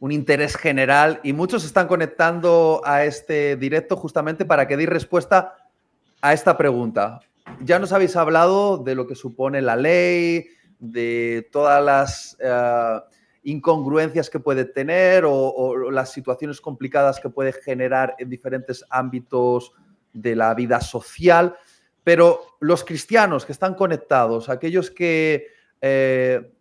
un 0.00 0.12
interés 0.12 0.56
general 0.56 1.20
y 1.22 1.32
muchos 1.32 1.64
están 1.64 1.88
conectando 1.88 2.82
a 2.84 3.04
este 3.04 3.56
directo 3.56 3.96
justamente 3.96 4.44
para 4.44 4.68
que 4.68 4.76
dé 4.76 4.86
respuesta 4.86 5.56
a 6.20 6.32
esta 6.32 6.56
pregunta 6.56 7.20
ya 7.60 7.78
nos 7.78 7.92
habéis 7.92 8.16
hablado 8.16 8.78
de 8.78 8.94
lo 8.94 9.06
que 9.06 9.14
supone 9.14 9.62
la 9.62 9.76
ley, 9.76 10.46
de 10.78 11.48
todas 11.50 11.82
las 11.82 12.36
eh, 12.40 13.00
incongruencias 13.44 14.30
que 14.30 14.40
puede 14.40 14.64
tener 14.64 15.24
o, 15.26 15.90
las 15.90 16.12
situaciones 16.12 16.60
complicadas 16.60 17.20
que 17.20 17.30
puede 17.30 17.52
generar 17.52 18.14
en 18.18 18.28
diferentes 18.28 18.84
ámbitos 18.90 19.72
de 20.12 20.36
la 20.36 20.54
vida 20.54 20.80
social. 20.80 21.56
Pero 22.02 22.40
los 22.60 22.84
cristianos 22.84 23.46
que 23.46 23.52
están 23.52 23.74
conectados, 23.74 24.48
aquellos 24.48 24.90
que 24.90 25.46
eh, 25.80 26.52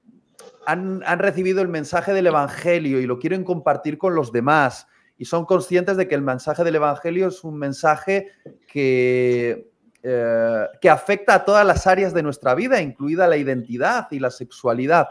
han, 0.66 1.02
han, 1.06 1.20
recibido 1.20 1.62
el 1.62 1.68
mensaje 1.68 2.14
del 2.14 2.28
Evangelio 2.28 3.02
y 3.02 3.06
lo 3.06 3.20
quieren 3.20 3.44
compartir 3.44 3.98
con 3.98 4.16
los 4.16 4.32
demás 4.32 4.88
y 5.18 5.26
son 5.26 5.46
conscientes 5.46 5.98
de 5.98 6.08
que 6.08 6.16
el 6.16 6.22
mensaje 6.22 6.64
del 6.64 6.76
Evangelio 6.76 7.28
es 7.28 7.44
un 7.44 7.58
mensaje 7.58 8.32
que 8.68 9.72
eh, 10.06 10.68
que 10.82 10.89
afecta 10.89 11.34
a 11.34 11.45
todas 11.45 11.66
las 11.66 11.88
áreas 11.88 12.14
de 12.14 12.22
nuestra 12.22 12.54
vida, 12.56 12.82
incluida 12.82 13.26
la 13.26 13.38
identidad 13.38 14.08
y 14.12 14.20
la 14.20 14.32
sexualidad. 14.32 15.08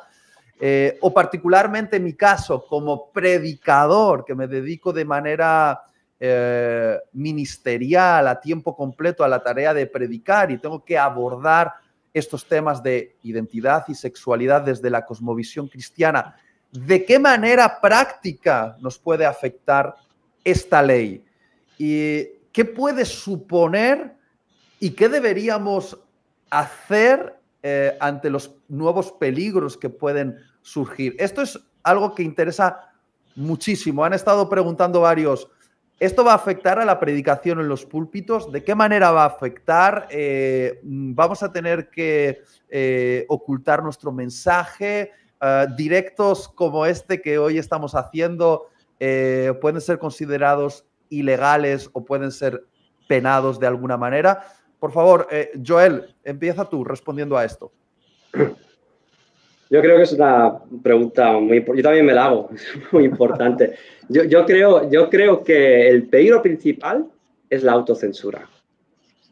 Eh, 0.61 0.99
o 1.01 1.15
particularmente 1.15 1.97
en 1.97 2.05
mi 2.05 2.13
caso, 2.13 2.67
como 2.67 3.11
predicador, 3.11 4.23
que 4.27 4.35
me 4.35 4.47
dedico 4.47 4.93
de 4.93 5.07
manera 5.07 5.81
eh, 6.21 6.99
ministerial, 7.15 8.29
a 8.29 8.39
tiempo 8.39 8.77
completo, 8.77 9.25
a 9.25 9.29
la 9.29 9.43
tarea 9.43 9.73
de 9.73 9.87
predicar 9.87 10.51
y 10.51 10.59
tengo 10.59 10.85
que 10.85 10.99
abordar 10.99 11.73
estos 12.13 12.47
temas 12.47 12.83
de 12.83 13.17
identidad 13.23 13.85
y 13.89 13.95
sexualidad 13.95 14.61
desde 14.61 14.91
la 14.91 15.07
cosmovisión 15.07 15.69
cristiana. 15.69 16.37
¿De 16.71 17.07
qué 17.07 17.19
manera 17.19 17.81
práctica 17.81 18.77
nos 18.79 18.99
puede 18.99 19.25
afectar 19.25 19.97
esta 20.45 20.83
ley? 20.83 21.25
¿Y 21.79 22.25
qué 22.53 22.67
puede 22.67 23.07
suponer 23.07 24.21
¿Y 24.83 24.91
qué 24.97 25.09
deberíamos 25.09 25.97
hacer 26.51 27.37
eh, 27.63 27.97
ante 28.01 28.31
los 28.31 28.57
nuevos 28.67 29.13
peligros 29.13 29.77
que 29.77 29.89
pueden 29.89 30.39
surgir? 30.61 31.15
Esto 31.21 31.41
es 31.41 31.57
algo 31.85 32.17
que 32.17 32.25
interesa 32.25 32.93
muchísimo. 33.37 34.05
Han 34.05 34.13
estado 34.13 34.49
preguntando 34.49 35.03
varios, 35.03 35.49
¿esto 36.01 36.25
va 36.25 36.33
a 36.33 36.35
afectar 36.35 36.81
a 36.81 36.85
la 36.85 36.99
predicación 36.99 37.61
en 37.61 37.69
los 37.69 37.87
púlpitos? 37.87 38.51
¿De 38.51 38.65
qué 38.65 38.75
manera 38.75 39.13
va 39.13 39.23
a 39.23 39.27
afectar? 39.27 40.09
Eh, 40.11 40.81
¿Vamos 40.83 41.45
a 41.45 41.53
tener 41.53 41.89
que 41.89 42.41
eh, 42.69 43.25
ocultar 43.29 43.85
nuestro 43.85 44.11
mensaje? 44.11 45.13
directos 45.77 46.49
como 46.49 46.87
este 46.87 47.21
que 47.21 47.37
hoy 47.37 47.59
estamos 47.59 47.97
haciendo 47.97 48.69
pueden 49.61 49.81
ser 49.81 49.99
considerados 49.99 50.87
ilegales 51.09 51.91
o 51.95 52.05
pueden 52.05 52.31
ser 52.31 52.65
penados 53.09 53.59
de 53.59 53.67
alguna 53.67 53.97
manera. 53.97 54.45
Por 54.83 54.91
favor, 54.91 55.29
eh, 55.31 55.53
Joel, 55.65 56.13
empieza 56.25 56.69
tú 56.69 56.83
respondiendo 56.83 57.39
a 57.39 57.45
esto. 57.45 57.71
Yo 59.71 59.81
creo 59.81 59.97
que 59.97 60.03
es 60.03 60.13
una 60.13 60.59
pregunta 60.83 61.39
muy 61.39 61.59
importante. 61.59 61.77
Yo 61.77 61.85
también 61.85 62.07
me 62.07 62.13
la 62.13 62.25
hago, 62.25 62.51
es 62.53 62.67
muy 62.93 63.05
importante. 63.05 63.77
Yo, 64.09 64.45
creo, 64.45 64.91
yo 64.91 65.09
creo 65.09 65.45
que 65.45 65.89
el 65.89 66.09
peligro 66.09 66.43
principal 66.43 67.07
es 67.49 67.63
la 67.63 67.71
autocensura. 67.71 68.51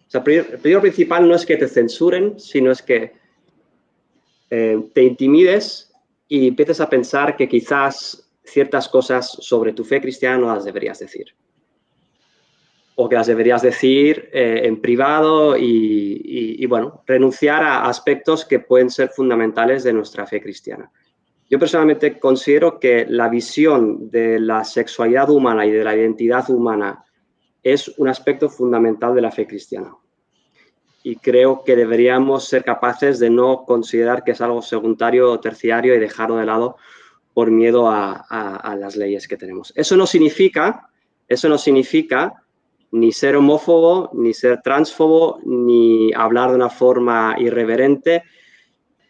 O 0.07 0.09
sea, 0.09 0.23
el 0.25 0.61
peligro 0.61 0.83
principal 0.83 1.27
no 1.27 1.35
es 1.35 1.45
que 1.45 1.57
te 1.57 1.67
censuren, 1.67 2.39
sino 2.39 2.71
es 2.71 2.81
que 2.81 3.15
eh, 4.51 4.81
te 4.95 5.03
intimides 5.03 5.93
y 6.29 6.47
empieces 6.47 6.81
a 6.81 6.89
pensar 6.89 7.37
que 7.37 7.49
quizás 7.49 8.31
ciertas 8.45 8.89
cosas 8.89 9.29
sobre 9.41 9.73
tu 9.73 9.83
fe 9.83 10.01
cristiana 10.01 10.39
no 10.39 10.55
las 10.55 10.65
deberías 10.65 11.01
decir. 11.01 11.35
O 13.03 13.09
que 13.09 13.17
las 13.17 13.29
deberías 13.29 13.63
decir 13.63 14.29
eh, 14.31 14.61
en 14.65 14.79
privado 14.79 15.57
y, 15.57 16.67
bueno, 16.67 17.03
renunciar 17.07 17.63
a 17.63 17.89
aspectos 17.89 18.45
que 18.45 18.59
pueden 18.59 18.91
ser 18.91 19.09
fundamentales 19.09 19.85
de 19.85 19.95
nuestra 19.95 20.27
fe 20.27 20.39
cristiana. 20.43 20.93
Yo 21.49 21.59
personalmente 21.59 22.19
considero 22.19 22.79
que 22.79 23.07
la 23.09 23.31
visión 23.31 24.11
de 24.11 24.39
la 24.39 24.65
sexualidad 24.65 25.31
humana 25.31 25.65
y 25.65 25.71
de 25.71 25.83
la 25.83 25.97
identidad 25.97 26.51
humana 26.51 27.03
es 27.63 27.89
un 27.97 28.09
aspecto 28.09 28.51
fundamental 28.51 29.15
de 29.15 29.23
la 29.23 29.31
fe 29.31 29.47
cristiana. 29.47 29.97
Y 31.03 31.17
creo 31.17 31.65
que 31.65 31.77
deberíamos 31.77 32.45
ser 32.45 32.65
capaces 32.65 33.19
de 33.19 33.31
no 33.31 33.65
considerar 33.65 34.25
que 34.25 34.33
es 34.33 34.43
algo 34.43 34.61
secundario 34.61 35.33
o 35.33 35.41
terciario 35.41 35.95
y 35.95 35.99
dejarlo 35.99 36.37
de 36.37 36.45
lado 36.45 36.77
por 37.33 37.51
miedo 37.51 37.89
a, 37.89 38.77
las 38.79 38.95
leyes 38.97 39.27
que 39.27 39.39
tenemos. 39.39 39.73
Eso 39.75 39.97
no 39.97 40.07
significa, 40.07 40.91
eso 41.27 41.49
no 41.49 41.57
significa 41.57 42.45
ni 42.93 43.13
ser 43.13 43.37
homófobo, 43.37 44.11
ni 44.15 44.35
ser 44.35 44.63
transfobo, 44.63 45.41
ni 45.45 46.13
hablar 46.13 46.51
de 46.51 46.57
una 46.57 46.71
forma 46.71 47.37
irreverente. 47.39 48.25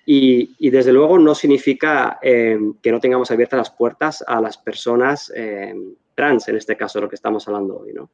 Y, 0.05 0.71
desde 0.71 0.93
luego 0.93 1.19
no 1.19 1.35
significa 1.35 2.19
eh, 2.21 2.59
que 2.83 2.91
no 2.91 2.99
tengamos 2.99 3.31
abiertas 3.31 3.59
las 3.59 3.71
puertas 3.71 4.25
a 4.27 4.41
las 4.41 4.59
personas 4.59 5.33
eh, 5.37 5.75
trans, 6.15 6.49
en 6.49 6.57
este 6.57 6.77
caso, 6.77 7.01
lo 7.01 7.09
que 7.09 7.15
estamos 7.15 7.47
hablando 7.47 7.79
hoy. 7.79 7.93
¿no? 7.93 8.11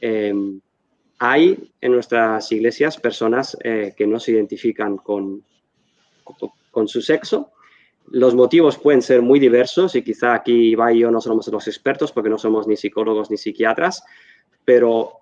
Eh, 0.00 0.32
hay 1.18 1.72
en 1.80 1.92
nuestras 1.92 2.50
iglesias 2.52 2.98
personas 2.98 3.56
que 3.62 4.06
no 4.06 4.20
se 4.20 4.32
identifican 4.32 4.98
con, 4.98 5.42
con 6.70 6.88
su 6.88 7.00
sexo 7.00 7.52
los 8.10 8.34
motivos 8.34 8.78
pueden 8.78 9.02
ser 9.02 9.22
muy 9.22 9.38
diversos 9.38 9.94
y 9.94 10.02
quizá 10.02 10.34
aquí 10.34 10.70
Iba 10.70 10.92
y 10.92 11.00
yo 11.00 11.10
no 11.10 11.20
somos 11.20 11.48
los 11.48 11.66
expertos 11.66 12.12
porque 12.12 12.30
no 12.30 12.38
somos 12.38 12.66
ni 12.66 12.76
psicólogos 12.76 13.30
ni 13.30 13.36
psiquiatras, 13.36 14.04
pero 14.66 15.20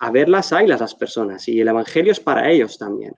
a 0.00 0.10
verlas 0.10 0.52
hay 0.52 0.66
las 0.66 0.94
personas 0.94 1.46
y 1.46 1.60
el 1.60 1.68
Evangelio 1.68 2.10
es 2.10 2.18
para 2.18 2.50
ellos 2.50 2.78
también. 2.78 3.14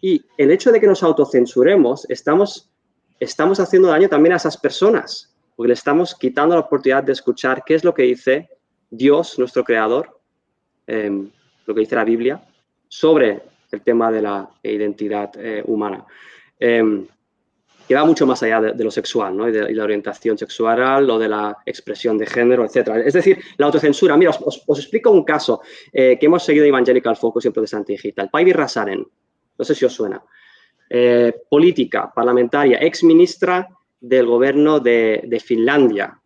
Y 0.00 0.24
el 0.36 0.50
hecho 0.50 0.70
de 0.70 0.80
que 0.80 0.86
nos 0.86 1.02
autocensuremos, 1.02 2.08
estamos, 2.08 2.70
estamos 3.18 3.58
haciendo 3.58 3.88
daño 3.88 4.08
también 4.08 4.34
a 4.34 4.36
esas 4.36 4.56
personas, 4.56 5.34
porque 5.56 5.68
le 5.68 5.74
estamos 5.74 6.14
quitando 6.14 6.54
la 6.54 6.60
oportunidad 6.60 7.02
de 7.02 7.12
escuchar 7.12 7.62
qué 7.64 7.74
es 7.74 7.82
lo 7.82 7.94
que 7.94 8.02
dice 8.02 8.48
Dios, 8.90 9.38
nuestro 9.38 9.64
Creador, 9.64 10.20
em, 10.86 11.30
lo 11.66 11.74
que 11.74 11.80
dice 11.80 11.96
la 11.96 12.04
Biblia, 12.04 12.44
sobre 12.88 13.42
el 13.70 13.80
tema 13.80 14.12
de 14.12 14.22
la 14.22 14.50
identidad 14.62 15.30
eh, 15.36 15.62
humana. 15.66 16.04
Em, 16.60 17.06
que 17.86 17.94
va 17.94 18.04
mucho 18.04 18.26
más 18.26 18.42
allá 18.42 18.60
de, 18.60 18.84
lo 18.84 18.90
sexual, 18.90 19.36
¿no? 19.36 19.48
Y 19.48 19.52
de, 19.52 19.72
la 19.72 19.84
orientación 19.84 20.38
sexual 20.38 21.08
o 21.10 21.18
de 21.18 21.28
la 21.28 21.56
expresión 21.66 22.18
de 22.18 22.26
género, 22.26 22.64
etc. 22.64 23.02
Es 23.04 23.14
decir, 23.14 23.38
la 23.56 23.66
autocensura. 23.66 24.16
Mira, 24.16 24.30
os, 24.30 24.78
explico 24.78 25.10
un 25.10 25.24
caso 25.24 25.60
eh, 25.92 26.16
que 26.18 26.26
hemos 26.26 26.44
seguido 26.44 26.64
Evangelical 26.64 27.16
Focus 27.16 27.44
y 27.44 27.48
en 27.48 27.54
Protestante 27.54 27.92
Digital. 27.92 28.30
Paivi 28.30 28.52
Rasaren, 28.52 29.06
no 29.58 29.64
sé 29.64 29.74
si 29.74 29.84
os 29.84 29.92
suena. 29.92 30.22
Eh, 30.88 31.32
política, 31.48 32.12
parlamentaria, 32.14 32.78
ex 32.80 33.02
ministra 33.04 33.66
del 33.98 34.26
gobierno 34.26 34.80
de, 34.80 35.42
Finlandia, 35.42 36.20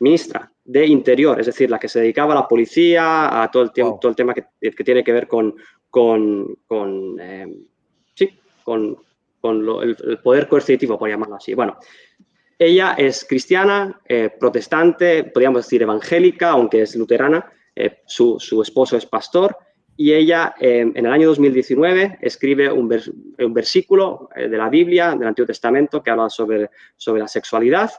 ministra 0.00 0.50
de 0.64 0.86
Interior, 0.86 1.38
es 1.38 1.46
decir, 1.46 1.70
la 1.70 1.78
que 1.78 1.88
se 1.88 2.00
dedicaba 2.00 2.32
a 2.32 2.36
la 2.36 2.48
policía, 2.48 3.42
a 3.42 3.50
todo 3.50 3.64
el, 3.64 3.70
todo 3.72 4.08
el 4.08 4.16
tema 4.16 4.34
que, 4.34 4.46
tiene 4.84 5.04
que 5.04 5.12
ver 5.12 5.28
con, 5.28 5.54
con, 5.90 6.56
con 6.66 7.20
eh, 7.20 7.46
sí, 8.14 8.30
con 8.64 8.96
con 9.40 9.66
el, 9.82 10.18
poder 10.22 10.48
coercitivo, 10.48 10.98
por 10.98 11.08
llamarlo 11.08 11.36
así. 11.36 11.54
Bueno, 11.54 11.78
ella 12.58 12.94
es 12.98 13.24
cristiana, 13.24 14.00
eh, 14.06 14.30
protestante, 14.38 15.24
podríamos 15.24 15.64
decir 15.64 15.82
evangélica, 15.82 16.50
aunque 16.50 16.82
es 16.82 16.94
luterana. 16.94 17.50
Eh, 17.74 18.00
su, 18.06 18.36
esposo 18.62 18.96
es 18.96 19.06
pastor 19.06 19.56
y 19.96 20.12
ella 20.12 20.54
eh, 20.60 20.80
en 20.80 21.06
el 21.06 21.12
año 21.12 21.28
2019 21.28 22.18
escribe 22.20 22.70
un, 22.70 22.88
versículo 23.52 24.28
de 24.34 24.48
la 24.48 24.68
Biblia, 24.68 25.14
del 25.14 25.28
Antiguo 25.28 25.46
Testamento, 25.46 26.02
que 26.02 26.10
habla 26.10 26.28
sobre, 26.28 26.70
sobre 26.96 27.22
la 27.22 27.28
sexualidad, 27.28 27.90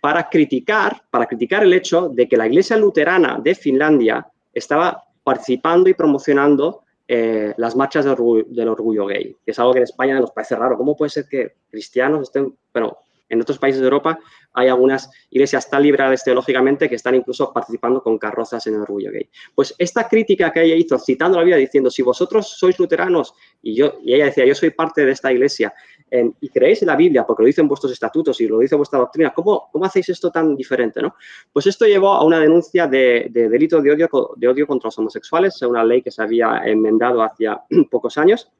para, 0.00 0.28
criticar, 0.28 1.02
para 1.10 1.26
criticar 1.26 1.64
el 1.64 1.72
hecho 1.72 2.08
de 2.08 2.28
que 2.28 2.36
la 2.36 2.46
Iglesia 2.46 2.76
luterana 2.76 3.40
de 3.42 3.54
Finlandia 3.54 4.26
estaba 4.54 5.02
participando 5.24 5.90
y 5.90 5.94
promocionando 5.94 6.84
eh, 7.08 7.54
las 7.56 7.76
marchas 7.76 8.04
del 8.04 8.68
orgullo, 8.68 9.06
gay, 9.06 9.36
que 9.44 9.50
es 9.52 9.58
algo 9.58 9.72
que 9.72 9.78
en 9.78 9.84
España 9.84 10.18
nos 10.18 10.32
parece 10.32 10.56
raro. 10.56 10.76
¿Cómo 10.76 10.96
puede 10.96 11.10
ser 11.10 11.26
que 11.28 11.54
cristianos 11.70 12.22
estén, 12.22 12.56
bueno, 12.72 12.98
en 13.28 13.40
otros 13.40 13.58
países 13.58 13.80
de 13.80 13.86
Europa 13.86 14.18
hay 14.52 14.68
algunas 14.68 15.10
iglesias 15.30 15.68
tan 15.68 15.82
liberales 15.82 16.24
teológicamente 16.24 16.88
que 16.88 16.94
están 16.94 17.14
incluso 17.14 17.52
participando 17.52 18.02
con 18.02 18.18
carrozas 18.18 18.66
en 18.66 18.74
el 18.74 18.80
orgullo 18.80 19.10
gay. 19.10 19.28
Pues 19.54 19.74
esta 19.76 20.08
crítica 20.08 20.50
que 20.50 20.62
ella 20.62 20.74
hizo, 20.74 20.98
citando 20.98 21.36
la 21.36 21.44
Biblia, 21.44 21.58
diciendo, 21.58 21.90
si 21.90 22.02
vosotros 22.02 22.56
sois 22.58 22.78
luteranos, 22.78 23.34
y, 23.62 23.74
yo, 23.74 23.98
y 24.02 24.14
ella 24.14 24.26
decía, 24.26 24.46
yo 24.46 24.54
soy 24.54 24.70
parte 24.70 25.04
de 25.04 25.12
esta 25.12 25.30
iglesia, 25.30 25.74
y 26.10 26.48
creéis 26.50 26.82
en 26.82 26.86
la 26.86 26.96
Biblia 26.96 27.26
porque 27.26 27.42
lo 27.42 27.46
dicen 27.46 27.66
vuestros 27.66 27.92
estatutos 27.92 28.40
y 28.40 28.46
lo 28.46 28.60
dice 28.60 28.76
vuestra 28.76 28.98
doctrina, 28.98 29.32
¿cómo, 29.34 29.68
cómo 29.72 29.84
hacéis 29.84 30.08
esto 30.10 30.30
tan 30.30 30.54
diferente? 30.54 31.02
¿no? 31.02 31.16
Pues 31.52 31.66
esto 31.66 31.84
llevó 31.84 32.12
a 32.12 32.24
una 32.24 32.38
denuncia 32.38 32.86
de, 32.86 33.28
delito 33.32 33.80
de 33.82 33.92
odio, 33.92 34.08
de 34.36 34.48
odio 34.48 34.66
contra 34.66 34.88
los 34.88 34.98
homosexuales, 34.98 35.60
una 35.62 35.84
ley 35.84 36.02
que 36.02 36.10
se 36.12 36.22
había 36.22 36.62
enmendado 36.64 37.22
hacía 37.22 37.60
pocos 37.90 38.16
años. 38.18 38.50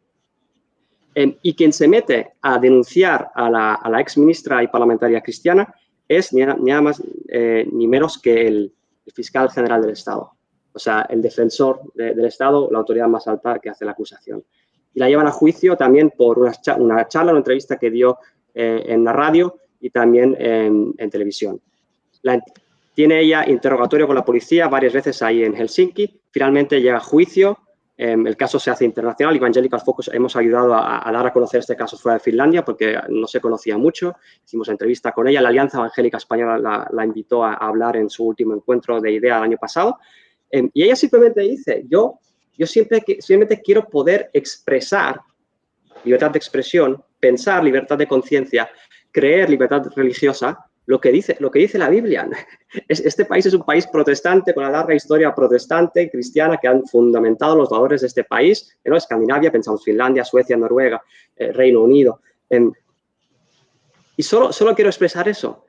Em, 1.15 1.35
y 1.41 1.55
quien 1.55 1.73
se 1.73 1.89
mete 1.89 2.33
a 2.43 2.59
denunciar 2.59 3.31
a 3.35 3.49
la, 3.49 3.75
a 3.75 3.89
la 3.89 4.01
ex 4.01 4.19
ministra 4.19 4.63
y 4.63 4.69
parlamentaria 4.69 5.23
cristiana 5.23 5.73
es 6.09 6.33
ni, 6.33 6.45
nada 6.45 6.83
más 6.83 7.03
eh, 7.29 7.67
ni 7.73 7.87
menos 7.89 8.19
que 8.19 8.47
el, 8.47 8.73
fiscal 9.15 9.49
general 9.51 9.83
del 9.83 9.93
Estado. 9.93 10.33
O 10.73 10.79
sea, 10.81 11.07
el 11.09 11.23
defensor 11.23 11.81
del 11.95 12.25
Estado, 12.25 12.69
la 12.73 12.79
autoridad 12.79 13.07
más 13.07 13.29
alta 13.29 13.61
que 13.61 13.71
hace 13.71 13.85
la 13.85 13.93
acusación 13.93 14.45
y 14.97 14.99
la 14.99 15.11
llevan 15.11 15.27
a 15.27 15.31
juicio 15.31 15.77
también 15.77 16.11
por 16.11 16.39
una, 16.39 16.53
charla, 16.55 17.31
una 17.31 17.39
entrevista 17.39 17.77
que 17.77 17.91
dio 17.91 18.19
eh, 18.55 18.83
en 18.87 19.05
la 19.05 19.13
radio 19.13 19.59
y 19.79 19.91
también 19.91 20.35
en, 20.41 21.11
televisión. 21.11 21.61
tiene 22.95 23.21
ella 23.21 23.45
interrogatorio 23.47 24.07
con 24.07 24.17
la 24.17 24.25
policía 24.25 24.69
varias 24.69 24.95
veces 24.95 25.21
ahí 25.21 25.45
en 25.45 25.53
Helsinki, 25.55 26.19
finalmente 26.31 26.81
llega 26.81 26.97
a 26.97 27.01
juicio, 27.01 27.59
em, 27.99 28.27
el 28.27 28.39
caso 28.39 28.59
se 28.59 28.71
hace 28.71 28.87
internacional, 28.87 29.37
Evangelical 29.37 29.83
Focus 29.83 30.09
hemos 30.15 30.35
ayudado 30.35 30.75
a, 30.75 31.11
dar 31.13 31.27
a 31.27 31.33
conocer 31.33 31.61
este 31.61 31.77
caso 31.77 31.99
fuera 31.99 32.15
de 32.15 32.21
Finlandia 32.21 32.65
porque 32.65 32.99
no 33.11 33.27
se 33.27 33.39
conocía 33.39 33.77
mucho, 33.77 34.15
hicimos 34.47 34.71
entrevista 34.71 35.13
con 35.13 35.29
ella, 35.29 35.43
la 35.43 35.51
Alianza 35.51 35.77
Evangélica 35.77 36.17
Española 36.17 36.89
la, 36.91 37.05
invitó 37.05 37.45
a, 37.45 37.53
hablar 37.53 37.99
en 37.99 38.09
su 38.09 38.25
último 38.25 38.55
encuentro 38.55 38.99
de 38.99 39.13
idea 39.13 39.37
el 39.37 39.43
año 39.43 39.59
pasado, 39.59 39.99
em, 40.49 40.71
y 40.73 40.85
ella 40.85 40.97
simplemente 40.97 41.43
dice, 41.43 41.85
yo 41.87 42.19
yo 42.59 42.67
siempre, 42.67 43.03
simplemente 43.21 43.61
quiero 43.63 43.89
poder 43.89 44.31
expresar 44.33 45.21
libertad 46.05 46.31
de 46.31 46.39
expresión, 46.39 47.03
pensar 47.19 47.63
libertad 47.63 47.99
de 47.99 48.07
conciencia, 48.07 48.71
creer 49.11 49.51
libertad 49.51 49.83
religiosa, 49.95 50.59
lo 50.87 51.01
que 51.01 51.11
dice, 51.11 51.37
lo 51.41 51.51
que 51.51 51.59
dice 51.59 51.79
la 51.79 51.89
Biblia. 51.89 52.29
Este 52.89 53.25
país 53.25 53.47
es 53.47 53.55
un 53.55 53.65
país 53.65 53.87
protestante 53.87 54.53
con 54.53 54.65
una 54.65 54.73
larga 54.73 54.95
historia 54.95 55.35
protestante 55.35 56.03
y 56.03 56.11
cristiana 56.11 56.59
que 56.61 56.69
han 56.69 56.87
fundamentado 56.87 57.57
los 57.57 57.71
valores 57.71 58.03
de 58.03 58.07
este 58.07 58.25
país. 58.25 58.77
En 58.85 58.95
Escandinavia, 58.95 59.51
pensamos 59.51 59.83
Finlandia, 59.83 60.25
Suecia, 60.25 60.57
Noruega, 60.57 61.03
eh, 61.37 61.53
Reino 61.53 61.83
Unido. 61.83 62.21
y 64.17 64.23
solo, 64.23 64.53
solo 64.53 64.75
quiero 64.75 64.91
expresar 64.91 65.29
eso. 65.29 65.65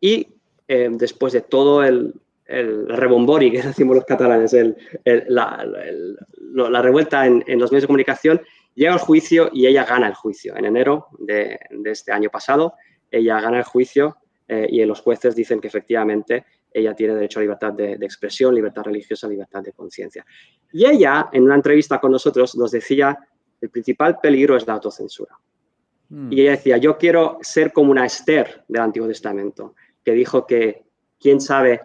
y 0.00 0.26
después 0.68 1.32
de 1.32 1.40
todo 1.40 1.82
el, 1.82 2.14
el 2.48 2.88
rebombori, 2.88 3.52
que 3.52 3.62
decimos 3.62 3.96
los 3.96 4.04
catalanes, 4.04 4.56
la, 5.04 6.82
revuelta 6.82 7.26
en, 7.26 7.44
los 7.46 7.70
medios 7.70 7.82
de 7.82 7.86
comunicación, 7.86 8.40
llega 8.74 8.92
al 8.92 8.98
juicio 8.98 9.50
y 9.52 9.66
ella 9.66 9.84
gana 9.84 10.08
el 10.08 10.14
juicio. 10.14 10.56
En 10.56 10.64
enero 10.64 11.08
de, 11.18 11.58
este 11.84 12.10
año 12.10 12.30
pasado, 12.30 12.74
ella 13.10 13.40
gana 13.40 13.58
el 13.58 13.64
juicio 13.64 14.16
eh, 14.48 14.66
y 14.70 14.84
los 14.84 15.00
jueces 15.00 15.36
dicen 15.36 15.60
que 15.60 15.68
efectivamente 15.68 16.46
ella 16.72 16.94
tiene 16.94 17.14
derecho 17.14 17.38
a 17.38 17.42
libertad 17.42 17.72
de, 17.72 17.92
expresión, 18.00 18.54
libertad 18.54 18.82
religiosa, 18.82 19.28
libertad 19.28 19.62
de 19.62 19.72
conciencia. 19.72 20.24
Y 20.72 20.86
ella, 20.86 21.28
en 21.32 21.44
una 21.44 21.54
entrevista 21.54 21.98
con 21.98 22.12
nosotros, 22.12 22.56
nos 22.56 22.70
decía, 22.70 23.18
el 23.60 23.70
principal 23.70 24.18
peligro 24.20 24.56
es 24.56 24.66
la 24.66 24.74
autocensura. 24.74 25.34
Hmm. 26.08 26.32
Y 26.32 26.42
ella 26.42 26.52
decía, 26.52 26.76
yo 26.76 26.96
quiero 26.96 27.38
ser 27.42 27.72
como 27.72 27.90
una 27.90 28.06
Esther 28.06 28.64
del 28.68 28.82
Antiguo 28.82 29.08
Testamento, 29.08 29.74
que 30.04 30.12
dijo 30.12 30.46
que, 30.46 30.84
quién 31.20 31.40
sabe 31.40 31.80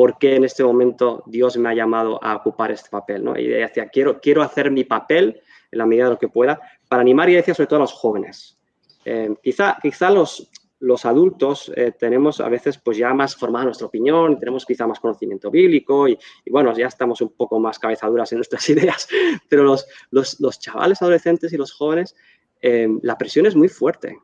por 0.00 0.16
qué 0.16 0.36
en 0.36 0.44
este 0.44 0.64
momento 0.64 1.22
Dios 1.26 1.58
me 1.58 1.68
ha 1.68 1.74
llamado 1.74 2.18
a 2.24 2.34
ocupar 2.36 2.70
este 2.70 2.88
papel. 2.88 3.22
¿no? 3.22 3.38
Y 3.38 3.48
decía, 3.48 3.90
quiero, 3.90 4.18
quiero 4.18 4.40
hacer 4.40 4.70
mi 4.70 4.84
papel 4.84 5.42
en 5.70 5.78
la 5.78 5.84
medida 5.84 6.04
de 6.04 6.12
lo 6.12 6.18
que 6.18 6.28
pueda 6.28 6.58
para 6.88 7.02
animar 7.02 7.28
y 7.28 7.34
decía 7.34 7.52
sobre 7.52 7.66
todo 7.66 7.80
a 7.80 7.82
los 7.82 7.92
jóvenes. 7.92 8.58
Eh, 9.04 9.34
quizá, 9.42 9.76
quizá 9.82 10.10
los, 10.10 10.50
los 10.78 11.04
adultos 11.04 11.70
eh, 11.76 11.92
tenemos 11.98 12.40
a 12.40 12.48
veces 12.48 12.78
pues 12.78 12.96
ya 12.96 13.12
más 13.12 13.36
formada 13.36 13.66
nuestra 13.66 13.88
opinión, 13.88 14.38
tenemos 14.38 14.64
quizá 14.64 14.86
más 14.86 15.00
conocimiento 15.00 15.50
bíblico 15.50 16.08
y, 16.08 16.18
bueno, 16.50 16.74
ya 16.74 16.86
estamos 16.86 17.20
un 17.20 17.34
poco 17.34 17.60
más 17.60 17.78
cabezaduras 17.78 18.32
en 18.32 18.38
nuestras 18.38 18.66
ideas, 18.70 19.06
pero 19.50 19.64
los, 19.64 19.86
los, 20.10 20.40
los 20.40 20.58
chavales 20.58 21.02
adolescentes 21.02 21.52
y 21.52 21.58
los 21.58 21.72
jóvenes, 21.72 22.16
eh, 22.62 22.88
la 23.02 23.18
presión 23.18 23.44
es 23.44 23.54
muy 23.54 23.68
fuerte. 23.68 24.16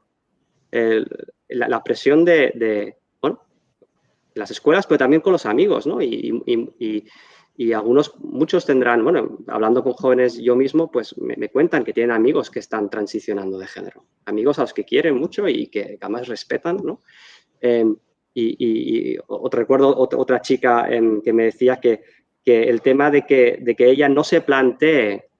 la, 0.71 1.69
la, 1.69 1.85
presión 1.85 2.25
de, 2.25 2.53
de, 2.55 2.97
las 4.37 4.51
escuelas, 4.51 4.87
pero 4.87 4.99
también 4.99 5.23
con 5.23 5.33
los 5.33 5.47
amigos, 5.47 5.87
¿no? 5.87 6.01
Y, 6.01 6.43
y, 7.59 7.73
algunos, 7.73 8.15
muchos 8.19 8.67
tendrán, 8.67 9.03
bueno, 9.03 9.39
hablando 9.47 9.83
con 9.83 9.95
jóvenes 9.95 10.37
yo 10.37 10.55
mismo, 10.55 10.91
pues 10.91 11.17
me, 11.17 11.49
cuentan 11.49 11.85
que 11.85 11.95
tienen 11.95 12.15
amigos 12.15 12.51
que 12.51 12.59
están 12.59 12.91
transicionando 12.91 13.59
de 13.59 13.67
género, 13.67 14.05
amigos 14.27 14.59
a 14.59 14.63
los 14.63 14.75
que 14.75 14.85
quieren 14.85 15.17
mucho 15.17 15.49
y 15.49 15.69
que 15.69 15.97
además 15.99 16.29
respetan, 16.29 16.77
¿no? 16.85 17.01
Em, 17.61 17.97
y, 18.35 19.17
otro, 19.27 19.59
recuerdo 19.59 19.97
otra, 19.97 20.43
chica 20.43 20.87
em, 20.91 21.23
que 21.23 21.33
me 21.33 21.45
decía 21.45 21.77
que, 21.77 22.03
que 22.45 22.65
el 22.65 22.83
tema 22.83 23.11
de 23.11 23.23
que, 23.23 23.59
de 23.63 23.75
que 23.75 23.89
ella 23.89 24.11
no 24.11 24.23
se 24.23 24.43
plantee 24.43 25.31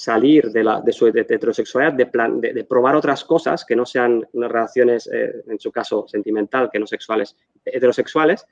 salir 0.00 0.50
de, 0.50 0.92
su 0.92 1.06
heterosexualidad, 1.06 1.92
de, 1.92 2.64
probar 2.64 2.96
otras 2.96 3.22
cosas 3.22 3.66
que 3.66 3.76
no 3.76 3.84
sean 3.84 4.26
unas 4.32 4.50
relaciones, 4.50 5.06
eh, 5.12 5.42
en 5.46 5.60
su 5.60 5.70
caso 5.70 6.06
sentimental, 6.08 6.70
que 6.72 6.78
no 6.78 6.86
sexuales, 6.86 7.36
heterosexuales, 7.64 8.46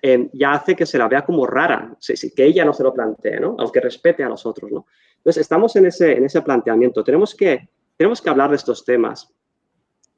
eh, 0.00 0.28
ya 0.32 0.52
hace 0.52 0.76
que 0.76 0.86
se 0.86 0.96
la 0.96 1.08
vea 1.08 1.24
como 1.24 1.46
rara, 1.46 1.96
que 2.36 2.44
ella 2.44 2.64
no 2.64 2.72
se 2.72 2.84
lo 2.84 2.94
plantee, 2.94 3.40
aunque 3.42 3.80
respete 3.80 4.22
a 4.22 4.28
los 4.28 4.46
otros. 4.46 4.70
Entonces, 4.70 5.40
estamos 5.40 5.74
en 5.74 5.86
ese, 5.86 6.12
en 6.12 6.26
ese 6.26 6.42
planteamiento. 6.42 7.02
Tenemos 7.02 7.34
que, 7.34 7.68
hablar 8.26 8.50
de 8.50 8.56
estos 8.56 8.84
temas 8.84 9.32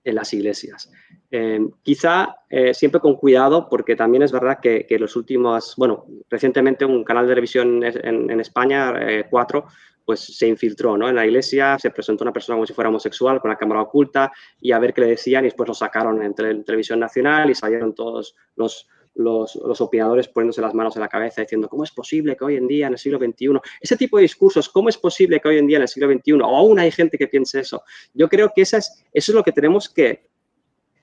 en 0.05 0.15
las 0.15 0.33
iglesias. 0.35 0.93
Eh, 1.31 1.61
quizá 1.83 2.37
siempre 2.73 3.01
con 3.01 3.17
cuidado, 3.17 3.69
porque 3.69 3.97
también 3.97 4.23
es 4.23 4.33
verdad 4.33 4.59
que, 4.61 4.87
los 5.01 5.17
últimos, 5.17 5.75
bueno, 5.79 6.05
recientemente 6.29 6.85
un 6.85 7.03
canal 7.03 7.25
de 7.25 7.31
televisión 7.31 7.83
en, 7.83 8.31
en 8.31 8.41
España, 8.41 8.93
cuatro, 9.31 9.67
pues 10.07 10.21
se 10.21 10.47
infiltró 10.47 10.97
¿no? 10.97 11.09
en 11.09 11.17
la 11.17 11.27
iglesia, 11.27 11.77
se 11.81 11.91
presentó 11.91 12.23
una 12.23 12.33
persona 12.33 12.57
como 12.57 12.67
si 12.67 12.73
fuera 12.73 12.89
homosexual 12.89 13.41
con 13.41 13.51
la 13.51 13.59
cámara 13.59 13.83
oculta 13.83 14.33
y 14.61 14.71
a 14.71 14.79
ver 14.79 14.95
qué 14.95 15.01
le 15.01 15.09
decían 15.09 15.45
y 15.45 15.49
después 15.49 15.69
lo 15.69 15.75
sacaron 15.75 16.23
en, 16.23 16.33
televisión 16.33 17.01
nacional 17.01 17.51
y 17.51 17.57
salieron 17.57 17.93
todos 17.93 18.37
los, 18.55 18.89
los, 19.17 19.57
los, 19.57 19.81
opinadores 19.81 20.29
poniéndose 20.29 20.61
las 20.61 20.75
manos 20.75 20.95
en 20.95 21.03
la 21.03 21.09
cabeza 21.09 21.43
diciendo 21.43 21.69
cómo 21.69 21.83
es 21.83 21.91
posible 21.91 22.37
que 22.37 22.45
hoy 22.45 22.55
en 22.55 22.69
día 22.69 22.87
en 22.87 22.93
el 22.93 22.99
siglo 22.99 23.19
XXI, 23.19 23.59
ese 23.81 23.97
tipo 23.97 24.17
de 24.17 24.23
discursos, 24.23 24.69
cómo 24.69 24.89
es 24.89 24.97
posible 24.97 25.41
que 25.41 25.49
hoy 25.49 25.59
en 25.59 25.67
día 25.67 25.79
en 25.79 25.83
el 25.83 25.89
siglo 25.89 26.09
XXI, 26.09 26.33
o 26.35 26.57
aún 26.57 26.79
hay 26.79 26.93
gente 26.93 27.19
que 27.19 27.27
piense 27.27 27.59
eso. 27.59 27.83
Yo 28.15 28.29
creo 28.29 28.53
que 28.55 28.63
esa 28.63 28.79
es, 28.79 29.05
eso 29.13 29.33
es 29.33 29.35
lo 29.35 29.43
que 29.43 29.53
tenemos 29.53 29.89
que, 29.89 30.29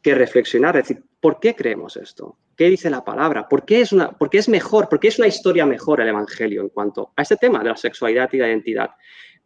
que 0.03 0.13
reflexionar, 0.13 0.75
es 0.75 0.87
decir, 0.87 1.03
¿por 1.21 1.39
qué 1.39 1.55
creemos 1.55 1.95
esto? 1.95 2.37
¿Qué 2.57 2.69
dice 2.69 2.89
la 2.89 3.03
palabra? 3.03 3.47
¿Por 3.47 3.63
qué, 3.65 3.81
es 3.81 3.93
una, 3.93 4.11
¿Por 4.11 4.29
qué 4.29 4.37
es 4.37 4.49
mejor? 4.49 4.89
¿Por 4.89 4.99
qué 4.99 5.07
es 5.07 5.17
una 5.17 5.27
historia 5.27 5.65
mejor 5.65 6.01
el 6.01 6.09
Evangelio 6.09 6.61
en 6.61 6.69
cuanto 6.69 7.13
a 7.15 7.21
este 7.21 7.37
tema 7.37 7.59
de 7.59 7.69
la 7.69 7.77
sexualidad 7.77 8.29
y 8.33 8.37
la 8.37 8.49
identidad 8.49 8.91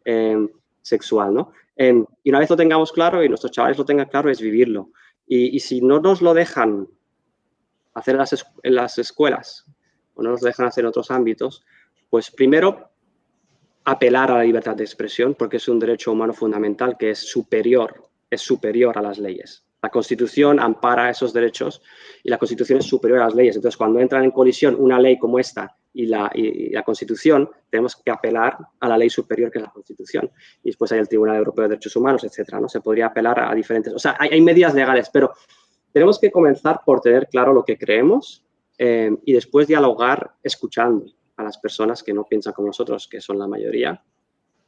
em, 0.04 0.48
sexual? 0.82 1.32
¿no? 1.32 1.52
Em, 1.76 2.04
y 2.24 2.30
una 2.30 2.40
vez 2.40 2.50
lo 2.50 2.56
tengamos 2.56 2.92
claro 2.92 3.22
y 3.22 3.28
nuestros 3.28 3.52
chavales 3.52 3.78
lo 3.78 3.84
tengan 3.84 4.08
claro, 4.08 4.30
es 4.30 4.40
vivirlo. 4.40 4.90
Y, 5.26 5.60
si 5.60 5.80
no 5.80 6.00
nos 6.00 6.22
lo 6.22 6.34
dejan 6.34 6.88
hacer 7.94 8.14
en 8.14 8.18
las, 8.18 8.46
en 8.62 8.74
las 8.74 8.98
escuelas 8.98 9.66
o 10.14 10.22
no 10.22 10.30
nos 10.30 10.40
dejan 10.40 10.66
hacer 10.66 10.82
en 10.82 10.88
otros 10.88 11.10
ámbitos, 11.10 11.64
pues 12.10 12.30
primero 12.30 12.90
apelar 13.84 14.30
a 14.30 14.38
la 14.38 14.44
libertad 14.44 14.74
de 14.74 14.84
expresión, 14.84 15.34
porque 15.34 15.58
es 15.58 15.68
un 15.68 15.78
derecho 15.78 16.12
humano 16.12 16.32
fundamental 16.32 16.96
que 16.98 17.10
es 17.10 17.18
superior, 17.18 18.08
es 18.30 18.40
superior 18.40 18.96
a 18.98 19.02
las 19.02 19.18
leyes. 19.18 19.67
La 19.80 19.90
Constitución 19.90 20.58
ampara 20.58 21.08
esos 21.08 21.32
derechos 21.32 21.80
y 22.24 22.30
la 22.30 22.38
Constitución 22.38 22.80
es 22.80 22.86
superior 22.86 23.20
a 23.20 23.26
las 23.26 23.34
leyes. 23.34 23.56
Entonces, 23.56 23.76
cuando 23.76 24.00
entran 24.00 24.24
en 24.24 24.32
colisión 24.32 24.76
una 24.78 24.98
ley 24.98 25.18
como 25.18 25.38
esta 25.38 25.76
y 25.94 26.06
la, 26.06 26.30
la 26.34 26.82
Constitución, 26.82 27.48
tenemos 27.70 27.94
que 27.94 28.10
apelar 28.10 28.58
a 28.80 28.88
la 28.88 28.98
ley 28.98 29.08
superior 29.08 29.50
que 29.50 29.58
es 29.58 29.64
la 29.64 29.70
Constitución. 29.70 30.30
Y 30.64 30.70
después 30.70 30.90
hay 30.90 30.98
el 30.98 31.08
Tribunal 31.08 31.36
Europeo 31.36 31.64
de 31.64 31.68
Derechos 31.70 31.94
Humanos, 31.94 32.24
etcétera. 32.24 32.60
¿no? 32.60 32.68
Se 32.68 32.80
podría 32.80 33.06
apelar 33.06 33.38
a 33.38 33.54
diferentes... 33.54 33.92
O 33.94 33.98
sea, 33.98 34.16
hay, 34.18 34.40
medidas 34.40 34.74
legales, 34.74 35.10
pero 35.12 35.32
tenemos 35.92 36.18
que 36.18 36.32
comenzar 36.32 36.80
por 36.84 37.00
tener 37.00 37.28
claro 37.28 37.52
lo 37.52 37.64
que 37.64 37.78
creemos 37.78 38.44
eh, 38.78 39.10
y 39.24 39.32
después 39.32 39.68
dialogar 39.68 40.32
escuchando 40.42 41.06
a 41.36 41.44
las 41.44 41.56
personas 41.58 42.02
que 42.02 42.12
no 42.12 42.24
piensan 42.24 42.52
como 42.52 42.66
nosotros, 42.66 43.06
que 43.06 43.20
son 43.20 43.38
la 43.38 43.46
mayoría, 43.46 44.02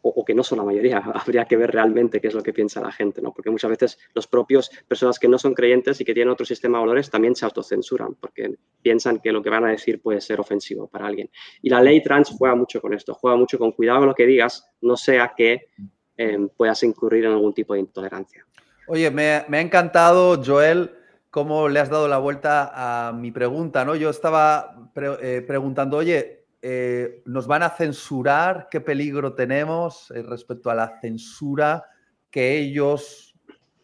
o, 0.03 0.25
que 0.25 0.35
no 0.35 0.43
son 0.43 0.59
la 0.59 0.65
mayoría, 0.65 0.99
habría 1.15 1.45
que 1.45 1.57
ver 1.57 1.71
realmente 1.71 2.21
qué 2.21 2.29
es 2.29 2.35
lo 2.35 2.43
que 2.43 2.53
piensa 2.53 2.81
la 2.81 2.93
gente, 2.93 3.21
¿no? 3.21 3.33
Porque 3.33 3.51
muchas 3.51 3.71
veces 3.71 3.99
los 4.15 4.27
propios 4.27 4.71
personas 4.87 5.19
que 5.19 5.29
no 5.29 5.39
son 5.39 5.55
creyentes 5.55 6.01
y 6.01 6.05
que 6.05 6.15
tienen 6.15 6.33
otro 6.33 6.47
sistema 6.47 6.79
de 6.79 6.83
valores 6.83 7.11
también 7.11 7.35
se 7.35 7.45
autocensuran 7.45 8.15
porque 8.15 8.57
piensan 8.83 9.21
que 9.21 9.33
lo 9.33 9.43
que 9.43 9.51
van 9.51 9.65
a 9.65 9.71
decir 9.71 10.01
puede 10.01 10.21
ser 10.21 10.41
ofensivo 10.41 10.87
para 10.89 11.07
alguien. 11.07 11.31
Y 11.63 11.71
la 11.71 11.83
ley 11.83 12.03
trans 12.03 12.31
juega 12.37 12.55
mucho 12.55 12.81
con 12.81 12.95
esto, 12.95 13.15
juega 13.15 13.37
mucho 13.37 13.59
con 13.59 13.73
cuidado 13.73 14.01
con 14.01 14.09
lo 14.09 14.15
que 14.15 14.27
digas, 14.27 14.71
no 14.81 14.97
sea 14.97 15.33
que 15.37 15.69
em, 16.17 16.49
puedas 16.49 16.83
incurrir 16.83 17.25
en 17.25 17.33
algún 17.33 17.55
tipo 17.55 17.75
de 17.75 17.81
intolerancia. 17.81 18.47
Oye, 18.87 19.11
me, 19.11 19.31
ha 19.31 19.61
encantado, 19.61 20.43
Joel, 20.45 20.91
cómo 21.31 21.69
le 21.69 21.79
has 21.79 21.91
dado 21.91 22.09
la 22.09 22.19
vuelta 22.19 22.73
a 22.75 23.13
mi 23.13 23.31
pregunta, 23.31 23.85
¿no? 23.85 23.95
Yo 23.95 24.11
estaba 24.11 24.91
eh, 24.97 25.45
preguntando, 25.47 25.99
oye, 25.99 26.40
eh, 26.63 27.23
nos 27.25 27.47
van 27.47 27.63
a 27.63 27.71
censurar, 27.71 28.69
qué 28.71 28.81
peligro 28.83 29.35
tenemos 29.35 30.11
eh, 30.11 30.23
respecto 30.23 30.71
a 30.71 30.75
la 30.75 31.01
censura 31.01 31.85
que 32.31 32.59
ellos 32.59 33.35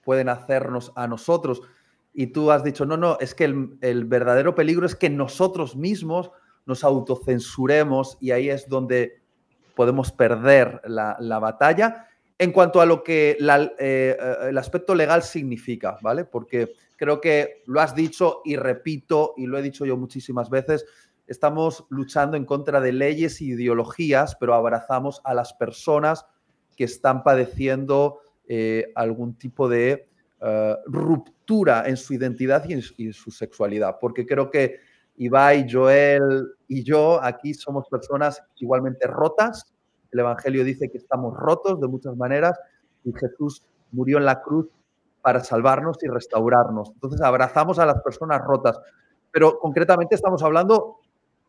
pueden 0.04 0.28
hacernos 0.28 0.92
a 0.94 1.08
nosotros. 1.08 1.62
Y 2.12 2.28
tú 2.28 2.50
has 2.50 2.62
dicho, 2.62 2.84
no, 2.84 2.96
no, 2.96 3.16
es 3.18 3.34
que 3.34 3.44
el, 3.44 4.04
verdadero 4.04 4.54
peligro 4.54 4.84
es 4.86 4.94
que 4.94 5.08
nosotros 5.08 5.74
mismos 5.74 6.30
nos 6.66 6.84
autocensuremos 6.84 8.18
y 8.20 8.32
ahí 8.32 8.50
es 8.50 8.68
donde 8.68 9.22
podemos 9.74 10.12
perder 10.12 10.80
la, 10.84 11.38
batalla 11.38 12.08
en 12.38 12.52
cuanto 12.52 12.80
a 12.80 12.86
lo 12.86 13.02
que 13.02 13.38
eh, 13.78 14.16
el 14.48 14.58
aspecto 14.58 14.94
legal 14.94 15.22
significa, 15.22 15.96
¿vale? 16.02 16.24
Porque 16.24 16.72
creo 16.96 17.20
que 17.20 17.62
lo 17.66 17.80
has 17.80 17.94
dicho 17.94 18.42
y 18.44 18.56
repito, 18.56 19.34
y 19.36 19.46
lo 19.46 19.58
he 19.58 19.62
dicho 19.62 19.84
yo 19.84 19.96
muchísimas 19.96 20.50
veces, 20.50 20.84
estamos 21.26 21.86
luchando 21.88 22.36
en 22.36 22.44
contra 22.44 22.80
de 22.80 22.92
leyes 22.92 23.40
e 23.40 23.44
ideologías, 23.44 24.36
pero 24.36 24.54
abrazamos 24.54 25.20
a 25.24 25.34
las 25.34 25.52
personas 25.54 26.26
que 26.76 26.84
están 26.84 27.22
padeciendo 27.22 28.20
eh, 28.48 28.92
algún 28.94 29.36
tipo 29.36 29.68
de 29.68 30.08
eh, 30.40 30.76
ruptura 30.86 31.88
en 31.88 31.96
su 31.96 32.14
identidad 32.14 32.64
y 32.68 32.74
en, 32.74 33.12
su 33.12 33.30
sexualidad. 33.30 33.96
Porque 34.00 34.26
creo 34.26 34.50
que 34.50 34.78
Ibai, 35.16 35.66
Joel 35.70 36.46
y 36.68 36.84
yo 36.84 37.22
aquí 37.22 37.54
somos 37.54 37.88
personas 37.88 38.42
igualmente 38.56 39.06
rotas. 39.06 39.74
El 40.12 40.20
Evangelio 40.20 40.62
dice 40.62 40.90
que 40.90 40.98
estamos 40.98 41.34
rotos 41.34 41.80
de 41.80 41.88
muchas 41.88 42.16
maneras 42.16 42.58
y 43.02 43.12
Jesús 43.12 43.64
murió 43.92 44.18
en 44.18 44.26
la 44.26 44.42
cruz 44.42 44.68
para 45.22 45.42
salvarnos 45.42 45.96
y 46.02 46.08
restaurarnos. 46.08 46.90
Entonces 46.92 47.20
abrazamos 47.22 47.78
a 47.78 47.86
las 47.86 48.00
personas 48.02 48.42
rotas. 48.42 48.78
Pero 49.32 49.58
concretamente 49.58 50.14
estamos 50.14 50.42
hablando 50.42 50.98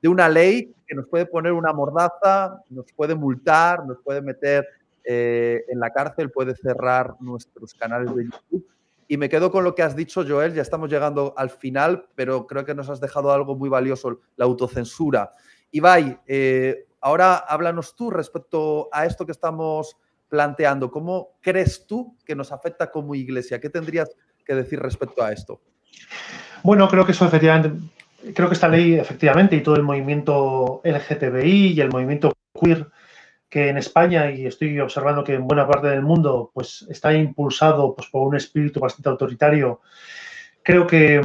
de 0.01 0.09
una 0.09 0.29
ley 0.29 0.73
que 0.87 0.95
nos 0.95 1.07
puede 1.07 1.25
poner 1.25 1.51
una 1.51 1.73
mordaza, 1.73 2.61
nos 2.69 2.85
puede 2.93 3.15
multar, 3.15 3.85
nos 3.85 3.97
puede 4.03 4.21
meter 4.21 4.65
eh, 5.03 5.63
en 5.67 5.79
la 5.79 5.89
cárcel, 5.91 6.31
puede 6.31 6.55
cerrar 6.55 7.15
nuestros 7.19 7.73
canales 7.73 8.15
de 8.15 8.25
YouTube. 8.25 8.67
Y 9.07 9.17
me 9.17 9.29
quedo 9.29 9.51
con 9.51 9.63
lo 9.63 9.73
que 9.73 9.83
has 9.83 9.95
dicho, 9.95 10.25
Joel, 10.27 10.53
ya 10.53 10.61
estamos 10.61 10.89
llegando 10.89 11.33
al 11.37 11.49
final, 11.49 12.07
pero 12.15 12.45
creo 12.45 12.65
que 12.65 12.75
nos 12.75 12.89
has 12.89 12.99
dejado 12.99 13.31
algo 13.31 13.55
muy 13.55 13.69
valioso, 13.69 14.19
la 14.35 14.45
autocensura. 14.45 15.33
Ibai, 15.71 16.19
eh, 16.27 16.87
ahora 16.99 17.35
háblanos 17.35 17.95
tú 17.95 18.11
respecto 18.11 18.89
a 18.91 19.05
esto 19.05 19.25
que 19.25 19.31
estamos 19.31 19.95
planteando. 20.27 20.91
¿Cómo 20.91 21.37
crees 21.41 21.85
tú 21.87 22.17
que 22.25 22.35
nos 22.35 22.51
afecta 22.51 22.91
como 22.91 23.15
iglesia? 23.15 23.61
¿Qué 23.61 23.69
tendrías 23.69 24.09
que 24.43 24.55
decir 24.55 24.79
respecto 24.79 25.23
a 25.23 25.31
esto? 25.31 25.61
Bueno, 26.63 26.87
creo 26.89 27.05
que 27.05 27.13
eso 27.13 27.25
efectivamente 27.25 27.71
creo 28.33 28.47
que 28.47 28.55
esta 28.55 28.67
ley, 28.67 28.95
efectivamente, 28.95 29.55
y 29.55 29.61
todo 29.61 29.75
el 29.75 29.83
movimiento 29.83 30.81
LGTBI 30.83 31.73
y 31.73 31.81
el 31.81 31.89
movimiento 31.89 32.33
queer 32.59 32.87
que 33.49 33.69
en 33.69 33.77
España, 33.77 34.29
y 34.29 34.45
estoy 34.45 34.79
observando 34.79 35.23
que 35.23 35.35
en 35.35 35.47
buena 35.47 35.67
parte 35.67 35.87
del 35.87 36.01
mundo, 36.01 36.51
pues 36.53 36.85
está 36.89 37.13
impulsado 37.13 37.95
pues, 37.95 38.09
por 38.09 38.27
un 38.27 38.35
espíritu 38.35 38.79
bastante 38.79 39.09
autoritario, 39.09 39.81
creo 40.63 40.85
que 40.85 41.21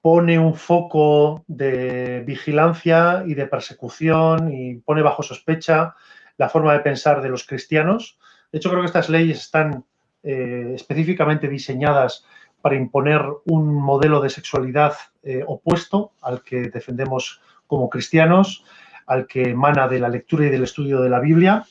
pone 0.00 0.38
un 0.38 0.54
foco 0.54 1.44
de 1.46 2.22
vigilancia 2.26 3.24
y 3.26 3.34
de 3.34 3.46
persecución 3.46 4.52
y 4.52 4.76
pone 4.76 5.02
bajo 5.02 5.22
sospecha 5.22 5.94
la 6.36 6.48
forma 6.48 6.72
de 6.72 6.80
pensar 6.80 7.22
de 7.22 7.28
los 7.28 7.46
cristianos. 7.46 8.18
De 8.52 8.58
hecho, 8.58 8.70
creo 8.70 8.82
que 8.82 8.86
estas 8.86 9.08
leyes 9.08 9.38
están 9.38 9.84
eh, 10.22 10.72
específicamente 10.74 11.48
diseñadas 11.48 12.24
para 12.66 12.74
imponer 12.74 13.22
un 13.44 13.72
modelo 13.76 14.20
de 14.20 14.28
sexualidad 14.28 14.94
eh, 15.22 15.44
opuesto 15.46 16.10
al 16.20 16.42
que 16.42 16.62
defendemos 16.62 17.40
como 17.68 17.88
cristianos, 17.88 18.64
al 19.06 19.28
que 19.28 19.50
emana 19.50 19.86
de 19.86 20.00
la 20.00 20.08
lectura 20.08 20.46
y 20.46 20.50
del 20.50 20.64
estudio 20.64 21.00
de 21.00 21.08
la 21.08 21.20
Biblia. 21.20 21.64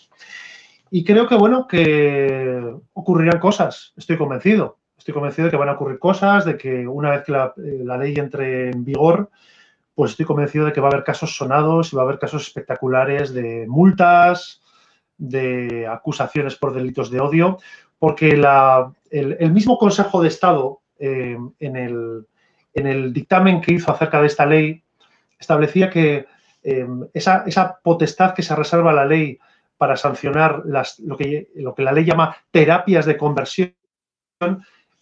Y 0.89 1.03
creo 1.03 1.27
que, 1.27 1.35
bueno, 1.35 1.67
que 1.67 2.63
ocurrirán 2.93 3.41
cosas, 3.41 3.91
estoy 3.97 4.17
convencido. 4.17 4.77
Estoy 4.97 5.13
convencido 5.13 5.47
de 5.47 5.51
que 5.51 5.57
van 5.57 5.67
a 5.67 5.73
ocurrir 5.73 5.99
cosas, 5.99 6.45
de 6.45 6.57
que 6.57 6.87
una 6.87 7.09
vez 7.11 7.25
que 7.25 7.33
la, 7.33 7.53
eh, 7.57 7.81
la 7.83 7.97
ley 7.97 8.13
entre 8.15 8.69
en 8.69 8.85
vigor, 8.85 9.29
pues 9.95 10.11
estoy 10.11 10.25
convencido 10.25 10.65
de 10.65 10.71
que 10.71 10.79
va 10.79 10.87
a 10.87 10.91
haber 10.91 11.03
casos 11.03 11.35
sonados 11.35 11.91
y 11.91 11.97
va 11.97 12.03
a 12.03 12.05
haber 12.05 12.19
casos 12.19 12.43
espectaculares 12.43 13.33
de 13.33 13.65
multas, 13.67 14.61
de 15.17 15.87
acusaciones 15.87 16.55
por 16.55 16.73
delitos 16.73 17.11
de 17.11 17.19
odio, 17.19 17.57
porque 17.99 18.29
el, 19.09 19.51
mismo 19.51 19.77
Consejo 19.77 20.21
de 20.21 20.27
Estado, 20.27 20.81
eh, 20.99 21.37
en, 21.59 21.75
el, 21.75 23.13
dictamen 23.13 23.61
que 23.61 23.73
hizo 23.73 23.91
acerca 23.91 24.21
de 24.21 24.27
esta 24.27 24.45
ley, 24.45 24.83
establecía 25.39 25.89
que 25.89 26.25
em, 26.63 27.07
esa, 27.13 27.43
esa, 27.45 27.79
potestad 27.81 28.33
que 28.33 28.43
se 28.43 28.55
reserva 28.55 28.93
la 28.93 29.05
ley 29.05 29.39
para 29.77 29.97
sancionar 29.97 30.63
las, 30.65 30.99
lo, 30.99 31.17
que, 31.17 31.49
lo, 31.55 31.75
que, 31.75 31.83
la 31.83 31.91
ley 31.91 32.05
llama 32.05 32.35
terapias 32.51 33.05
de 33.05 33.17
conversión 33.17 33.73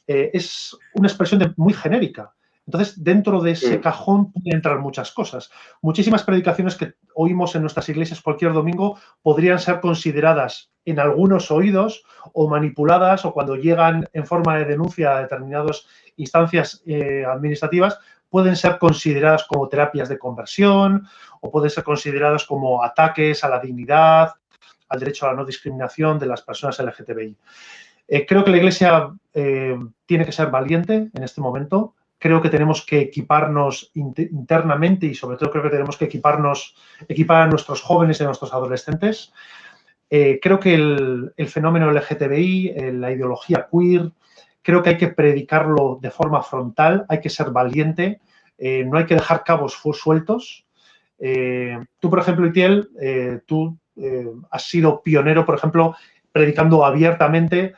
eh, 0.07 0.31
es 0.33 0.77
una 0.93 1.07
expresión 1.07 1.53
muy 1.57 1.73
genérica. 1.73 2.33
Entonces, 2.65 3.03
dentro 3.03 3.41
de 3.41 3.51
ese 3.51 3.81
cajón 3.81 4.31
pueden 4.31 4.55
entrar 4.55 4.79
muchas 4.79 5.11
cosas. 5.11 5.51
Muchísimas 5.81 6.23
predicaciones 6.23 6.75
que 6.75 6.93
oímos 7.13 7.55
en 7.55 7.61
nuestras 7.61 7.89
iglesias 7.89 8.21
cualquier 8.21 8.53
domingo 8.53 8.97
podrían 9.21 9.59
ser 9.59 9.81
consideradas 9.81 10.71
en 10.85 10.99
algunos 10.99 11.51
oídos 11.51 12.03
o 12.31 12.47
manipuladas 12.47 13.25
o 13.25 13.33
cuando 13.33 13.55
llegan 13.55 14.07
en 14.13 14.25
forma 14.25 14.57
de 14.57 14.65
denuncia 14.65 15.17
a 15.17 15.21
determinadas 15.21 15.85
instancias 16.15 16.81
eh, 16.85 17.25
administrativas, 17.25 17.99
pueden 18.29 18.55
ser 18.55 18.79
consideradas 18.79 19.43
como 19.43 19.67
terapias 19.67 20.07
de 20.09 20.17
conversión 20.17 21.05
o 21.41 21.51
pueden 21.51 21.69
ser 21.69 21.83
consideradas 21.83 22.45
como 22.45 22.83
ataques 22.83 23.43
a 23.43 23.49
la 23.49 23.59
dignidad, 23.59 24.31
al 24.87 24.99
derecho 24.99 25.25
a 25.25 25.31
la 25.31 25.35
no 25.35 25.45
discriminación 25.45 26.17
de 26.17 26.27
las 26.27 26.41
personas 26.41 26.79
LGTBI. 26.79 27.37
Eh, 28.07 28.25
creo 28.25 28.43
que 28.43 28.51
la 28.51 28.57
Iglesia 28.57 29.09
eh, 29.33 29.77
tiene 30.05 30.25
que 30.25 30.31
ser 30.31 30.49
valiente 30.49 31.09
en 31.13 31.23
este 31.23 31.41
momento 31.41 31.95
creo 32.23 32.41
que 32.41 32.49
tenemos 32.49 32.85
que 32.85 33.01
equiparnos 33.01 33.91
internamente 33.95 35.07
y 35.07 35.13
sobre 35.13 35.35
todo 35.35 35.51
creo 35.51 35.63
que 35.63 35.71
tenemos 35.71 35.97
que 35.97 36.05
equiparnos, 36.05 36.73
equipar 37.09 37.41
a 37.41 37.47
nuestros 37.47 37.81
jóvenes 37.81 38.17
y 38.17 38.23
a 38.23 38.27
nuestros 38.27 38.53
adolescentes. 38.53 39.33
Eh, 40.09 40.39
creo 40.41 40.57
que 40.57 40.73
el, 40.73 41.33
fenómeno 41.49 41.91
LGTBI, 41.91 42.69
eh, 42.77 42.93
la 42.93 43.11
ideología 43.11 43.67
queer, 43.69 44.09
creo 44.61 44.81
que 44.81 44.91
hay 44.91 44.97
que 44.97 45.09
predicarlo 45.09 45.99
de 46.01 46.11
forma 46.11 46.41
frontal, 46.41 47.05
hay 47.09 47.19
que 47.19 47.29
ser 47.29 47.49
valiente, 47.49 48.21
eh, 48.57 48.85
no 48.85 48.99
hay 48.99 49.05
que 49.05 49.15
dejar 49.15 49.43
cabos 49.43 49.73
sueltos. 49.73 50.65
tú, 51.99 52.09
por 52.09 52.19
ejemplo, 52.19 52.47
Itiel, 52.47 52.89
tú 53.45 53.77
has 54.49 54.63
sido 54.63 55.03
pionero, 55.03 55.45
por 55.45 55.55
ejemplo, 55.55 55.93
predicando 56.31 56.85
abiertamente. 56.85 57.73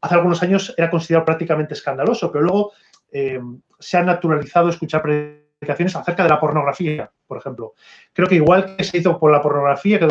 Hace 0.00 0.14
algunos 0.16 0.42
años 0.42 0.74
era 0.76 0.90
considerado 0.90 1.26
prácticamente 1.26 1.74
escandaloso, 1.74 2.32
pero 2.32 2.42
luego 2.42 2.72
eh, 3.18 3.40
se 3.78 3.96
ha 3.96 4.02
naturalizado 4.02 4.68
escuchar 4.68 5.00
predicaciones 5.00 5.96
acerca 5.96 6.22
de 6.22 6.28
la 6.28 6.38
pornografía, 6.38 7.10
por 7.26 7.38
ejemplo. 7.38 7.72
Creo 8.12 8.28
que 8.28 8.34
igual 8.34 8.76
que 8.76 8.84
se 8.84 8.98
hizo 8.98 9.18
por 9.18 9.32
la 9.32 9.40
pornografía, 9.40 9.98
que 9.98 10.06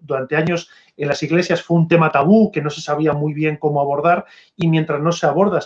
durante, 0.00 0.36
años 0.36 0.68
en 0.96 1.06
las 1.06 1.22
iglesias 1.22 1.62
fue 1.62 1.76
un 1.76 1.86
tema 1.86 2.10
tabú, 2.10 2.50
que 2.50 2.60
no 2.60 2.68
se 2.68 2.80
sabía 2.80 3.12
muy 3.12 3.32
bien 3.32 3.58
cómo 3.58 3.80
abordar, 3.80 4.24
y 4.56 4.66
mientras 4.66 5.00
no 5.00 5.12
se 5.12 5.24
aborda, 5.24 5.60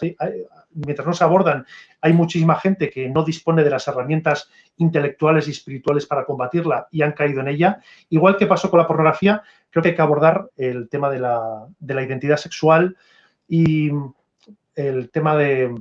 mientras 0.74 1.06
no 1.06 1.14
se 1.14 1.24
abordan, 1.24 1.64
hay 2.02 2.12
muchísima 2.12 2.56
gente 2.56 2.90
que 2.90 3.08
no 3.08 3.24
dispone 3.24 3.64
de 3.64 3.70
las 3.70 3.88
herramientas 3.88 4.50
intelectuales 4.76 5.48
y 5.48 5.52
espirituales 5.52 6.04
para 6.04 6.26
combatirla 6.26 6.88
y 6.90 7.00
han 7.00 7.12
caído 7.12 7.40
en 7.40 7.48
ella. 7.48 7.80
Igual 8.10 8.36
que 8.36 8.46
pasó 8.46 8.68
con 8.68 8.80
la 8.80 8.86
pornografía, 8.86 9.42
creo 9.70 9.82
que 9.82 9.88
hay 9.90 9.96
que 9.96 10.02
abordar 10.02 10.50
el 10.58 10.90
tema 10.90 11.08
de 11.08 11.20
la 11.20 12.02
identidad 12.02 12.36
sexual 12.36 12.98
y 13.48 13.90
el 14.74 15.10
tema 15.10 15.34
de 15.36 15.74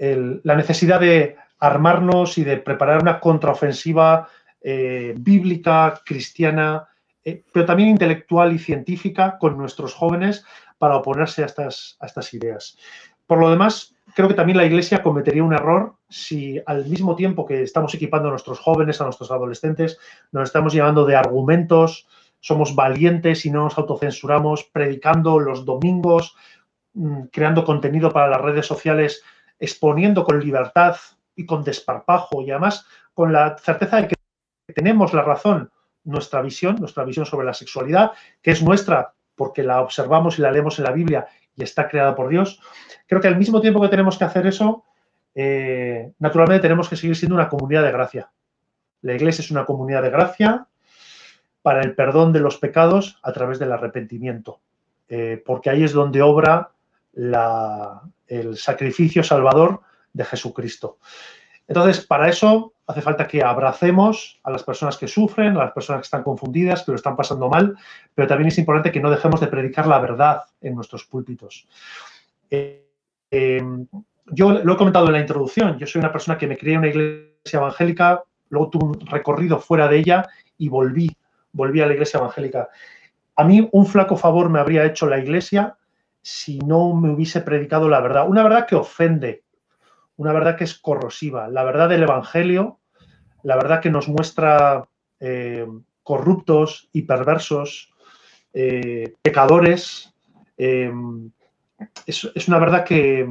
la 0.00 0.54
necesidad 0.54 0.98
de 0.98 1.36
armarnos 1.58 2.38
y 2.38 2.44
de 2.44 2.56
preparar 2.56 3.02
una 3.02 3.20
contraofensiva 3.20 4.28
eh, 4.62 5.14
bíblica, 5.18 6.00
cristiana, 6.04 6.88
eh, 7.22 7.44
pero 7.52 7.66
también 7.66 7.90
intelectual 7.90 8.54
y 8.54 8.58
científica 8.58 9.36
con 9.38 9.58
nuestros 9.58 9.94
jóvenes 9.94 10.44
para 10.78 10.96
oponerse 10.96 11.42
a 11.42 11.46
estas, 11.46 11.96
a 12.00 12.06
estas 12.06 12.32
ideas. 12.32 12.78
Por 13.26 13.38
lo 13.38 13.50
demás, 13.50 13.94
creo 14.14 14.26
que 14.26 14.34
también 14.34 14.56
la 14.56 14.64
Iglesia 14.64 15.02
cometería 15.02 15.44
un 15.44 15.52
error 15.52 15.94
si 16.08 16.60
al 16.66 16.86
mismo 16.86 17.14
tiempo 17.14 17.46
que 17.46 17.62
estamos 17.62 17.94
equipando 17.94 18.28
a 18.28 18.32
nuestros 18.32 18.58
jóvenes, 18.58 19.00
a 19.00 19.04
nuestros 19.04 19.30
adolescentes, 19.30 19.98
nos 20.32 20.48
estamos 20.48 20.72
llevando 20.72 21.04
de 21.04 21.16
argumentos, 21.16 22.08
somos 22.40 22.74
valientes 22.74 23.44
y 23.44 23.50
no 23.50 23.64
nos 23.64 23.78
autocensuramos, 23.78 24.64
predicando 24.64 25.38
los 25.38 25.64
domingos, 25.64 26.34
mm, 26.94 27.24
creando 27.30 27.64
contenido 27.64 28.10
para 28.10 28.28
las 28.28 28.40
redes 28.40 28.66
sociales 28.66 29.22
exponiendo 29.60 30.24
con 30.24 30.40
libertad 30.40 30.96
y 31.36 31.46
con 31.46 31.62
desparpajo 31.62 32.42
y 32.42 32.50
además 32.50 32.86
con 33.14 33.32
la 33.32 33.56
certeza 33.58 34.00
de 34.00 34.08
que 34.08 34.16
tenemos 34.74 35.12
la 35.12 35.22
razón, 35.22 35.70
nuestra 36.04 36.40
visión, 36.40 36.76
nuestra 36.76 37.04
visión 37.04 37.26
sobre 37.26 37.46
la 37.46 37.54
sexualidad, 37.54 38.12
que 38.42 38.50
es 38.50 38.62
nuestra 38.62 39.12
porque 39.34 39.62
la 39.62 39.80
observamos 39.80 40.38
y 40.38 40.42
la 40.42 40.50
leemos 40.50 40.78
en 40.78 40.84
la 40.84 40.92
Biblia 40.92 41.26
y 41.56 41.62
está 41.62 41.88
creada 41.88 42.14
por 42.14 42.28
Dios. 42.28 42.60
Creo 43.06 43.20
que 43.20 43.28
al 43.28 43.38
mismo 43.38 43.60
tiempo 43.60 43.80
que 43.80 43.88
tenemos 43.88 44.18
que 44.18 44.24
hacer 44.24 44.46
eso, 44.46 44.84
eh, 45.34 46.12
naturalmente 46.18 46.62
tenemos 46.62 46.88
que 46.88 46.96
seguir 46.96 47.16
siendo 47.16 47.36
una 47.36 47.48
comunidad 47.48 47.82
de 47.84 47.92
gracia. 47.92 48.30
La 49.02 49.14
iglesia 49.14 49.42
es 49.42 49.50
una 49.50 49.64
comunidad 49.64 50.02
de 50.02 50.10
gracia 50.10 50.66
para 51.62 51.80
el 51.82 51.94
perdón 51.94 52.32
de 52.32 52.40
los 52.40 52.58
pecados 52.58 53.18
a 53.22 53.32
través 53.32 53.58
del 53.58 53.72
arrepentimiento, 53.72 54.60
eh, 55.08 55.42
porque 55.44 55.70
ahí 55.70 55.84
es 55.84 55.92
donde 55.92 56.22
obra 56.22 56.72
el 58.30 58.56
sacrificio 58.56 59.22
salvador 59.22 59.80
de 60.12 60.24
Jesucristo. 60.24 60.98
Entonces, 61.68 62.04
para 62.04 62.28
eso 62.28 62.72
hace 62.86 63.00
falta 63.00 63.28
que 63.28 63.44
abracemos 63.44 64.40
a 64.42 64.50
las 64.50 64.64
personas 64.64 64.96
que 64.96 65.06
sufren, 65.06 65.56
a 65.56 65.64
las 65.64 65.72
personas 65.72 66.00
que 66.00 66.06
están 66.06 66.22
confundidas, 66.24 66.82
que 66.82 66.90
lo 66.90 66.96
están 66.96 67.16
pasando 67.16 67.48
mal, 67.48 67.76
pero 68.14 68.26
también 68.26 68.48
es 68.48 68.58
importante 68.58 68.90
que 68.90 69.00
no 69.00 69.10
dejemos 69.10 69.40
de 69.40 69.46
predicar 69.46 69.86
la 69.86 70.00
verdad 70.00 70.42
en 70.60 70.74
nuestros 70.74 71.04
púlpitos. 71.04 71.68
Eh, 72.50 72.88
em, 73.30 73.86
yo 74.26 74.50
lo 74.50 74.72
he 74.72 74.76
comentado 74.76 75.06
en 75.06 75.12
la 75.12 75.20
introducción, 75.20 75.78
yo 75.78 75.86
soy 75.86 76.00
una 76.00 76.12
persona 76.12 76.38
que 76.38 76.46
me 76.46 76.56
crié 76.56 76.74
en 76.74 76.80
una 76.80 76.88
iglesia 76.88 77.58
evangélica, 77.58 78.24
luego 78.48 78.70
tuve 78.70 78.84
un 78.86 79.06
recorrido 79.06 79.60
fuera 79.60 79.86
de 79.86 79.98
ella 79.98 80.28
y 80.58 80.68
volví, 80.68 81.16
volví 81.52 81.80
a 81.80 81.86
la 81.86 81.92
iglesia 81.92 82.18
evangélica. 82.18 82.68
A 83.36 83.44
mí 83.44 83.68
un 83.70 83.86
flaco 83.86 84.16
favor 84.16 84.50
me 84.50 84.58
habría 84.58 84.84
hecho 84.84 85.06
la 85.06 85.18
iglesia 85.18 85.76
si 86.22 86.58
no 86.58 86.94
me 86.94 87.10
hubiese 87.10 87.40
predicado 87.40 87.88
la 87.88 88.00
verdad. 88.00 88.28
Una 88.28 88.42
verdad 88.42 88.66
que 88.66 88.76
ofende, 88.76 89.44
una 90.16 90.32
verdad 90.32 90.56
que 90.56 90.64
es 90.64 90.74
corrosiva, 90.74 91.48
la 91.48 91.64
verdad 91.64 91.88
del 91.88 92.02
Evangelio, 92.02 92.78
la 93.42 93.56
verdad 93.56 93.80
que 93.80 93.90
nos 93.90 94.08
muestra 94.08 94.86
eh, 95.18 95.66
corruptos 96.02 96.88
y 96.92 97.02
perversos, 97.02 97.92
eh, 98.52 99.14
pecadores. 99.22 100.12
Eh, 100.58 100.92
es, 102.04 102.48
una 102.48 102.58
verdad 102.58 102.84
que 102.84 103.28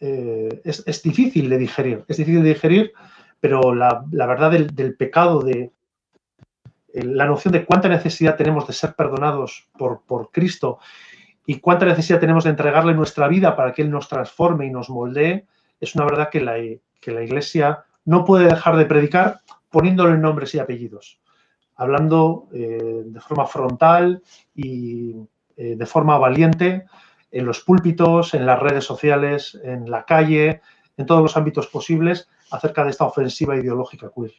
es, 0.00 1.02
difícil 1.02 1.48
de 1.48 1.58
digerir, 1.58 2.04
es 2.08 2.16
difícil 2.16 2.42
de 2.42 2.48
digerir, 2.48 2.92
pero 3.38 3.72
la, 3.72 4.04
verdad 4.10 4.50
del, 4.50 4.74
del, 4.74 4.96
pecado, 4.96 5.42
de 5.42 5.70
la 6.92 7.26
noción 7.26 7.52
de 7.52 7.64
cuánta 7.64 7.88
necesidad 7.88 8.36
tenemos 8.36 8.66
de 8.66 8.72
ser 8.72 8.94
perdonados 8.94 9.68
por, 9.78 10.02
por 10.02 10.32
Cristo 10.32 10.80
y 11.46 11.60
cuánta 11.60 11.86
necesidad 11.86 12.20
tenemos 12.20 12.44
de 12.44 12.50
entregarle 12.50 12.92
nuestra 12.94 13.28
vida 13.28 13.54
para 13.54 13.72
que 13.72 13.82
Él 13.82 13.90
nos 13.90 14.08
transforme 14.08 14.66
y 14.66 14.70
nos 14.70 14.90
moldee, 14.90 15.46
es 15.80 15.94
una 15.94 16.04
verdad 16.04 16.28
que 16.28 16.40
la, 16.40 16.54
que 17.00 17.12
la 17.12 17.22
Iglesia 17.22 17.84
no 18.04 18.24
puede 18.24 18.46
dejar 18.46 18.76
de 18.76 18.86
predicar 18.86 19.40
poniéndole 19.70 20.18
nombres 20.18 20.54
y 20.54 20.58
apellidos, 20.58 21.20
hablando 21.76 22.48
eh, 22.52 23.02
de 23.06 23.20
forma 23.20 23.46
frontal 23.46 24.22
y 24.54 25.14
eh, 25.56 25.76
de 25.76 25.86
forma 25.86 26.18
valiente 26.18 26.86
en 27.30 27.46
los 27.46 27.60
púlpitos, 27.60 28.34
en 28.34 28.46
las 28.46 28.58
redes 28.58 28.84
sociales, 28.84 29.58
en 29.62 29.90
la 29.90 30.04
calle, 30.04 30.62
en 30.96 31.06
todos 31.06 31.22
los 31.22 31.36
ámbitos 31.36 31.66
posibles 31.66 32.28
acerca 32.50 32.84
de 32.84 32.90
esta 32.90 33.04
ofensiva 33.04 33.56
ideológica 33.56 34.10
queer. 34.14 34.32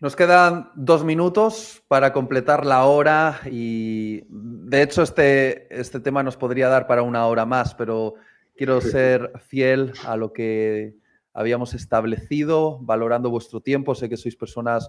Nos 0.00 0.14
quedan 0.14 0.70
dos 0.76 1.04
minutos 1.04 1.82
para 1.88 2.12
completar 2.12 2.64
la 2.64 2.84
hora 2.84 3.40
y 3.50 4.22
de 4.28 4.82
hecho 4.82 5.02
este, 5.02 5.66
este 5.76 5.98
tema 5.98 6.22
nos 6.22 6.36
podría 6.36 6.68
dar 6.68 6.86
para 6.86 7.02
una 7.02 7.26
hora 7.26 7.44
más, 7.46 7.74
pero 7.74 8.14
quiero 8.56 8.80
ser 8.80 9.32
fiel 9.48 9.92
a 10.06 10.16
lo 10.16 10.32
que 10.32 10.94
habíamos 11.32 11.74
establecido, 11.74 12.78
valorando 12.78 13.28
vuestro 13.28 13.60
tiempo. 13.60 13.96
Sé 13.96 14.08
que 14.08 14.16
sois 14.16 14.36
personas 14.36 14.88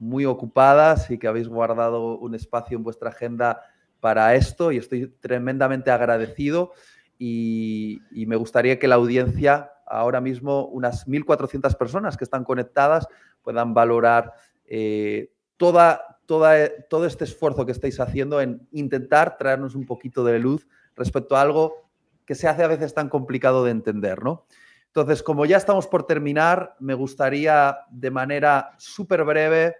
muy 0.00 0.24
ocupadas 0.24 1.12
y 1.12 1.18
que 1.18 1.28
habéis 1.28 1.46
guardado 1.46 2.18
un 2.18 2.34
espacio 2.34 2.76
en 2.76 2.82
vuestra 2.82 3.10
agenda 3.10 3.62
para 4.00 4.34
esto 4.34 4.72
y 4.72 4.78
estoy 4.78 5.14
tremendamente 5.20 5.92
agradecido 5.92 6.72
y, 7.20 8.00
y 8.10 8.26
me 8.26 8.34
gustaría 8.34 8.80
que 8.80 8.88
la 8.88 8.96
audiencia, 8.96 9.70
ahora 9.90 10.20
mismo 10.20 10.66
unas 10.66 11.06
1.400 11.06 11.76
personas 11.76 12.16
que 12.16 12.24
están 12.24 12.44
conectadas, 12.44 13.08
puedan 13.42 13.74
valorar 13.74 14.32
eh, 14.64 15.32
toda, 15.56 16.18
toda, 16.26 16.68
todo 16.88 17.06
este 17.06 17.24
esfuerzo 17.24 17.66
que 17.66 17.72
estáis 17.72 17.98
haciendo 18.00 18.40
en 18.40 18.66
intentar 18.72 19.36
traernos 19.36 19.74
un 19.74 19.84
poquito 19.84 20.24
de 20.24 20.38
luz 20.38 20.66
respecto 20.96 21.36
a 21.36 21.42
algo 21.42 21.90
que 22.24 22.34
se 22.34 22.48
hace 22.48 22.62
a 22.62 22.68
veces 22.68 22.94
tan 22.94 23.08
complicado 23.08 23.64
de 23.64 23.72
entender, 23.72 24.22
¿no? 24.22 24.46
Entonces, 24.86 25.22
como 25.22 25.46
ya 25.46 25.56
estamos 25.56 25.86
por 25.86 26.04
terminar, 26.04 26.76
me 26.80 26.94
gustaría 26.94 27.78
de 27.90 28.10
manera 28.10 28.72
súper 28.76 29.24
breve 29.24 29.76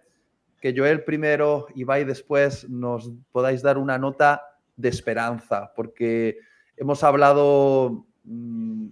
que 0.61 0.75
Joel 0.77 1.05
primero 1.05 1.67
y 1.75 1.85
Vai 1.85 2.05
después 2.05 2.69
nos 2.69 3.11
podáis 3.33 3.63
dar 3.63 3.79
una 3.79 3.99
nota 3.99 4.43
de 4.77 4.89
esperanza, 4.89 5.73
porque 5.75 6.39
hemos 6.77 7.03
hablado 7.03 8.07
mm, 8.25 8.89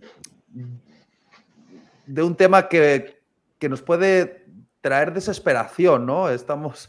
de 2.08 2.22
un 2.22 2.34
tema 2.34 2.68
que, 2.68 3.20
que 3.58 3.68
nos 3.68 3.82
puede 3.82 4.46
traer 4.80 5.12
desesperación, 5.12 6.06
¿no? 6.06 6.30
Estamos 6.30 6.88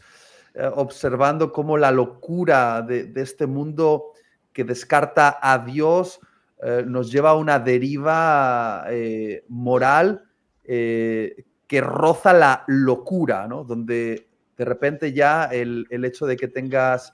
eh, 0.54 0.68
observando 0.74 1.52
cómo 1.52 1.76
la 1.76 1.90
locura 1.90 2.82
de, 2.82 3.12
este 3.16 3.46
mundo 3.46 4.12
que 4.52 4.64
descarta 4.64 5.38
a 5.40 5.58
Dios 5.58 6.20
eh, 6.62 6.84
nos 6.86 7.12
lleva 7.12 7.30
a 7.30 7.36
una 7.36 7.58
deriva 7.58 8.84
eh, 8.88 9.44
moral 9.48 10.26
que 10.64 11.80
roza 11.80 12.32
la 12.32 12.62
locura, 12.68 13.48
¿no? 13.48 13.64
Donde 13.64 14.28
de 14.56 14.64
repente 14.64 15.12
ya 15.12 15.46
el, 15.46 15.84
el 15.90 16.04
hecho 16.04 16.26
de 16.26 16.36
que 16.36 16.46
tengas 16.46 17.12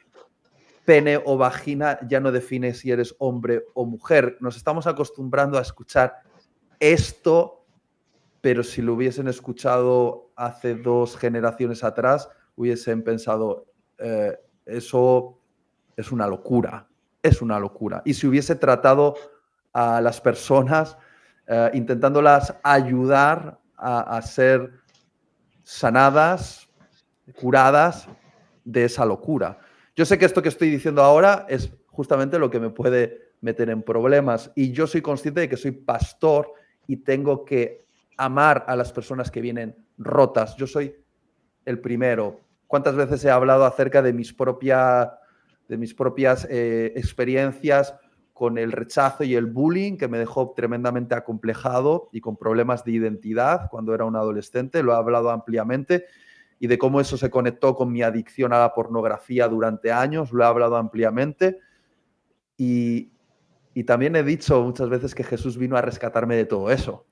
pene 0.85 1.19
o 1.25 1.39
vagina 1.39 1.99
ya 2.07 2.21
no 2.21 2.31
define 2.33 2.75
si 2.75 2.91
eres 2.91 3.15
hombre 3.19 3.65
o 3.73 3.87
mujer. 3.87 4.37
Nos 4.41 4.59
estamos 4.59 4.87
acostumbrando 4.87 5.57
a 5.57 5.63
escuchar 5.63 6.17
esto, 6.81 7.56
pero 8.47 8.63
si 8.63 8.81
lo 8.81 8.95
hubiesen 8.95 9.27
escuchado 9.27 10.31
hace 10.37 10.77
dos 10.77 11.17
generaciones 11.17 11.83
atrás, 11.83 12.29
hubiesen 12.55 13.03
pensado, 13.03 13.67
eh, 13.99 14.39
eso 14.65 15.41
es 15.97 16.13
una 16.13 16.29
locura, 16.29 16.87
es 17.25 17.43
una 17.43 17.59
locura. 17.59 18.03
Y 18.05 18.15
si 18.15 18.29
hubiese 18.29 18.55
tratado 18.55 19.17
a 19.73 20.01
las 20.01 20.21
personas 20.21 20.97
eh, 21.49 21.71
intentándolas 21.75 22.55
ayudar 22.63 23.59
a, 23.77 24.17
a 24.17 24.23
ser 24.23 24.71
sanadas, 25.65 26.69
curadas 27.35 28.07
de 28.65 28.85
esa 28.85 29.05
locura. 29.05 29.59
Yo 29.97 30.05
sé 30.05 30.19
que 30.19 30.25
esto 30.25 30.41
que 30.41 30.51
estoy 30.51 30.71
diciendo 30.71 31.03
ahora 31.03 31.47
es 31.49 31.73
justamente 31.89 32.39
lo 32.39 32.49
que 32.49 32.61
me 32.61 32.71
puede 32.71 33.33
meter 33.41 33.71
en 33.71 33.83
problemas 33.83 34.53
y 34.55 34.71
yo 34.71 34.87
soy 34.87 35.03
consciente 35.03 35.41
de 35.41 35.49
que 35.49 35.57
soy 35.57 35.73
pastor 35.73 36.53
y 36.87 36.99
tengo 36.99 37.45
que 37.45 37.86
amar 38.17 38.65
a 38.67 38.77
las 38.77 38.93
personas 38.93 39.31
que 39.31 39.41
vienen 39.41 39.77
rotas. 39.99 40.57
Yo 40.57 40.67
soy 40.67 40.95
el 41.65 41.81
primero. 41.81 42.41
¿Cuántas 42.67 42.97
veces 42.97 43.25
he 43.25 43.31
hablado 43.31 43.65
acerca 43.65 44.03
de 44.03 44.13
mis, 44.13 44.35
de 44.37 45.77
mis 45.77 45.95
propias 45.95 46.47
eh, 46.51 46.93
experiencias 46.97 47.95
con 48.33 48.59
el 48.59 48.73
rechazo 48.73 49.25
y 49.25 49.35
el 49.35 49.47
bullying 49.47 49.97
que 49.97 50.09
me 50.09 50.19
dejó 50.19 50.53
tremendamente 50.55 51.15
acomplejado 51.15 52.09
y 52.13 52.21
con 52.21 52.37
problemas 52.37 52.85
de 52.85 52.93
identidad 52.93 53.69
cuando 53.71 53.95
era 53.95 54.05
un 54.05 54.17
adolescente? 54.17 54.83
Lo 54.83 54.93
he 54.93 54.97
hablado 54.97 55.31
ampliamente 55.31 56.07
y 56.59 56.67
de 56.67 56.79
cómo 56.79 57.01
eso 57.01 57.17
se 57.17 57.31
conectó 57.31 57.75
con 57.75 57.93
mi 57.93 58.03
adicción 58.03 58.53
a 58.53 58.59
la 58.59 58.75
pornografía 58.75 59.47
durante 59.49 59.93
años, 59.93 60.33
lo 60.33 60.43
he 60.43 60.47
hablado 60.47 60.77
ampliamente. 60.77 61.59
Y, 62.57 63.11
y 63.75 63.85
también 63.85 64.17
he 64.17 64.23
dicho 64.23 64.63
muchas 64.63 64.89
veces 64.89 65.15
que 65.15 65.23
Jesús 65.23 65.59
vino 65.59 65.77
a 65.77 65.83
rescatarme 65.83 66.35
de 66.35 66.47
todo 66.47 66.71
eso. 66.71 67.05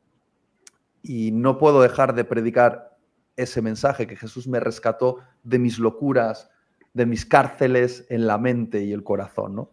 Y 1.05 1.31
no 1.31 1.59
puedo 1.59 1.81
dejar 1.81 2.15
de 2.15 2.25
predicar 2.25 2.97
ese 3.37 3.63
mensaje, 3.63 4.07
que 4.07 4.17
Jesús 4.17 4.49
me 4.49 4.59
rescató 4.59 5.19
de 5.43 5.59
mis 5.59 5.79
locuras, 5.79 6.51
de 6.95 7.07
mis 7.07 7.27
cárceles 7.27 8.07
en 8.09 8.27
la 8.27 8.39
mente 8.39 8.83
y 8.83 8.93
el 8.93 9.05
corazón. 9.05 9.55
¿no? 9.55 9.71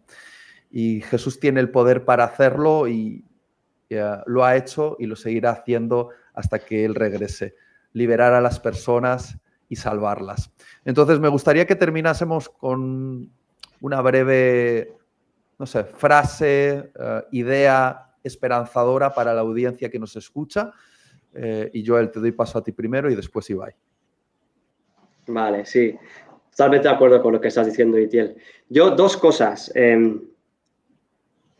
Y 0.70 1.00
Jesús 1.00 1.40
tiene 1.40 1.60
el 1.60 1.70
poder 1.70 2.04
para 2.04 2.24
hacerlo 2.24 2.86
y 2.86 3.24
lo 4.26 4.44
ha 4.44 4.56
hecho 4.56 4.96
y 4.98 5.06
lo 5.06 5.16
seguirá 5.16 5.50
haciendo 5.50 6.10
hasta 6.34 6.58
que 6.58 6.84
Él 6.84 6.94
regrese. 6.94 7.56
Liberar 7.92 8.32
a 8.34 8.40
las 8.40 8.60
personas 8.60 9.38
y 9.68 9.76
salvarlas. 9.76 10.50
Entonces 10.84 11.18
me 11.18 11.28
gustaría 11.28 11.66
que 11.66 11.76
terminásemos 11.76 12.48
con 12.48 13.30
una 13.80 14.00
breve 14.00 14.96
no 15.62 15.66
sé, 15.66 15.84
frase, 15.84 16.90
eh, 16.98 17.22
idea 17.30 18.10
esperanzadora 18.24 19.14
para 19.14 19.32
la 19.32 19.42
audiencia 19.42 19.90
que 19.90 19.98
nos 20.00 20.16
escucha. 20.16 20.72
Eh, 21.34 21.70
y 21.72 21.86
Joel, 21.86 22.10
te 22.10 22.20
doy 22.20 22.32
paso 22.32 22.58
a 22.58 22.62
ti 22.62 22.72
primero 22.72 23.10
y 23.10 23.14
después 23.14 23.48
Ibai. 23.50 23.72
Vale, 25.26 25.64
sí. 25.64 25.96
Totalmente 26.50 26.88
de 26.88 26.94
acuerdo 26.94 27.22
con 27.22 27.32
lo 27.32 27.40
que 27.40 27.48
estás 27.48 27.66
diciendo, 27.66 27.98
Itiel. 27.98 28.36
Yo, 28.68 28.90
dos 28.90 29.16
cosas. 29.16 29.72
Em, 29.74 30.20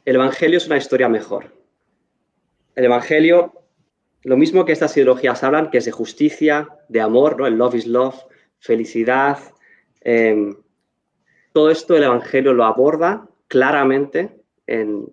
el 0.04 0.14
Evangelio 0.16 0.58
es 0.58 0.66
una 0.66 0.76
historia 0.76 1.08
mejor. 1.08 1.54
El 2.74 2.84
Evangelio, 2.84 3.52
lo 4.22 4.36
mismo 4.36 4.64
que 4.64 4.72
estas 4.72 4.96
ideologías 4.96 5.42
hablan, 5.42 5.70
que 5.70 5.78
es 5.78 5.84
de 5.84 5.92
justicia, 5.92 6.68
de 6.88 7.00
amor, 7.00 7.38
¿no? 7.38 7.46
El 7.46 7.56
love 7.56 7.76
is 7.76 7.86
love, 7.86 8.16
felicidad. 8.58 9.38
Em, 10.00 10.56
todo 11.52 11.70
esto 11.70 11.96
el 11.96 12.02
Evangelio 12.02 12.52
lo 12.52 12.64
aborda 12.64 13.28
claramente 13.48 14.42
en 14.66 15.06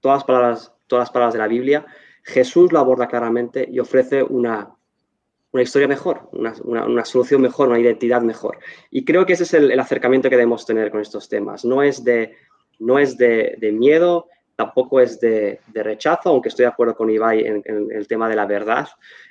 todas 0.00 0.18
las 0.18 0.24
palabras, 0.24 0.72
todas 0.86 1.02
las 1.04 1.10
palabras 1.10 1.34
de 1.34 1.38
la 1.38 1.48
Biblia. 1.48 1.86
Jesús 2.24 2.72
lo 2.72 2.78
aborda 2.78 3.06
claramente 3.06 3.68
y 3.70 3.78
ofrece 3.78 4.22
una, 4.22 4.74
una 5.52 5.62
historia 5.62 5.86
mejor, 5.86 6.28
una, 6.32 6.54
una, 6.64 7.04
solución 7.04 7.42
mejor, 7.42 7.68
una 7.68 7.78
identidad 7.78 8.22
mejor. 8.22 8.58
Y 8.90 9.04
creo 9.04 9.26
que 9.26 9.34
ese 9.34 9.44
es 9.44 9.54
el, 9.54 9.78
acercamiento 9.78 10.30
que 10.30 10.36
debemos 10.36 10.64
tener 10.66 10.90
con 10.90 11.00
estos 11.00 11.28
temas. 11.28 11.64
No 11.64 11.82
es 11.82 12.02
de, 12.02 12.34
no 12.78 12.98
es 12.98 13.18
de, 13.18 13.56
miedo, 13.72 14.26
tampoco 14.56 15.00
es 15.00 15.20
de, 15.20 15.60
de, 15.68 15.82
rechazo, 15.82 16.30
aunque 16.30 16.48
estoy 16.48 16.64
de 16.64 16.70
acuerdo 16.70 16.96
con 16.96 17.10
Ibai 17.10 17.46
en, 17.46 17.62
el 17.92 18.08
tema 18.08 18.28
de 18.28 18.36
la 18.36 18.46
verdad, 18.46 18.88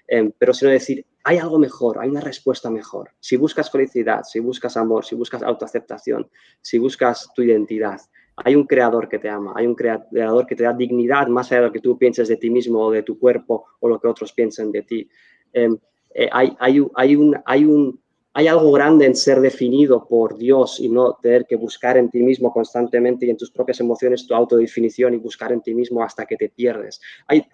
eh, 0.07 0.31
pero 0.37 0.53
sino 0.53 0.69
decir, 0.69 1.03
hay 1.23 1.39
algo 1.39 1.57
mejor, 1.57 1.99
hay 1.99 2.09
una 2.09 2.21
respuesta 2.21 2.69
mejor. 2.69 3.09
Si 3.19 3.35
buscas 3.35 3.71
felicidad, 3.71 4.21
si 4.23 4.39
buscas 4.39 4.77
amor, 4.77 5.05
si 5.05 5.15
buscas 5.15 5.41
autoaceptación, 5.41 6.29
si 6.61 6.77
buscas 6.77 7.31
tu 7.33 7.41
identidad, 7.41 7.99
hay 8.35 8.55
un 8.55 8.65
creador 8.65 9.07
que 9.07 9.19
te 9.19 9.29
ama, 9.29 9.53
hay 9.55 9.67
un 9.67 9.75
creador 9.75 10.45
que 10.47 10.55
te 10.55 10.63
da 10.63 10.73
dignidad 10.73 11.27
más 11.27 11.51
allá 11.51 11.61
de 11.61 11.67
lo 11.67 11.73
que 11.73 11.79
tú 11.79 11.97
pienses 11.97 12.27
de 12.27 12.37
ti 12.37 12.49
mismo 12.49 12.79
o 12.79 12.91
de 12.91 13.03
tu 13.03 13.19
cuerpo 13.19 13.65
o 13.79 13.87
lo 13.87 13.99
que 13.99 14.07
otros 14.07 14.33
piensen 14.33 14.71
de 14.71 14.81
ti. 14.83 15.07
Em, 15.51 15.77
eh, 16.13 16.29
hay, 16.31 16.55
hay, 16.59 16.83
hay, 16.95 17.15
un, 17.15 17.37
hay, 17.45 17.65
un, 17.65 17.99
hay 18.33 18.47
algo 18.47 18.71
grande 18.71 19.05
en 19.05 19.15
ser 19.15 19.39
definido 19.39 20.07
por 20.07 20.37
Dios 20.37 20.79
y 20.79 20.89
no 20.89 21.17
tener 21.21 21.45
que 21.45 21.55
buscar 21.55 21.97
en 21.97 22.09
ti 22.09 22.23
mismo 22.23 22.51
constantemente 22.51 23.25
y 23.25 23.29
en 23.29 23.37
tus 23.37 23.51
propias 23.51 23.79
emociones 23.79 24.25
tu 24.25 24.33
autodefinición 24.33 25.13
y 25.13 25.17
buscar 25.17 25.51
en 25.51 25.61
ti 25.61 25.75
mismo 25.75 26.03
hasta 26.03 26.25
que 26.25 26.35
te 26.35 26.49
pierdes. 26.49 26.99
Hay, 27.27 27.45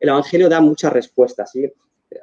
el 0.00 0.08
Evangelio 0.08 0.48
da 0.48 0.60
muchas 0.60 0.92
respuestas. 0.92 1.52
¿sí? 1.52 1.70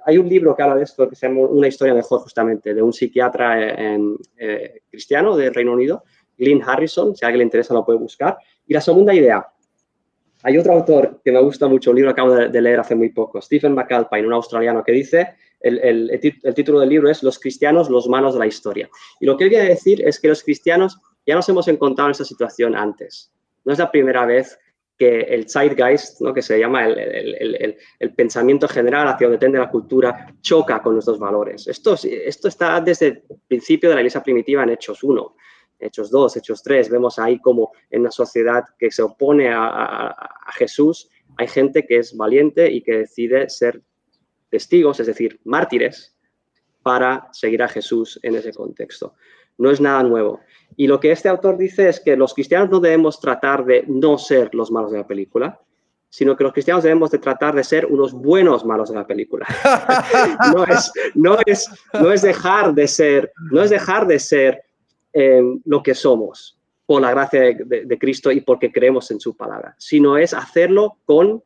Hay 0.05 0.18
un 0.18 0.28
libro 0.28 0.55
que 0.55 0.64
habla 0.64 0.76
de 0.76 0.84
esto 0.84 1.07
que 1.07 1.16
se 1.16 1.28
llama 1.28 1.41
Una 1.41 1.68
historia 1.68 1.93
mejor, 1.93 2.22
justamente, 2.22 2.74
de 2.74 2.82
un 2.82 2.93
psiquiatra 2.93 3.95
eh, 4.38 4.82
cristiano 4.89 5.38
del 5.38 5.53
Reino 5.53 5.74
Unido 5.74 6.03
Lynn 6.40 6.64
Harrison, 6.66 7.16
si 7.16 7.24
a 7.24 7.28
alguien 7.28 7.40
le 7.40 7.44
interesa 7.46 7.74
lo 7.74 7.86
puede 7.86 8.00
buscar. 8.00 8.38
Y 8.66 8.74
la 8.74 8.82
segunda 8.82 9.14
idea, 9.14 9.46
hay 10.44 10.58
otro 10.58 10.74
autor 10.74 11.22
que 11.24 11.32
me 11.32 11.42
gusta 11.42 11.68
mucho, 11.68 11.92
un 11.92 11.98
libro 11.98 12.14
que 12.14 12.22
acabo 12.22 12.36
de, 12.36 12.62
leer 12.62 12.80
hace 12.80 12.96
muy 12.96 13.10
poco, 13.10 13.42
Stephen 13.42 13.74
McAlpine, 13.74 14.26
un 14.26 14.34
australiano, 14.34 14.84
que 14.84 14.94
dice, 14.94 15.36
el, 15.60 16.20
título 16.56 16.80
del 16.80 16.90
libro 16.90 17.10
es 17.10 17.24
Los 17.24 17.40
cristianos, 17.40 17.90
los 17.90 18.08
malos 18.08 18.34
de 18.34 18.40
la 18.40 18.48
historia. 18.48 18.90
Y 19.20 19.26
lo 19.26 19.36
que 19.36 19.46
él 19.46 19.50
quiere 19.50 19.68
decir 19.68 20.02
es 20.08 20.20
que 20.20 20.30
los 20.30 20.44
cristianos 20.44 20.98
ya 21.26 21.36
nos 21.36 21.48
hemos 21.50 21.68
encontrado 21.68 22.08
en 22.08 22.12
esta 22.12 22.24
situación 22.24 22.76
antes. 22.76 23.32
No 23.66 23.74
es 23.74 23.80
la 23.80 23.92
primera 23.92 24.26
vez 24.26 24.58
que 24.98 25.22
el 25.22 25.50
zeitgeist, 25.50 26.20
¿no? 26.22 26.34
que 26.34 26.42
se 26.42 26.60
llama 26.60 26.86
el, 26.86 27.78
pensamiento 28.16 28.68
general 28.68 29.08
hacia 29.08 29.28
donde 29.28 29.40
tende 29.40 29.58
la 29.58 29.70
cultura, 29.70 30.28
choca 30.42 30.82
con 30.82 30.94
nuestros 30.94 31.20
valores. 31.20 31.68
Esto, 31.68 31.96
esto 32.04 32.48
está 32.50 32.82
desde 32.82 33.08
el 33.08 33.24
principio 33.48 33.90
de 33.90 33.96
la 33.96 34.02
iglesia 34.02 34.22
primitiva 34.22 34.64
en 34.64 34.72
Hechos 34.72 35.04
1. 35.04 35.36
Hechos 35.80 36.11
2, 36.11 36.38
Hechos 36.38 36.61
3, 36.63 36.89
vemos 36.89 37.19
ahí 37.19 37.39
como 37.39 37.71
en 37.89 38.01
una 38.01 38.11
sociedad 38.11 38.63
que 38.77 38.91
se 38.91 39.01
opone 39.01 39.49
a, 39.51 40.15
Jesús, 40.53 41.09
hay 41.38 41.47
gente 41.47 41.86
que 41.86 41.97
es 41.97 42.17
valiente 42.17 42.71
y 42.71 42.82
que 42.82 42.97
decide 42.97 43.49
ser 43.49 43.82
testigos, 44.49 44.99
es 44.99 45.07
decir, 45.07 45.39
mártires, 45.45 46.17
para 46.82 47.30
seguir 47.32 47.61
a 47.61 47.67
Jesús 47.67 48.19
en 48.23 48.36
ese 48.36 48.51
contexto. 48.51 49.13
No 49.57 49.69
es 49.69 49.80
nada 49.80 50.01
nuevo. 50.03 50.41
Y 50.75 50.88
lo 50.88 50.99
que 50.99 51.11
este 51.11 51.30
autor 51.30 51.57
dice 51.57 51.88
es 51.88 51.99
que 51.99 52.17
los 52.17 52.34
cristianos 52.34 52.69
no 52.69 52.80
debemos 52.80 53.19
tratar 53.19 53.63
de 53.63 53.84
no 53.88 54.17
ser 54.17 54.53
los 54.55 54.71
malos 54.71 54.91
de 54.91 54.97
la 54.97 55.07
película, 55.07 55.61
sino 56.09 56.36
que 56.36 56.43
los 56.43 56.53
cristianos 56.53 56.84
debemos 56.84 57.11
de 57.11 57.19
tratar 57.19 57.53
de 57.53 57.63
ser 57.63 57.86
unos 57.86 58.13
buenos 58.13 58.65
malos 58.65 58.89
de 58.89 58.95
la 58.95 59.05
película. 59.05 59.45
no, 60.55 60.65
es, 60.65 60.91
no, 61.13 61.38
es, 61.45 61.69
no 61.93 62.11
es 62.11 62.21
dejar 62.21 62.73
de 62.73 62.88
ser, 62.88 63.32
no 63.51 63.61
es 63.61 63.69
dejar 63.69 64.07
de 64.07 64.19
ser 64.19 64.63
lo 65.65 65.84
que 65.84 65.95
somos 65.95 66.57
por 66.86 67.01
la 67.01 67.11
gracia 67.11 67.41
de, 67.41 67.97
Cristo 67.99 68.32
y 68.32 68.41
porque 68.41 68.72
creemos 68.72 69.11
en 69.11 69.20
su 69.20 69.36
palabra, 69.38 69.76
sino 69.78 70.17
es 70.17 70.34
hacerlo 70.34 70.97
con 71.05 71.43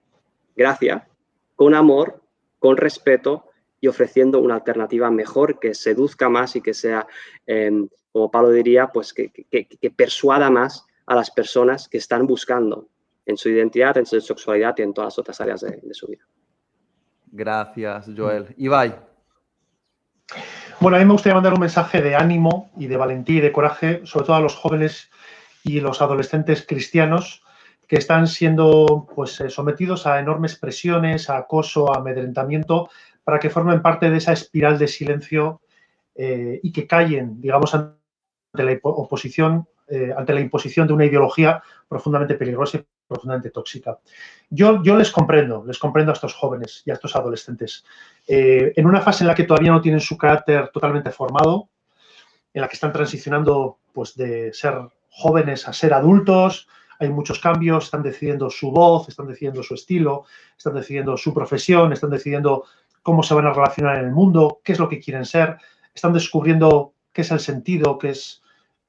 gracia, 0.55 1.07
con 1.55 1.75
amor, 1.75 2.21
con 2.59 2.77
respeto 2.77 3.49
y 3.81 3.87
ofreciendo 3.87 4.39
una 4.39 4.55
alternativa 4.55 5.11
mejor 5.11 5.59
que 5.59 5.73
seduzca 5.73 6.29
más 6.29 6.55
y 6.55 6.61
que 6.61 6.73
sea, 6.73 7.05
em, 7.45 7.89
como 8.13 8.31
Pablo 8.31 8.51
diría, 8.51 8.87
pues 8.87 9.13
que, 9.13 9.31
persuada 9.95 10.49
más 10.49 10.85
a 11.05 11.15
las 11.15 11.29
personas 11.29 11.89
que 11.89 11.97
están 11.97 12.25
buscando 12.25 12.87
en 13.25 13.35
su 13.35 13.49
identidad, 13.49 13.97
en 13.97 14.05
su 14.05 14.21
sexualidad 14.21 14.75
y 14.77 14.83
en 14.83 14.93
todas 14.93 15.07
las 15.07 15.19
otras 15.19 15.41
áreas 15.41 15.59
de, 15.59 15.81
de 15.83 15.93
su 15.93 16.07
vida. 16.07 16.25
Gracias, 17.33 18.09
Joel. 18.15 18.53
Ibai. 18.55 19.12
Bueno, 20.83 20.97
a 20.97 20.99
mí 20.99 21.05
me 21.05 21.13
gustaría 21.13 21.35
mandar 21.35 21.53
un 21.53 21.61
mensaje 21.61 22.01
de 22.01 22.13
ánimo 22.13 22.69
y 22.75 22.87
de 22.87 22.97
valentía 22.97 23.37
y 23.37 23.39
de 23.39 23.53
coraje, 23.53 24.01
sobre 24.03 24.25
todo 24.25 24.35
a 24.35 24.41
los 24.41 24.53
jóvenes 24.53 25.09
y 25.63 25.79
los 25.79 26.01
adolescentes 26.01 26.65
cristianos 26.67 27.41
que 27.87 27.95
están 27.95 28.27
siendo 28.27 29.07
pues, 29.15 29.39
eh, 29.39 29.49
sometidos 29.49 30.05
a 30.05 30.19
enormes 30.19 30.57
presiones, 30.57 31.29
a 31.29 31.37
acoso, 31.37 31.89
a 31.89 31.99
amedrentamiento 31.99 32.89
para 33.23 33.39
que 33.39 33.49
formen 33.49 33.81
parte 33.81 34.09
de 34.09 34.17
esa 34.17 34.33
espiral 34.33 34.77
de 34.77 34.89
silencio 34.89 35.61
eh, 36.15 36.59
y 36.61 36.73
que 36.73 36.85
callen, 36.85 37.39
digamos, 37.39 37.73
ante 37.73 37.95
la 38.53 38.77
oposición, 38.83 39.65
eh, 39.87 40.13
ante 40.15 40.33
la 40.33 40.39
imposición 40.39 40.87
de 40.87 40.93
una 40.93 41.05
ideología 41.05 41.61
profundamente 41.87 42.35
peligrosa 42.35 42.77
y 42.77 42.85
profundamente 43.07 43.49
tóxica. 43.49 43.99
Yo, 44.49 44.81
les 44.81 45.11
comprendo, 45.11 45.63
les 45.65 45.77
comprendo 45.77 46.11
a 46.11 46.13
estos 46.13 46.33
jóvenes 46.33 46.83
y 46.85 46.91
a 46.91 46.93
estos 46.93 47.15
adolescentes. 47.15 47.83
Eh, 48.27 48.73
en 48.75 48.85
una 48.85 49.01
fase 49.01 49.23
en 49.23 49.27
la 49.27 49.35
que 49.35 49.43
todavía 49.43 49.71
no 49.71 49.81
tienen 49.81 49.99
su 49.99 50.17
carácter 50.17 50.69
totalmente 50.69 51.11
formado, 51.11 51.69
en 52.53 52.61
la 52.61 52.67
que 52.67 52.75
están 52.75 52.93
transicionando 52.93 53.79
pues, 53.91 54.15
de 54.15 54.53
ser 54.53 54.75
jóvenes 55.09 55.67
a 55.67 55.73
ser 55.73 55.93
adultos, 55.93 56.67
hay 56.99 57.09
muchos 57.09 57.39
cambios, 57.39 57.85
están 57.85 58.03
decidiendo 58.03 58.49
su 58.49 58.71
voz, 58.71 59.09
están 59.09 59.27
decidiendo 59.27 59.63
su 59.63 59.73
estilo, 59.73 60.25
están 60.57 60.75
decidiendo 60.75 61.17
su 61.17 61.33
profesión, 61.33 61.91
están 61.91 62.11
decidiendo 62.11 62.65
cómo 63.01 63.23
se 63.23 63.33
van 63.33 63.47
a 63.47 63.53
relacionar 63.53 63.97
en 63.97 64.05
el 64.05 64.11
mundo, 64.11 64.61
qué 64.63 64.73
es 64.73 64.79
lo 64.79 64.87
que 64.87 64.99
quieren 64.99 65.25
ser, 65.25 65.57
están 65.93 66.13
descubriendo 66.13 66.93
qué 67.11 67.21
es 67.21 67.31
el 67.31 67.39
sentido, 67.39 67.97
qué 67.97 68.09
es 68.09 68.42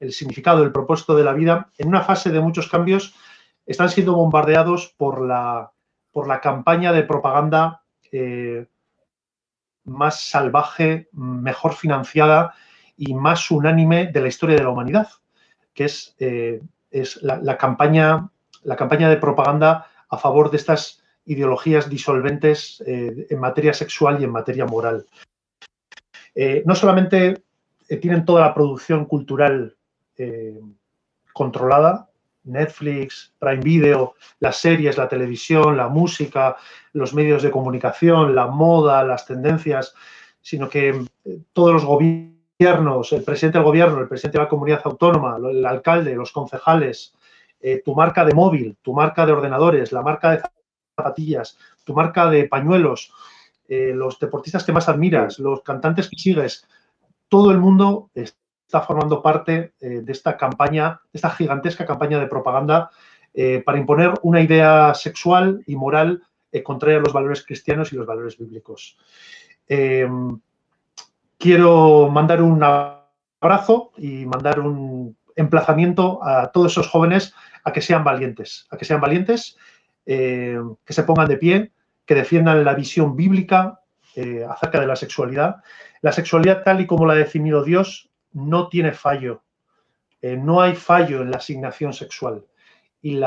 el 0.05 0.13
significado, 0.13 0.63
el 0.63 0.71
propósito 0.71 1.15
de 1.15 1.23
la 1.23 1.33
vida. 1.33 1.69
En 1.77 1.87
una 1.87 2.01
fase 2.01 2.31
de 2.31 2.39
muchos 2.39 2.69
cambios, 2.69 3.15
están 3.65 3.89
siendo 3.89 4.15
bombardeados 4.15 4.93
por 4.97 5.25
la, 5.25 5.71
por 6.11 6.27
la 6.27 6.39
campaña 6.39 6.93
de 6.93 7.03
propaganda 7.03 7.83
eh, 8.11 8.67
más 9.85 10.21
salvaje, 10.21 11.09
mejor 11.11 11.73
financiada 11.73 12.53
y 12.97 13.13
más 13.13 13.51
unánime 13.51 14.07
de 14.07 14.21
la 14.21 14.27
historia 14.27 14.55
de 14.55 14.63
la 14.63 14.69
humanidad, 14.69 15.09
que 15.73 15.85
es, 15.85 16.15
eh, 16.19 16.61
es 16.91 17.21
la, 17.21 17.57
campaña, 17.57 18.29
la 18.63 18.75
campaña 18.75 19.09
de 19.09 19.17
propaganda 19.17 19.87
a 20.09 20.17
favor 20.17 20.49
de 20.49 20.57
estas 20.57 21.03
ideologías 21.25 21.89
disolventes 21.89 22.81
eh, 22.85 23.27
en 23.29 23.39
materia 23.39 23.73
sexual 23.73 24.21
y 24.21 24.23
en 24.23 24.31
materia 24.31 24.65
moral. 24.65 25.05
No 26.65 26.75
solamente 26.75 27.43
tienen 28.01 28.25
toda 28.25 28.41
la 28.41 28.53
producción 28.53 29.05
cultural 29.05 29.74
controlada, 31.33 32.09
Netflix, 32.43 33.33
Prime 33.39 33.61
Video, 33.61 34.15
las 34.39 34.57
series, 34.57 34.97
la 34.97 35.07
televisión, 35.07 35.77
la 35.77 35.89
música, 35.89 36.55
los 36.93 37.13
medios 37.13 37.43
de 37.43 37.51
comunicación, 37.51 38.35
la 38.35 38.47
moda, 38.47 39.03
las 39.03 39.25
tendencias, 39.25 39.93
sino 40.41 40.69
que 40.69 41.05
todos 41.53 41.73
los 41.73 41.85
gobiernos 41.85 42.35
el 43.11 43.23
presidente 43.23 43.57
del 43.57 43.65
gobierno, 43.65 43.99
el 43.99 44.07
presidente 44.07 44.37
de 44.37 44.43
la 44.43 44.49
comunidad 44.49 44.81
autónoma, 44.85 45.37
el 45.37 45.65
alcalde, 45.65 46.15
los 46.15 46.31
concejales, 46.31 47.13
eh, 47.59 47.81
tu 47.83 47.93
marca 47.95 48.23
de 48.23 48.33
móvil, 48.33 48.77
tu 48.81 48.93
marca 48.93 49.25
de 49.25 49.33
ordenadores, 49.33 49.91
la 49.91 50.01
marca 50.01 50.31
de 50.31 50.41
zapatillas, 50.95 51.57
tu 51.83 51.93
marca 51.93 52.29
de 52.29 52.47
pañuelos, 52.47 53.11
eh, 53.67 53.91
los 53.93 54.19
deportistas 54.19 54.63
que 54.63 54.71
más 54.71 54.87
admiras, 54.87 55.39
los 55.39 55.63
cantantes 55.63 56.09
que 56.09 56.17
sigues, 56.17 56.65
todo 57.27 57.51
el 57.51 57.57
mundo 57.57 58.09
está 58.65 58.81
formando 58.81 59.21
parte 59.21 59.73
eh, 59.79 60.01
de 60.01 60.11
esta 60.11 60.35
campaña, 60.37 60.99
de 61.11 61.17
esta 61.17 61.29
gigantesca 61.29 61.85
campaña 61.85 62.19
de 62.19 62.27
propaganda 62.27 62.89
para 63.65 63.77
imponer 63.77 64.13
una 64.21 64.39
idea 64.39 64.93
sexual 64.93 65.61
y 65.67 65.75
moral 65.75 66.23
contraria 66.63 66.99
a 66.99 67.01
los 67.01 67.11
valores 67.11 67.43
cristianos 67.45 67.91
y 67.91 67.97
los 67.97 68.07
valores 68.07 68.37
bíblicos 68.37 68.97
quiero 71.37 72.09
mandar 72.09 72.41
un 72.41 72.63
abrazo 72.63 73.91
y 73.97 74.25
mandar 74.25 74.59
un 74.59 75.15
emplazamiento 75.35 76.23
a 76.23 76.51
todos 76.51 76.71
esos 76.71 76.87
jóvenes 76.87 77.33
a 77.63 77.73
que 77.73 77.81
sean 77.81 78.03
valientes, 78.03 78.67
a 78.71 78.77
que 78.77 78.85
sean 78.85 79.01
valientes, 79.01 79.57
eh, 80.05 80.59
que 80.83 80.93
se 80.93 81.03
pongan 81.03 81.27
de 81.27 81.37
pie, 81.37 81.71
que 82.05 82.15
defiendan 82.15 82.63
la 82.63 82.73
visión 82.73 83.15
bíblica 83.15 83.81
eh, 84.15 84.45
acerca 84.49 84.79
de 84.79 84.87
la 84.87 84.95
sexualidad. 84.95 85.57
La 86.01 86.11
sexualidad 86.11 86.63
tal 86.63 86.81
y 86.81 86.87
como 86.87 87.05
la 87.05 87.13
ha 87.13 87.17
definido 87.17 87.63
Dios 87.63 88.09
no 88.35 88.67
tiene 88.67 88.91
fallo. 88.91 89.43
Eh, 90.21 90.37
no 90.37 90.61
hay 90.61 90.75
fallo 90.75 91.21
en 91.21 91.31
la 91.31 91.37
asignación 91.37 91.93
sexual. 91.93 92.45
Y 93.01 93.19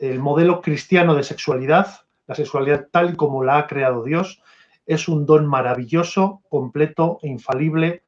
el 0.00 0.18
modelo 0.18 0.60
cristiano 0.60 1.14
de 1.14 1.22
sexualidad, 1.22 2.00
la 2.26 2.34
sexualidad 2.34 2.88
tal 2.90 3.16
como 3.16 3.44
la 3.44 3.58
ha 3.58 3.66
creado 3.66 4.02
Dios, 4.02 4.42
es 4.84 5.08
un 5.08 5.26
don 5.26 5.46
maravilloso, 5.46 6.42
completo 6.48 7.18
e 7.22 7.28
infalible 7.28 8.04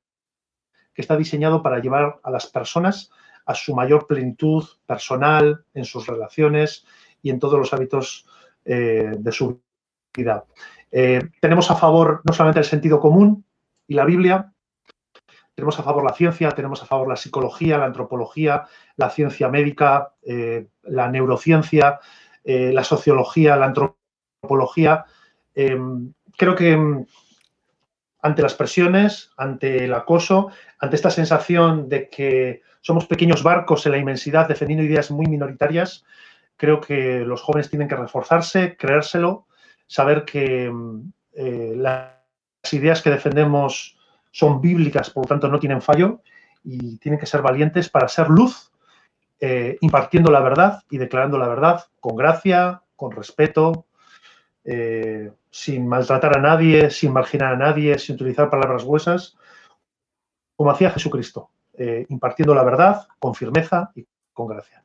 que 0.94 1.02
está 1.02 1.16
diseñado 1.16 1.62
para 1.62 1.78
llevar 1.78 2.18
a 2.22 2.30
las 2.30 2.46
personas 2.46 3.10
a 3.46 3.54
su 3.54 3.74
mayor 3.74 4.06
plenitud 4.06 4.64
personal, 4.86 5.64
en 5.72 5.84
sus 5.84 6.06
relaciones 6.06 6.84
y 7.22 7.30
en 7.30 7.38
todos 7.38 7.58
los 7.58 7.72
hábitos 7.72 8.26
eh, 8.64 9.12
de 9.18 9.32
su 9.32 9.62
vida. 10.14 10.44
Eh, 10.90 11.20
tenemos 11.40 11.70
a 11.70 11.76
favor 11.76 12.20
no 12.24 12.32
solamente 12.34 12.60
el 12.60 12.66
sentido 12.66 13.00
común 13.00 13.44
y 13.86 13.94
la 13.94 14.04
Biblia, 14.04 14.52
tenemos 15.58 15.80
a 15.80 15.82
favor 15.82 16.04
la 16.04 16.14
ciencia, 16.14 16.52
tenemos 16.52 16.80
a 16.84 16.86
favor 16.86 17.08
la 17.08 17.16
psicología, 17.16 17.78
la 17.78 17.86
antropología, 17.86 18.66
la 18.94 19.10
ciencia 19.10 19.48
médica, 19.48 20.12
eh, 20.22 20.68
la 20.84 21.10
neurociencia, 21.10 21.98
la 22.44 22.84
sociología, 22.84 23.56
la 23.56 23.66
antropología. 23.66 25.04
Creo 26.38 26.54
que 26.54 26.76
mm, 26.76 27.06
ante 28.22 28.42
las 28.42 28.54
presiones, 28.54 29.32
ante 29.36 29.84
el 29.84 29.92
acoso, 29.92 30.50
ante 30.78 30.94
esta 30.94 31.10
sensación 31.10 31.88
de 31.88 32.08
que 32.08 32.62
somos 32.80 33.06
pequeños 33.06 33.42
barcos 33.42 33.84
en 33.84 33.92
la 33.92 33.98
inmensidad 33.98 34.46
defendiendo 34.46 34.84
ideas 34.84 35.10
muy 35.10 35.26
minoritarias, 35.26 36.04
creo 36.56 36.80
que 36.80 37.20
los 37.20 37.42
jóvenes 37.42 37.68
tienen 37.68 37.88
que 37.88 37.96
reforzarse, 37.96 38.76
creérselo, 38.76 39.48
saber 39.88 40.24
que 40.24 40.70
mm, 40.70 41.12
eh, 41.34 41.72
las 41.76 42.12
ideas 42.72 43.02
que 43.02 43.10
defendemos 43.10 43.97
son 44.30 44.60
bíblicas, 44.60 45.10
por 45.10 45.24
lo 45.24 45.28
tanto 45.28 45.48
no 45.48 45.58
tienen 45.58 45.82
fallo 45.82 46.20
y 46.64 46.98
tienen 46.98 47.18
que 47.18 47.26
ser 47.26 47.42
valientes 47.42 47.88
para 47.88 48.08
ser 48.08 48.28
luz, 48.28 48.70
eh, 49.40 49.78
impartiendo 49.80 50.30
la 50.30 50.40
verdad 50.40 50.82
y 50.90 50.98
declarando 50.98 51.38
la 51.38 51.48
verdad 51.48 51.84
con 52.00 52.16
gracia, 52.16 52.82
con 52.96 53.12
respeto, 53.12 53.86
eh, 54.64 55.32
sin 55.50 55.86
maltratar 55.88 56.36
a 56.36 56.40
nadie, 56.40 56.90
sin 56.90 57.12
marginar 57.12 57.54
a 57.54 57.56
nadie, 57.56 57.98
sin 57.98 58.16
utilizar 58.16 58.50
palabras 58.50 58.84
huesas, 58.84 59.36
como 60.56 60.70
hacía 60.70 60.90
Jesucristo, 60.90 61.50
eh, 61.74 62.04
impartiendo 62.08 62.54
la 62.54 62.64
verdad 62.64 63.06
con 63.18 63.34
firmeza 63.34 63.90
y 63.94 64.06
con 64.32 64.48
gracia. 64.48 64.82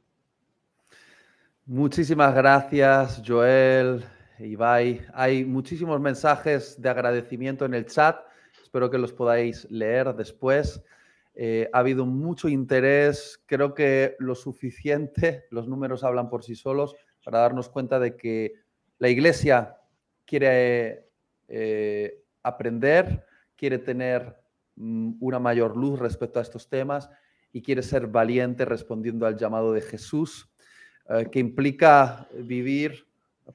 Muchísimas 1.66 2.36
gracias, 2.36 3.22
Joel, 3.26 4.06
Ibai. 4.38 5.02
Hay 5.14 5.46
muchísimos 5.46 6.00
mensajes 6.00 6.82
de 6.82 6.90
agradecimiento 6.90 7.66
en 7.66 7.74
el 7.74 7.86
chat. 7.86 8.18
Espero 8.74 8.90
que 8.90 8.98
los 8.98 9.14
podáis 9.14 9.70
leer 9.70 10.16
después. 10.16 10.82
Eh, 11.36 11.70
ha 11.72 11.78
habido 11.78 12.08
mucho 12.08 12.50
interés, 12.50 13.40
creo 13.46 13.76
que 13.76 14.16
lo 14.18 14.34
suficiente, 14.34 15.46
los 15.52 15.68
números 15.68 16.04
hablan 16.04 16.28
por 16.28 16.44
sí 16.44 16.56
solos, 16.56 16.96
para 17.24 17.38
darnos 17.38 17.70
cuenta 17.70 18.00
de 18.00 18.18
que 18.18 18.54
la 18.98 19.10
iglesia 19.10 19.78
quiere 20.26 21.08
eh, 21.48 22.24
aprender, 22.42 23.24
quiere 23.56 23.78
tener 23.78 24.36
mm, 24.76 25.18
una 25.20 25.38
mayor 25.38 25.78
luz 25.78 26.00
respecto 26.00 26.40
a 26.40 26.42
estos 26.42 26.68
temas 26.68 27.12
y 27.52 27.62
quiere 27.62 27.84
ser 27.84 28.08
valiente 28.08 28.66
respondiendo 28.66 29.28
al 29.28 29.38
llamado 29.38 29.72
de 29.72 29.82
Jesús, 29.82 30.52
eh, 31.10 31.28
que 31.32 31.38
implica 31.38 32.28
vivir 32.40 33.06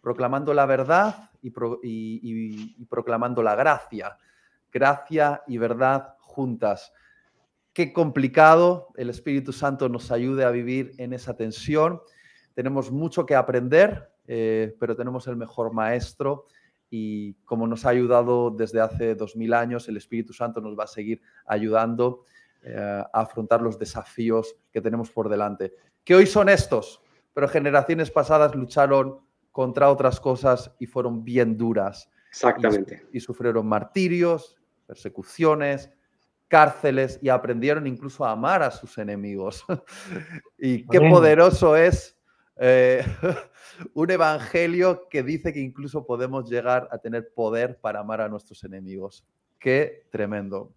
proclamando 0.00 0.54
la 0.54 0.64
verdad 0.64 1.30
y, 1.42 1.50
proclamando 2.84 3.42
la 3.42 3.56
gracia. 3.56 4.16
Gracia 4.72 5.42
y 5.46 5.58
verdad 5.58 6.14
juntas. 6.20 6.92
Qué 7.72 7.92
complicado, 7.92 8.88
el 8.96 9.10
Espíritu 9.10 9.52
Santo 9.52 9.88
nos 9.88 10.10
ayude 10.10 10.44
a 10.44 10.50
vivir 10.50 10.92
en 10.98 11.12
esa 11.12 11.36
tensión. 11.36 12.00
Tenemos 12.54 12.90
mucho 12.90 13.24
que 13.24 13.34
aprender, 13.34 14.10
eh, 14.26 14.74
pero 14.80 14.96
tenemos 14.96 15.26
el 15.28 15.36
mejor 15.36 15.72
maestro 15.72 16.46
y 16.90 17.34
como 17.44 17.66
nos 17.66 17.84
ha 17.84 17.90
ayudado 17.90 18.50
desde 18.50 18.80
hace 18.80 19.14
dos 19.14 19.36
mil 19.36 19.52
años, 19.52 19.88
el 19.88 19.96
Espíritu 19.96 20.32
Santo 20.32 20.60
nos 20.60 20.78
va 20.78 20.84
a 20.84 20.88
seguir 20.88 21.20
ayudando 21.46 22.24
eh, 22.62 23.04
a 23.12 23.20
afrontar 23.20 23.62
los 23.62 23.78
desafíos 23.78 24.56
que 24.72 24.80
tenemos 24.80 25.10
por 25.10 25.28
delante, 25.28 25.74
que 26.02 26.14
hoy 26.14 26.26
son 26.26 26.48
estos, 26.48 27.02
pero 27.34 27.48
generaciones 27.48 28.10
pasadas 28.10 28.54
lucharon 28.54 29.20
contra 29.52 29.90
otras 29.90 30.18
cosas 30.18 30.74
y 30.78 30.86
fueron 30.86 31.24
bien 31.24 31.56
duras. 31.56 32.10
Exactamente. 32.30 33.06
Y, 33.12 33.20
sufrieron 33.20 33.66
martirios, 33.66 34.57
persecuciones, 34.88 35.90
cárceles 36.48 37.18
y 37.22 37.28
aprendieron 37.28 37.86
incluso 37.86 38.24
a 38.24 38.32
amar 38.32 38.62
a 38.62 38.70
sus 38.70 38.96
enemigos. 38.98 39.64
y 40.58 40.86
qué 40.88 40.98
poderoso 41.00 41.76
es 41.76 42.18
eh, 42.56 43.04
un 43.94 44.10
evangelio 44.10 45.06
que 45.08 45.22
dice 45.22 45.52
que 45.52 45.60
incluso 45.60 46.06
podemos 46.06 46.50
llegar 46.50 46.88
a 46.90 46.98
tener 46.98 47.32
poder 47.34 47.78
para 47.78 48.00
amar 48.00 48.22
a 48.22 48.28
nuestros 48.28 48.64
enemigos. 48.64 49.24
Qué 49.58 50.06
tremendo. 50.10 50.72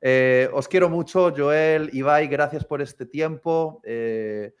Eh, 0.00 0.50
os 0.52 0.68
quiero 0.68 0.90
mucho, 0.90 1.32
Joel, 1.34 1.88
Ibai, 1.92 2.28
gracias 2.28 2.64
por 2.64 2.82
este 2.82 3.06
tiempo. 3.06 3.80
Eh, 3.84 4.52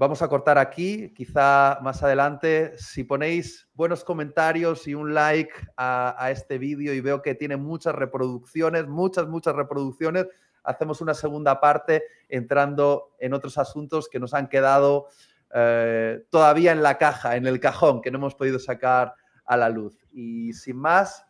Vamos 0.00 0.22
a 0.22 0.28
cortar 0.28 0.56
aquí, 0.56 1.12
quizá 1.12 1.78
más 1.82 2.02
adelante, 2.02 2.72
si 2.78 3.04
ponéis 3.04 3.68
buenos 3.74 4.02
comentarios 4.02 4.88
y 4.88 4.94
un 4.94 5.12
like 5.12 5.52
a, 5.76 6.30
este 6.30 6.56
vídeo 6.56 6.94
y 6.94 7.02
veo 7.02 7.20
que 7.20 7.34
tiene 7.34 7.58
muchas 7.58 7.94
reproducciones, 7.94 8.88
muchas, 8.88 9.28
muchas 9.28 9.54
reproducciones, 9.54 10.26
hacemos 10.64 11.02
una 11.02 11.12
segunda 11.12 11.60
parte 11.60 12.02
entrando 12.30 13.14
en 13.18 13.34
otros 13.34 13.58
asuntos 13.58 14.08
que 14.08 14.18
nos 14.18 14.32
han 14.32 14.48
quedado 14.48 15.08
eh, 15.52 16.24
todavía 16.30 16.72
en 16.72 16.82
la 16.82 16.96
caja, 16.96 17.36
en 17.36 17.46
el 17.46 17.60
cajón, 17.60 18.00
que 18.00 18.10
no 18.10 18.16
hemos 18.16 18.34
podido 18.34 18.58
sacar 18.58 19.14
a 19.44 19.58
la 19.58 19.68
luz. 19.68 19.98
Y 20.12 20.54
sin 20.54 20.78
más, 20.78 21.26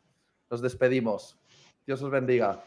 nos 0.49 0.63
despedimos. 0.63 1.41
Dios 1.85 2.01
os 2.03 2.11
bendiga. 2.13 2.63